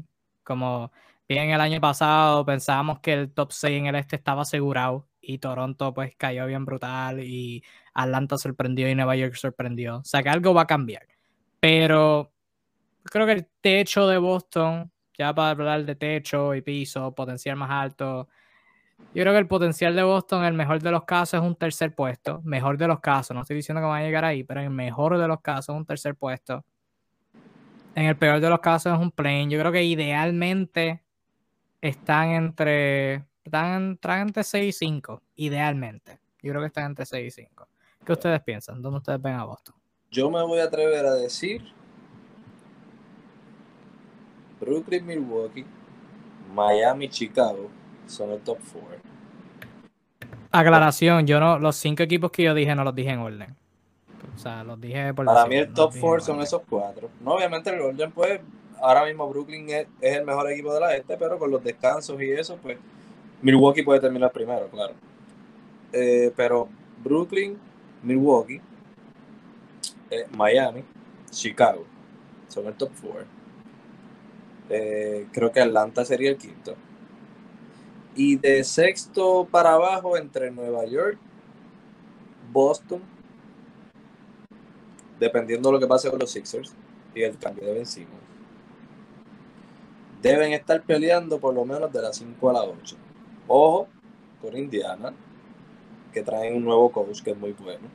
[0.44, 0.92] Como
[1.28, 5.38] bien el año pasado pensábamos que el top 6 en el este estaba asegurado y
[5.38, 9.98] Toronto pues cayó bien brutal y Atlanta sorprendió y Nueva York sorprendió.
[9.98, 11.06] O sea que algo va a cambiar.
[11.58, 12.32] Pero
[13.02, 17.70] creo que el techo de Boston, ya para hablar de techo y piso, potencial más
[17.70, 18.28] alto,
[19.14, 21.56] yo creo que el potencial de Boston, en el mejor de los casos, es un
[21.56, 22.40] tercer puesto.
[22.44, 24.72] Mejor de los casos, no estoy diciendo que van a llegar ahí, pero en el
[24.72, 26.64] mejor de los casos es un tercer puesto.
[27.94, 29.48] En el peor de los casos es un plane.
[29.48, 31.02] Yo creo que idealmente
[31.80, 33.24] están entre.
[33.42, 35.22] Están, entre 6 y 5.
[35.36, 36.20] Idealmente.
[36.42, 37.68] Yo creo que están entre 6 y 5.
[38.04, 38.82] ¿Qué ustedes piensan?
[38.82, 39.74] ¿Dónde ustedes ven a Boston?
[40.10, 41.62] Yo me voy a atrever a decir.
[44.60, 45.64] Brooklyn, Milwaukee,
[46.54, 47.68] Miami, Chicago
[48.06, 48.98] son el top 4.
[50.50, 53.54] Aclaración, yo no, los cinco equipos que yo dije no los dije en orden.
[54.34, 57.10] O sea, los dije por Para mí el top 4 son esos cuatro.
[57.20, 58.40] No, obviamente el orden, pues,
[58.80, 62.30] ahora mismo Brooklyn es, el mejor equipo de la este, pero con los descansos y
[62.30, 62.78] eso, pues
[63.42, 64.94] Milwaukee puede terminar primero, claro.
[65.92, 66.68] Eh, pero
[67.02, 67.58] Brooklyn,
[68.02, 68.60] Milwaukee,
[70.10, 70.82] eh, Miami,
[71.30, 71.84] Chicago
[72.48, 73.37] son el top 4.
[74.68, 76.74] Eh, creo que Atlanta sería el quinto.
[78.14, 81.18] Y de sexto para abajo, entre Nueva York,
[82.52, 83.00] Boston,
[85.18, 86.74] dependiendo de lo que pase con los Sixers
[87.14, 87.86] y el cambio de Ben
[90.22, 92.96] deben estar peleando por lo menos de las 5 a las 8.
[93.46, 93.88] Ojo
[94.40, 95.12] con Indiana,
[96.12, 97.88] que traen un nuevo coach que es muy bueno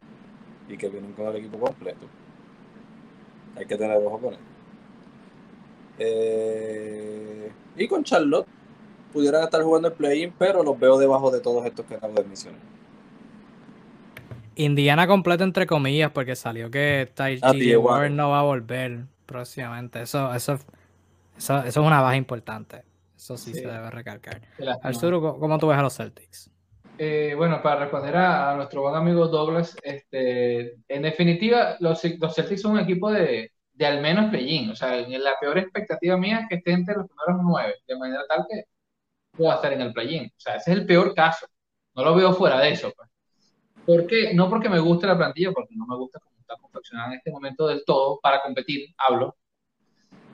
[0.69, 2.07] y que vienen con el equipo completo.
[3.55, 4.39] Hay que tener ojo con él.
[5.99, 8.47] Eh, y con Charlotte
[9.11, 12.23] pudieran estar jugando el play-in, pero los veo debajo de todos estos que acabo de
[12.23, 12.59] mencionar.
[14.55, 20.01] Indiana completa entre comillas porque salió que Ty ah, Warren no va a volver próximamente.
[20.01, 20.59] Eso, eso,
[21.37, 22.83] eso, es una baja importante.
[23.15, 24.41] Eso sí, se debe recalcar.
[24.81, 26.51] Arturo, ¿cómo tú ves a los Celtics?
[26.97, 32.61] Eh, bueno, para responder a, nuestro buen amigo Douglas, este, en definitiva, los, los Celtics
[32.61, 34.71] son un equipo de, de al menos play-in.
[34.71, 38.23] O sea, la peor expectativa mía es que esté entre los primeros nueve, de manera
[38.27, 38.65] tal que
[39.31, 40.27] pueda estar en el play-in.
[40.27, 41.47] O sea, ese es el peor caso.
[41.95, 42.91] No lo veo fuera de eso.
[42.95, 43.09] Pues.
[43.85, 44.33] ¿Por qué?
[44.33, 47.31] No porque me guste la plantilla, porque no me gusta cómo está confeccionada en este
[47.31, 49.35] momento del todo para competir, hablo.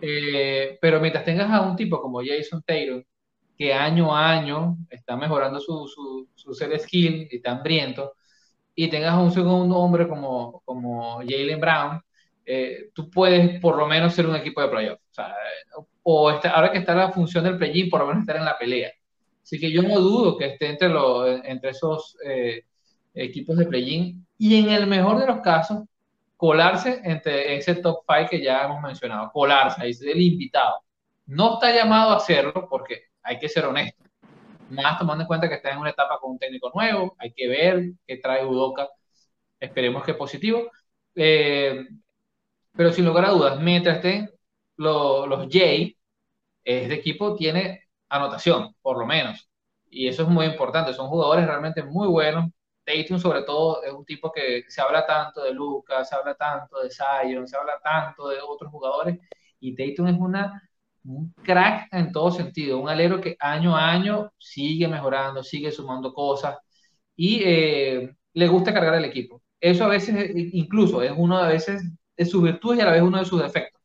[0.02, 3.06] Eh, pero mientras tengas a un tipo como Jason Taylor,
[3.58, 8.14] que año a año está mejorando su, su, su ser skill y está hambriento,
[8.76, 12.02] y tengas a un segundo hombre como, como Jalen Brown,
[12.52, 15.00] eh, tú puedes por lo menos ser un equipo de playoff.
[15.00, 15.36] O, sea,
[16.02, 18.92] o ahora que está la función del play-in, por lo menos estar en la pelea.
[19.44, 22.64] Así que yo no dudo que esté entre, los, entre esos eh,
[23.14, 25.84] equipos de play-in y en el mejor de los casos,
[26.36, 29.30] colarse entre ese top 5 que ya hemos mencionado.
[29.32, 30.82] Colarse, ahí es el invitado.
[31.28, 34.04] No está llamado a hacerlo porque hay que ser honesto.
[34.72, 37.48] Más tomando en cuenta que está en una etapa con un técnico nuevo, hay que
[37.48, 38.90] ver qué trae Udoca.
[39.60, 40.72] Esperemos que positivo.
[41.14, 41.86] Eh,
[42.80, 44.32] pero sin lugar a dudas, mientras estén
[44.78, 45.60] los, los J,
[46.64, 49.50] este equipo tiene anotación, por lo menos.
[49.90, 50.94] Y eso es muy importante.
[50.94, 52.50] Son jugadores realmente muy buenos.
[52.86, 56.80] Tatum, sobre todo, es un tipo que se habla tanto de Lucas, se habla tanto
[56.82, 59.20] de Zion, se habla tanto de otros jugadores.
[59.60, 60.70] Y Tatum es una,
[61.04, 62.80] un crack en todo sentido.
[62.80, 66.58] Un alero que año a año sigue mejorando, sigue sumando cosas.
[67.18, 69.42] Y eh, le gusta cargar el equipo.
[69.60, 71.84] Eso a veces, incluso, es uno de veces
[72.20, 73.82] de sus virtudes y a la vez uno de sus defectos.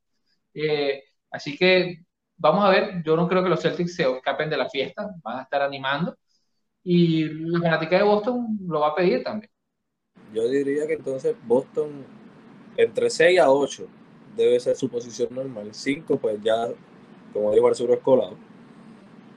[0.54, 2.04] Eh, así que
[2.36, 5.38] vamos a ver, yo no creo que los Celtics se escapen de la fiesta, van
[5.38, 6.16] a estar animando
[6.82, 9.50] y la fanática de Boston lo va a pedir también.
[10.32, 12.04] Yo diría que entonces Boston
[12.76, 13.86] entre 6 a 8
[14.36, 15.68] debe ser su posición normal.
[15.72, 16.66] 5 pues ya,
[17.32, 18.36] como dijo Arturo, es colado.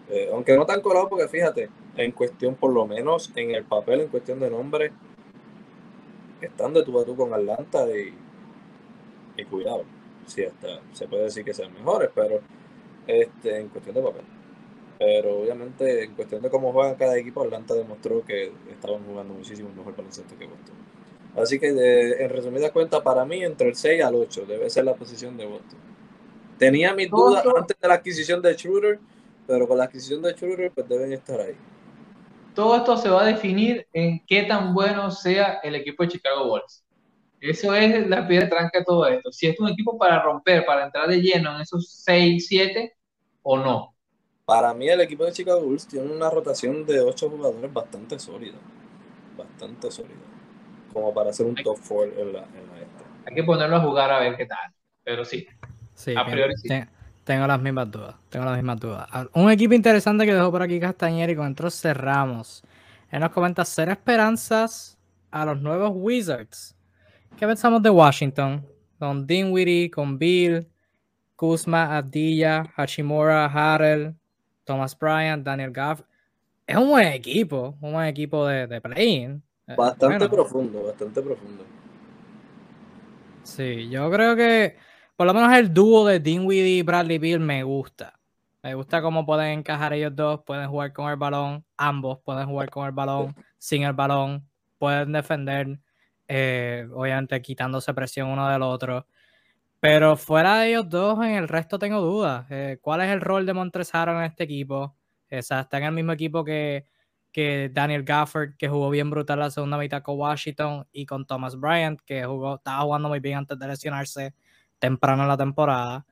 [0.10, 4.02] Eh, aunque no tan colado porque fíjate, en cuestión por lo menos en el papel,
[4.02, 4.92] en cuestión de nombre,
[6.42, 8.26] están de tu a tú con Atlanta y
[9.42, 9.84] y cuidado,
[10.26, 12.42] si hasta se puede decir que sean mejores, pero
[13.06, 14.26] este, en cuestión de papel.
[15.00, 19.70] Pero obviamente en cuestión de cómo juega cada equipo, Atlanta demostró que estaban jugando muchísimo
[19.76, 20.76] mejor baloncesto que Boston.
[21.36, 24.96] Así que en resumidas cuentas, para mí entre el 6 al 8 debe ser la
[24.96, 25.80] posición de Boston.
[26.58, 29.00] Tenía mis dudas antes de la adquisición de Schroeder,
[29.46, 31.56] pero con la adquisición de Schroeder pues deben estar ahí.
[32.56, 36.48] Todo esto se va a definir en qué tan bueno sea el equipo de Chicago
[36.48, 36.84] Bulls.
[37.40, 39.32] Eso es la piedra tranca de todo esto.
[39.32, 42.94] Si es un equipo para romper, para entrar de lleno en esos 6, 7
[43.44, 43.96] o no.
[44.46, 48.58] Para mí el equipo de Chicago Bulls tiene una rotación de 8 jugadores bastante sólida.
[49.38, 50.16] Bastante sólida.
[50.94, 53.04] Como para hacer un top 4 en la, en la este.
[53.26, 54.74] Hay que ponerlo a jugar a ver qué tal.
[55.04, 55.46] Pero sí.
[55.94, 56.70] sí a priori sí.
[57.28, 58.16] Tengo las mismas dudas.
[58.30, 59.06] Tengo las mismas dudas.
[59.12, 62.64] Ah, un equipo interesante que dejó por aquí Castañer y con nosotros cerramos.
[63.12, 64.98] Él nos comenta ser esperanzas
[65.30, 66.77] a los nuevos Wizards.
[67.36, 68.66] ¿Qué pensamos de Washington?
[69.00, 70.68] Con Dinwiddie, con Bill,
[71.36, 74.16] Kuzma, Abdilla, Hachimura, Harrell,
[74.64, 76.02] Thomas Bryant, Daniel Gaff.
[76.66, 79.44] Es un buen equipo, un buen equipo de, de play-in.
[79.68, 81.64] Eh, bastante profundo, bastante profundo.
[83.44, 84.76] Sí, yo creo que
[85.16, 88.20] por lo menos el dúo de Dinwiddie y Bradley Bill me gusta.
[88.62, 92.70] Me gusta cómo pueden encajar ellos dos, pueden jugar con el balón, ambos pueden jugar
[92.70, 94.48] con el balón, sin el balón,
[94.78, 95.80] pueden defender.
[96.28, 99.08] Eh, obviamente quitándose presión uno del otro.
[99.80, 102.46] Pero fuera de ellos dos, en el resto tengo dudas.
[102.50, 104.96] Eh, ¿Cuál es el rol de Montresaro en este equipo?
[105.32, 106.86] O sea, está en el mismo equipo que,
[107.32, 111.56] que Daniel Gafford, que jugó bien brutal la segunda mitad con Washington, y con Thomas
[111.60, 114.34] Bryant, que jugó, estaba jugando muy bien antes de lesionarse
[114.80, 116.06] temprano en la temporada.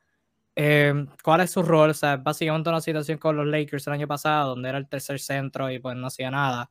[0.55, 1.91] eh, ¿cuál es su rol?
[1.91, 5.19] O sea, básicamente una situación con los Lakers el año pasado, donde era el tercer
[5.19, 6.69] centro y pues no hacía nada.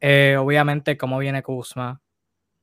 [0.00, 2.00] Eh, obviamente, cómo viene Kuzma,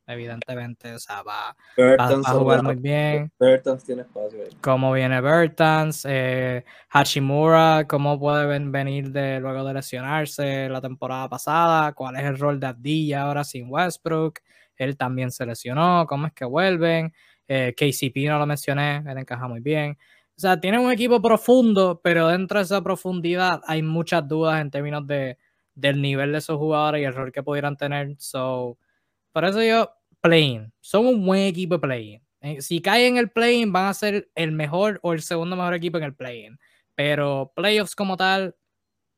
[0.06, 1.56] evidentemente, o sea, va,
[1.98, 3.32] a jugar muy bien.
[3.38, 4.50] Bertans tiene espacio ahí.
[4.60, 11.92] Cómo viene Bertans, eh, Hachimura, cómo puede venir de luego de lesionarse la temporada pasada,
[11.92, 14.40] cuál es el rol de Abdilla ahora sin Westbrook,
[14.76, 17.12] él también se lesionó, cómo es que vuelven,
[17.48, 19.96] eh, KCP no lo mencioné, él encaja muy bien.
[20.36, 24.70] O sea, tiene un equipo profundo, pero dentro de esa profundidad hay muchas dudas en
[24.70, 25.38] términos de,
[25.74, 28.16] del nivel de esos jugadores y el rol que pudieran tener.
[28.18, 28.78] So,
[29.34, 29.90] por eso yo,
[30.20, 30.72] playing.
[30.80, 32.22] Son un buen equipo de playing.
[32.40, 35.74] Eh, si caen en el playing, van a ser el mejor o el segundo mejor
[35.74, 36.56] equipo en el playing.
[36.94, 38.54] Pero playoffs como tal,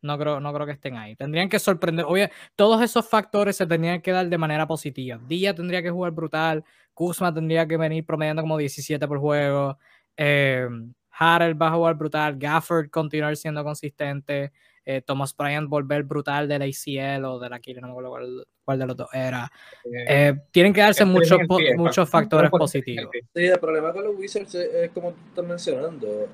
[0.01, 1.16] no creo, no creo que estén ahí.
[1.16, 2.06] Tendrían que sorprender.
[2.06, 5.20] Obvio, todos esos factores se tendrían que dar de manera positiva.
[5.28, 6.64] Díaz tendría que jugar brutal.
[6.94, 9.78] Kuzma tendría que venir promediando como 17 por juego.
[10.16, 10.66] Eh,
[11.10, 12.38] Harold va a jugar brutal.
[12.38, 14.52] Gafford continuar siendo consistente
[14.86, 18.78] eh, Thomas Bryant volver brutal del ACL o de la Kille, no me acuerdo cuál,
[18.78, 19.50] de los dos era.
[19.84, 21.38] Eh, eh, tienen que darse muchos,
[21.76, 23.10] muchos factores positivos.
[23.34, 26.28] Sí, el problema con los Wizards es, como tú estás mencionando,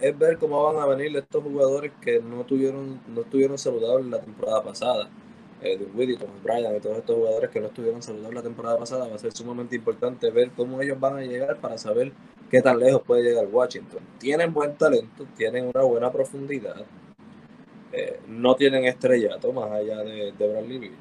[0.00, 4.20] es ver cómo van a venir estos jugadores que no tuvieron, no estuvieron saludables la
[4.20, 5.08] temporada pasada.
[5.62, 9.08] Eh, Willy, Thomas Bryant y todos estos jugadores que no estuvieron saludables la temporada pasada,
[9.08, 12.12] va a ser sumamente importante ver cómo ellos van a llegar para saber
[12.50, 14.00] qué tan lejos puede llegar Washington.
[14.18, 16.84] Tienen buen talento, tienen una buena profundidad,
[17.98, 20.92] eh, no tienen estrellato más allá de, Bradley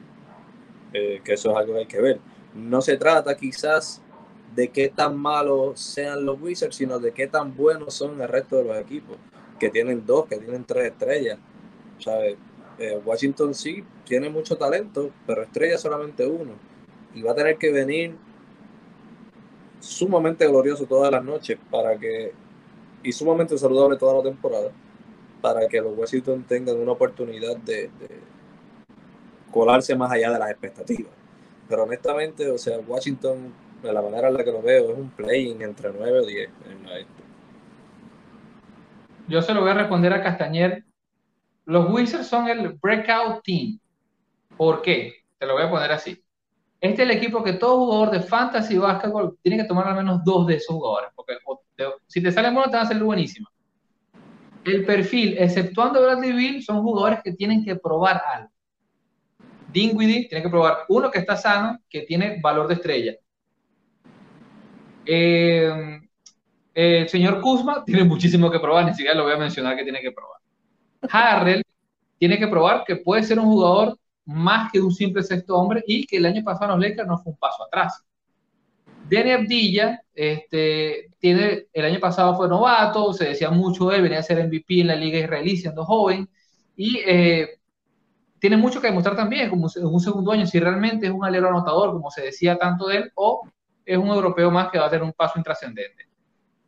[0.94, 2.20] eh, que eso es algo que hay que ver.
[2.54, 4.02] No se trata quizás
[4.56, 8.56] de qué tan malos sean los Wizards, sino de qué tan buenos son el resto
[8.56, 9.18] de los equipos,
[9.60, 11.38] que tienen dos, que tienen tres estrellas.
[12.78, 16.54] Eh, Washington sí tiene mucho talento, pero estrella solamente uno.
[17.14, 18.16] Y va a tener que venir
[19.82, 22.32] sumamente glorioso todas las noches para que
[23.04, 24.72] y sumamente saludable toda la temporada
[25.42, 27.90] para que los Washington tengan una oportunidad de,
[29.52, 31.12] colarse más allá de las expectativas.
[31.70, 35.10] Pero honestamente, o sea, Washington, de la manera en la que lo veo, es un
[35.12, 36.50] playing entre 9 o 10
[39.28, 40.84] Yo se lo voy a responder a Castañer.
[41.66, 43.80] Los Wizards son el breakout team.
[44.58, 45.14] ¿Por qué?
[45.40, 46.22] Te lo voy a poner así.
[46.82, 50.22] Este es el equipo que todo jugador de fantasy basketball tiene que tomar al menos
[50.24, 51.10] dos de esos jugadores.
[51.16, 51.34] Porque
[52.06, 53.55] si te salen buenos, te van a salir buenísimos
[54.66, 58.50] el perfil, exceptuando Bradley Bill, son jugadores que tienen que probar algo.
[59.72, 63.16] Dinwiddie tiene que probar, uno, que está sano, que tiene valor de estrella.
[65.06, 66.00] Eh,
[66.74, 70.02] el señor Kuzma tiene muchísimo que probar, ni siquiera lo voy a mencionar que tiene
[70.02, 70.40] que probar.
[71.10, 71.64] Harrell
[72.18, 76.06] tiene que probar que puede ser un jugador más que un simple sexto hombre y
[76.06, 78.05] que el año pasado en los Lakers no fue un paso atrás.
[79.10, 84.20] Danny Abdilla, este, tiene, el año pasado fue novato, se decía mucho de él, venía
[84.20, 86.28] a ser MVP en la liga israelí siendo joven,
[86.76, 87.50] y eh,
[88.40, 91.50] tiene mucho que demostrar también, como en un segundo año, si realmente es un alero
[91.50, 93.48] anotador, como se decía tanto de él, o
[93.86, 96.08] es un europeo más que va a tener un paso intrascendente.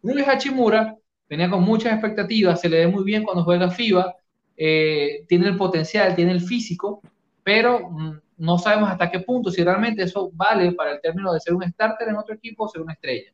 [0.04, 0.96] Rui Hachimura
[1.28, 4.16] venía con muchas expectativas, se le ve muy bien cuando juega FIBA,
[4.56, 7.02] eh, tiene el potencial, tiene el físico,
[7.44, 11.40] pero mm, no sabemos hasta qué punto, si realmente eso vale para el término de
[11.40, 13.32] ser un starter en otro equipo o ser una estrella.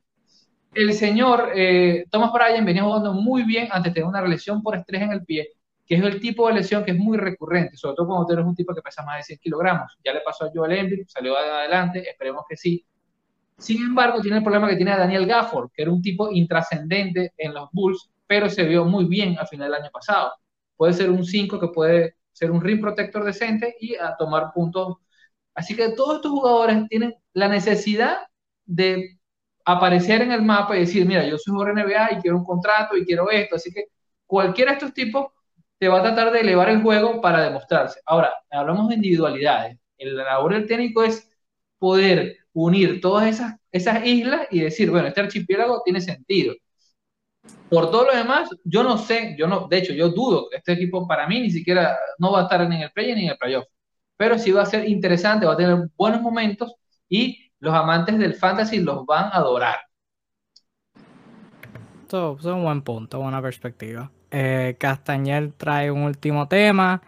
[0.73, 4.75] El señor eh, Thomas Bryan venía jugando muy bien antes de tener una lesión por
[4.75, 5.49] estrés en el pie,
[5.85, 8.55] que es el tipo de lesión que es muy recurrente, sobre todo cuando tienes un
[8.55, 9.97] tipo que pesa más de 100 kilogramos.
[10.03, 12.85] Ya le pasó a Joel Embiid, salió adelante, esperemos que sí.
[13.57, 17.33] Sin embargo, tiene el problema que tiene a Daniel Gafford, que era un tipo intrascendente
[17.37, 20.33] en los Bulls, pero se vio muy bien a final del año pasado.
[20.75, 24.97] Puede ser un 5 que puede ser un rim protector decente y a tomar puntos.
[25.53, 28.17] Así que todos estos jugadores tienen la necesidad
[28.65, 29.19] de
[29.65, 32.97] aparecer en el mapa y decir, mira, yo soy jugador NBA y quiero un contrato
[32.97, 33.55] y quiero esto.
[33.55, 33.85] Así que
[34.25, 35.27] cualquiera de estos tipos
[35.77, 37.99] te va a tratar de elevar el juego para demostrarse.
[38.05, 39.77] Ahora, hablamos de individualidades.
[39.97, 41.29] El labor del técnico es
[41.77, 43.41] poder unir todas
[43.71, 46.55] esas islas y decir, bueno, este archipiélago tiene sentido.
[47.69, 50.73] Por todo lo demás, yo no sé, yo no, de hecho, yo dudo que este
[50.73, 53.31] equipo para mí ni siquiera no va a estar ni en el play ni en
[53.31, 53.65] el playoff.
[54.15, 56.75] Pero sí va a ser interesante, va a tener buenos momentos
[57.09, 59.79] y los amantes del fantasy los van a adorar.
[62.05, 64.11] Eso es un buen punto, buena perspectiva.
[64.29, 67.01] Eh, Castañer trae un último tema.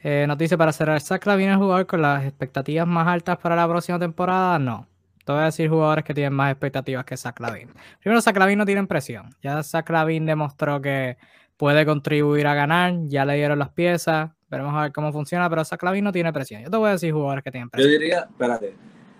[0.00, 3.56] Eh, nos dice para cerrar, ¿Sacla viene a jugar con las expectativas más altas para
[3.56, 4.58] la próxima temporada?
[4.58, 4.86] No.
[5.28, 8.86] Te voy a decir jugadores que tienen más expectativas que Zach Primero, Zach no tiene
[8.86, 9.28] presión.
[9.42, 11.18] Ya Zach demostró que
[11.58, 12.94] puede contribuir a ganar.
[13.08, 14.30] Ya le dieron las piezas.
[14.48, 15.50] Veremos a ver cómo funciona.
[15.50, 16.62] Pero Zach no tiene presión.
[16.62, 17.92] Yo te voy a decir jugadores que tienen presión.
[17.92, 18.74] Yo diría, espérate.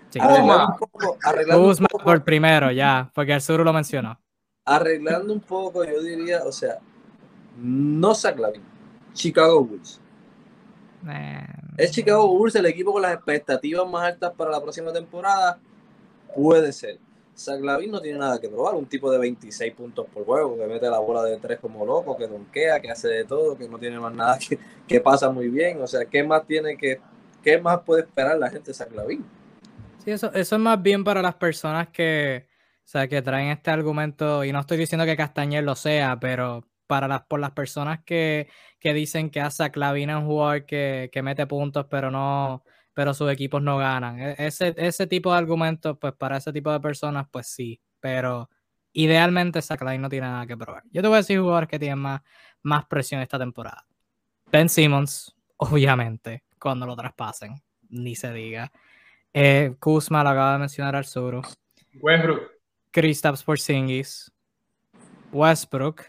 [0.09, 0.19] Sí.
[2.03, 3.11] por primero, ya.
[3.13, 4.19] Porque el sur lo mencionó.
[4.65, 6.79] arreglando un poco, yo diría, o sea,
[7.55, 8.35] no Zach
[9.13, 10.01] Chicago Bulls.
[11.77, 15.59] ¿Es Chicago Bulls el equipo con las expectativas más altas para la próxima temporada?
[16.35, 16.99] Puede ser.
[17.39, 18.75] Zach no tiene nada que probar.
[18.75, 22.17] Un tipo de 26 puntos por juego, que mete la bola de tres como loco,
[22.17, 24.37] que donkea, que hace de todo, que no tiene más nada,
[24.87, 25.81] que, pasa muy bien.
[25.81, 26.99] O sea, ¿qué más tiene que,
[27.41, 28.89] qué más puede esperar la gente de Zach
[30.03, 32.47] Sí, eso, eso es más bien para las personas que,
[32.79, 36.65] o sea, que traen este argumento, y no estoy diciendo que Castañer lo sea, pero
[36.87, 38.49] para las, por las personas que,
[38.79, 42.63] que dicen que hace Clavina un jugador que, que, mete puntos, pero no,
[42.99, 44.19] pero sus equipos no ganan.
[44.19, 48.49] E, ese, ese tipo de argumentos, pues para ese tipo de personas, pues sí, pero
[48.91, 50.83] idealmente Saclavin no tiene nada que probar.
[50.91, 52.19] Yo te voy a decir jugadores que tienen más,
[52.61, 53.85] más presión esta temporada.
[54.51, 57.55] Ben Simmons, obviamente, cuando lo traspasen,
[57.87, 58.69] ni se diga.
[59.33, 61.41] Eh, Kuzma lo acaba de mencionar al sur.
[62.01, 62.51] Westbrook.
[62.91, 64.29] Kristaps Porzingis.
[65.31, 66.03] Westbrook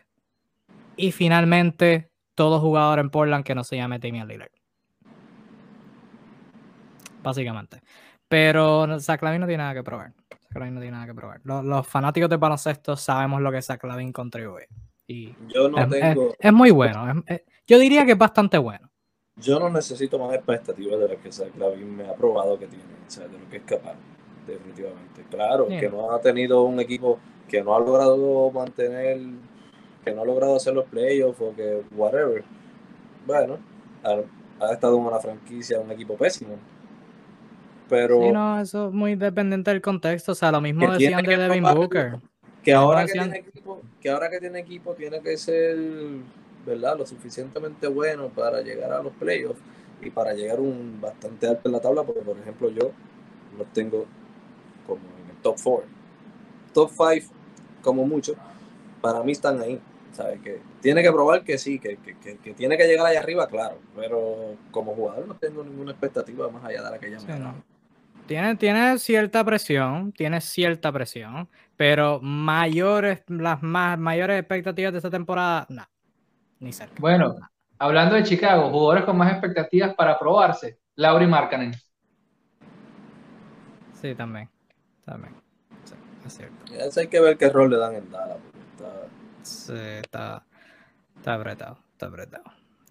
[0.97, 4.51] y finalmente, todo jugador en Portland que no se llame Damian Lillard.
[7.23, 7.81] Básicamente.
[8.29, 10.13] Pero Zach no tiene nada que probar.
[10.53, 11.41] Zach no tiene nada que probar.
[11.45, 14.69] Los, fanáticos de baloncesto sabemos lo que Zach Lavin contribuye.
[15.07, 16.35] Y yo no es, tengo...
[16.39, 17.25] es, muy bueno.
[17.67, 18.89] yo diría que es bastante bueno.
[19.37, 23.11] Yo no necesito más expectativas de lo que Zach me ha probado que tiene, o
[23.11, 23.95] sea, de lo que es capaz,
[24.47, 25.25] definitivamente.
[25.31, 27.19] Claro, que no ha tenido un equipo
[27.49, 29.19] que no ha logrado mantener
[30.05, 32.45] que no ha logrado hacer los playoffs o que whatever.
[33.27, 33.59] Bueno,
[34.03, 36.57] ha, estado en una franquicia, un equipo pésimo.
[37.91, 38.23] Pero.
[38.23, 40.33] Sí, no, eso es muy dependiente del contexto.
[40.33, 42.19] O sea, lo mismo decían de Devin Booker.
[42.63, 45.77] Que ahora que, tiene equipo, que ahora que tiene equipo tiene que ser,
[46.65, 46.97] ¿verdad?
[46.97, 49.61] Lo suficientemente bueno para llegar a los playoffs
[50.01, 52.93] y para llegar un bastante alto en la tabla, porque por ejemplo yo
[53.59, 54.07] los tengo
[54.87, 55.89] como en el top 4.
[56.75, 57.35] Top 5
[57.83, 58.35] como mucho,
[59.01, 59.81] para mí están ahí.
[60.13, 60.41] ¿sabes?
[60.41, 61.97] Que tiene que probar que sí, que,
[62.57, 66.83] tiene que llegar allá arriba, claro, pero como jugador no tengo ninguna expectativa más allá
[66.83, 67.55] de la que ya me
[68.31, 75.11] Tiene, tiene cierta presión, tiene cierta presión, pero mayores, las más mayores expectativas de esta
[75.11, 75.85] temporada, no,
[76.61, 76.95] ni cerca.
[77.01, 77.35] Bueno,
[77.77, 81.75] hablando de Chicago, jugadores con más expectativas para probarse, Lauri Markkanen.
[84.01, 84.49] Sí, también,
[85.05, 85.35] también,
[86.25, 87.01] es cierto.
[87.01, 88.39] hay que ver qué rol le dan en Dallas.
[89.43, 90.47] Sí, está,
[91.17, 92.45] está apretado, está apretado.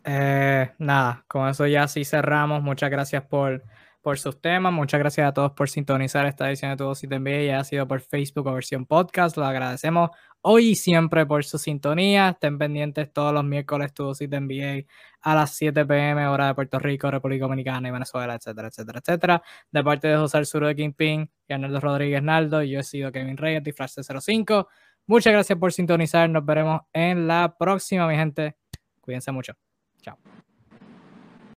[0.03, 2.61] Eh, nada, con eso ya sí cerramos.
[2.61, 3.63] Muchas gracias por,
[4.01, 4.71] por sus temas.
[4.73, 7.47] Muchas gracias a todos por sintonizar esta edición de Todo Si Te Envíe.
[7.47, 9.37] Ya ha sido por Facebook o versión podcast.
[9.37, 10.11] Lo agradecemos
[10.41, 12.29] hoy y siempre por su sintonía.
[12.29, 14.87] Estén pendientes todos los miércoles Todo Si Te Envíe
[15.21, 19.43] a las 7 pm, hora de Puerto Rico, República Dominicana y Venezuela, etcétera, etcétera, etcétera.
[19.71, 23.37] De parte de José Sur de Kingpin y Arnoldo Rodríguez Naldo, yo he sido Kevin
[23.37, 24.67] Reyes, Disfraz 05.
[25.07, 26.29] Muchas gracias por sintonizar.
[26.29, 28.55] Nos veremos en la próxima, mi gente.
[29.01, 29.53] Cuídense mucho.
[30.01, 30.17] Chao.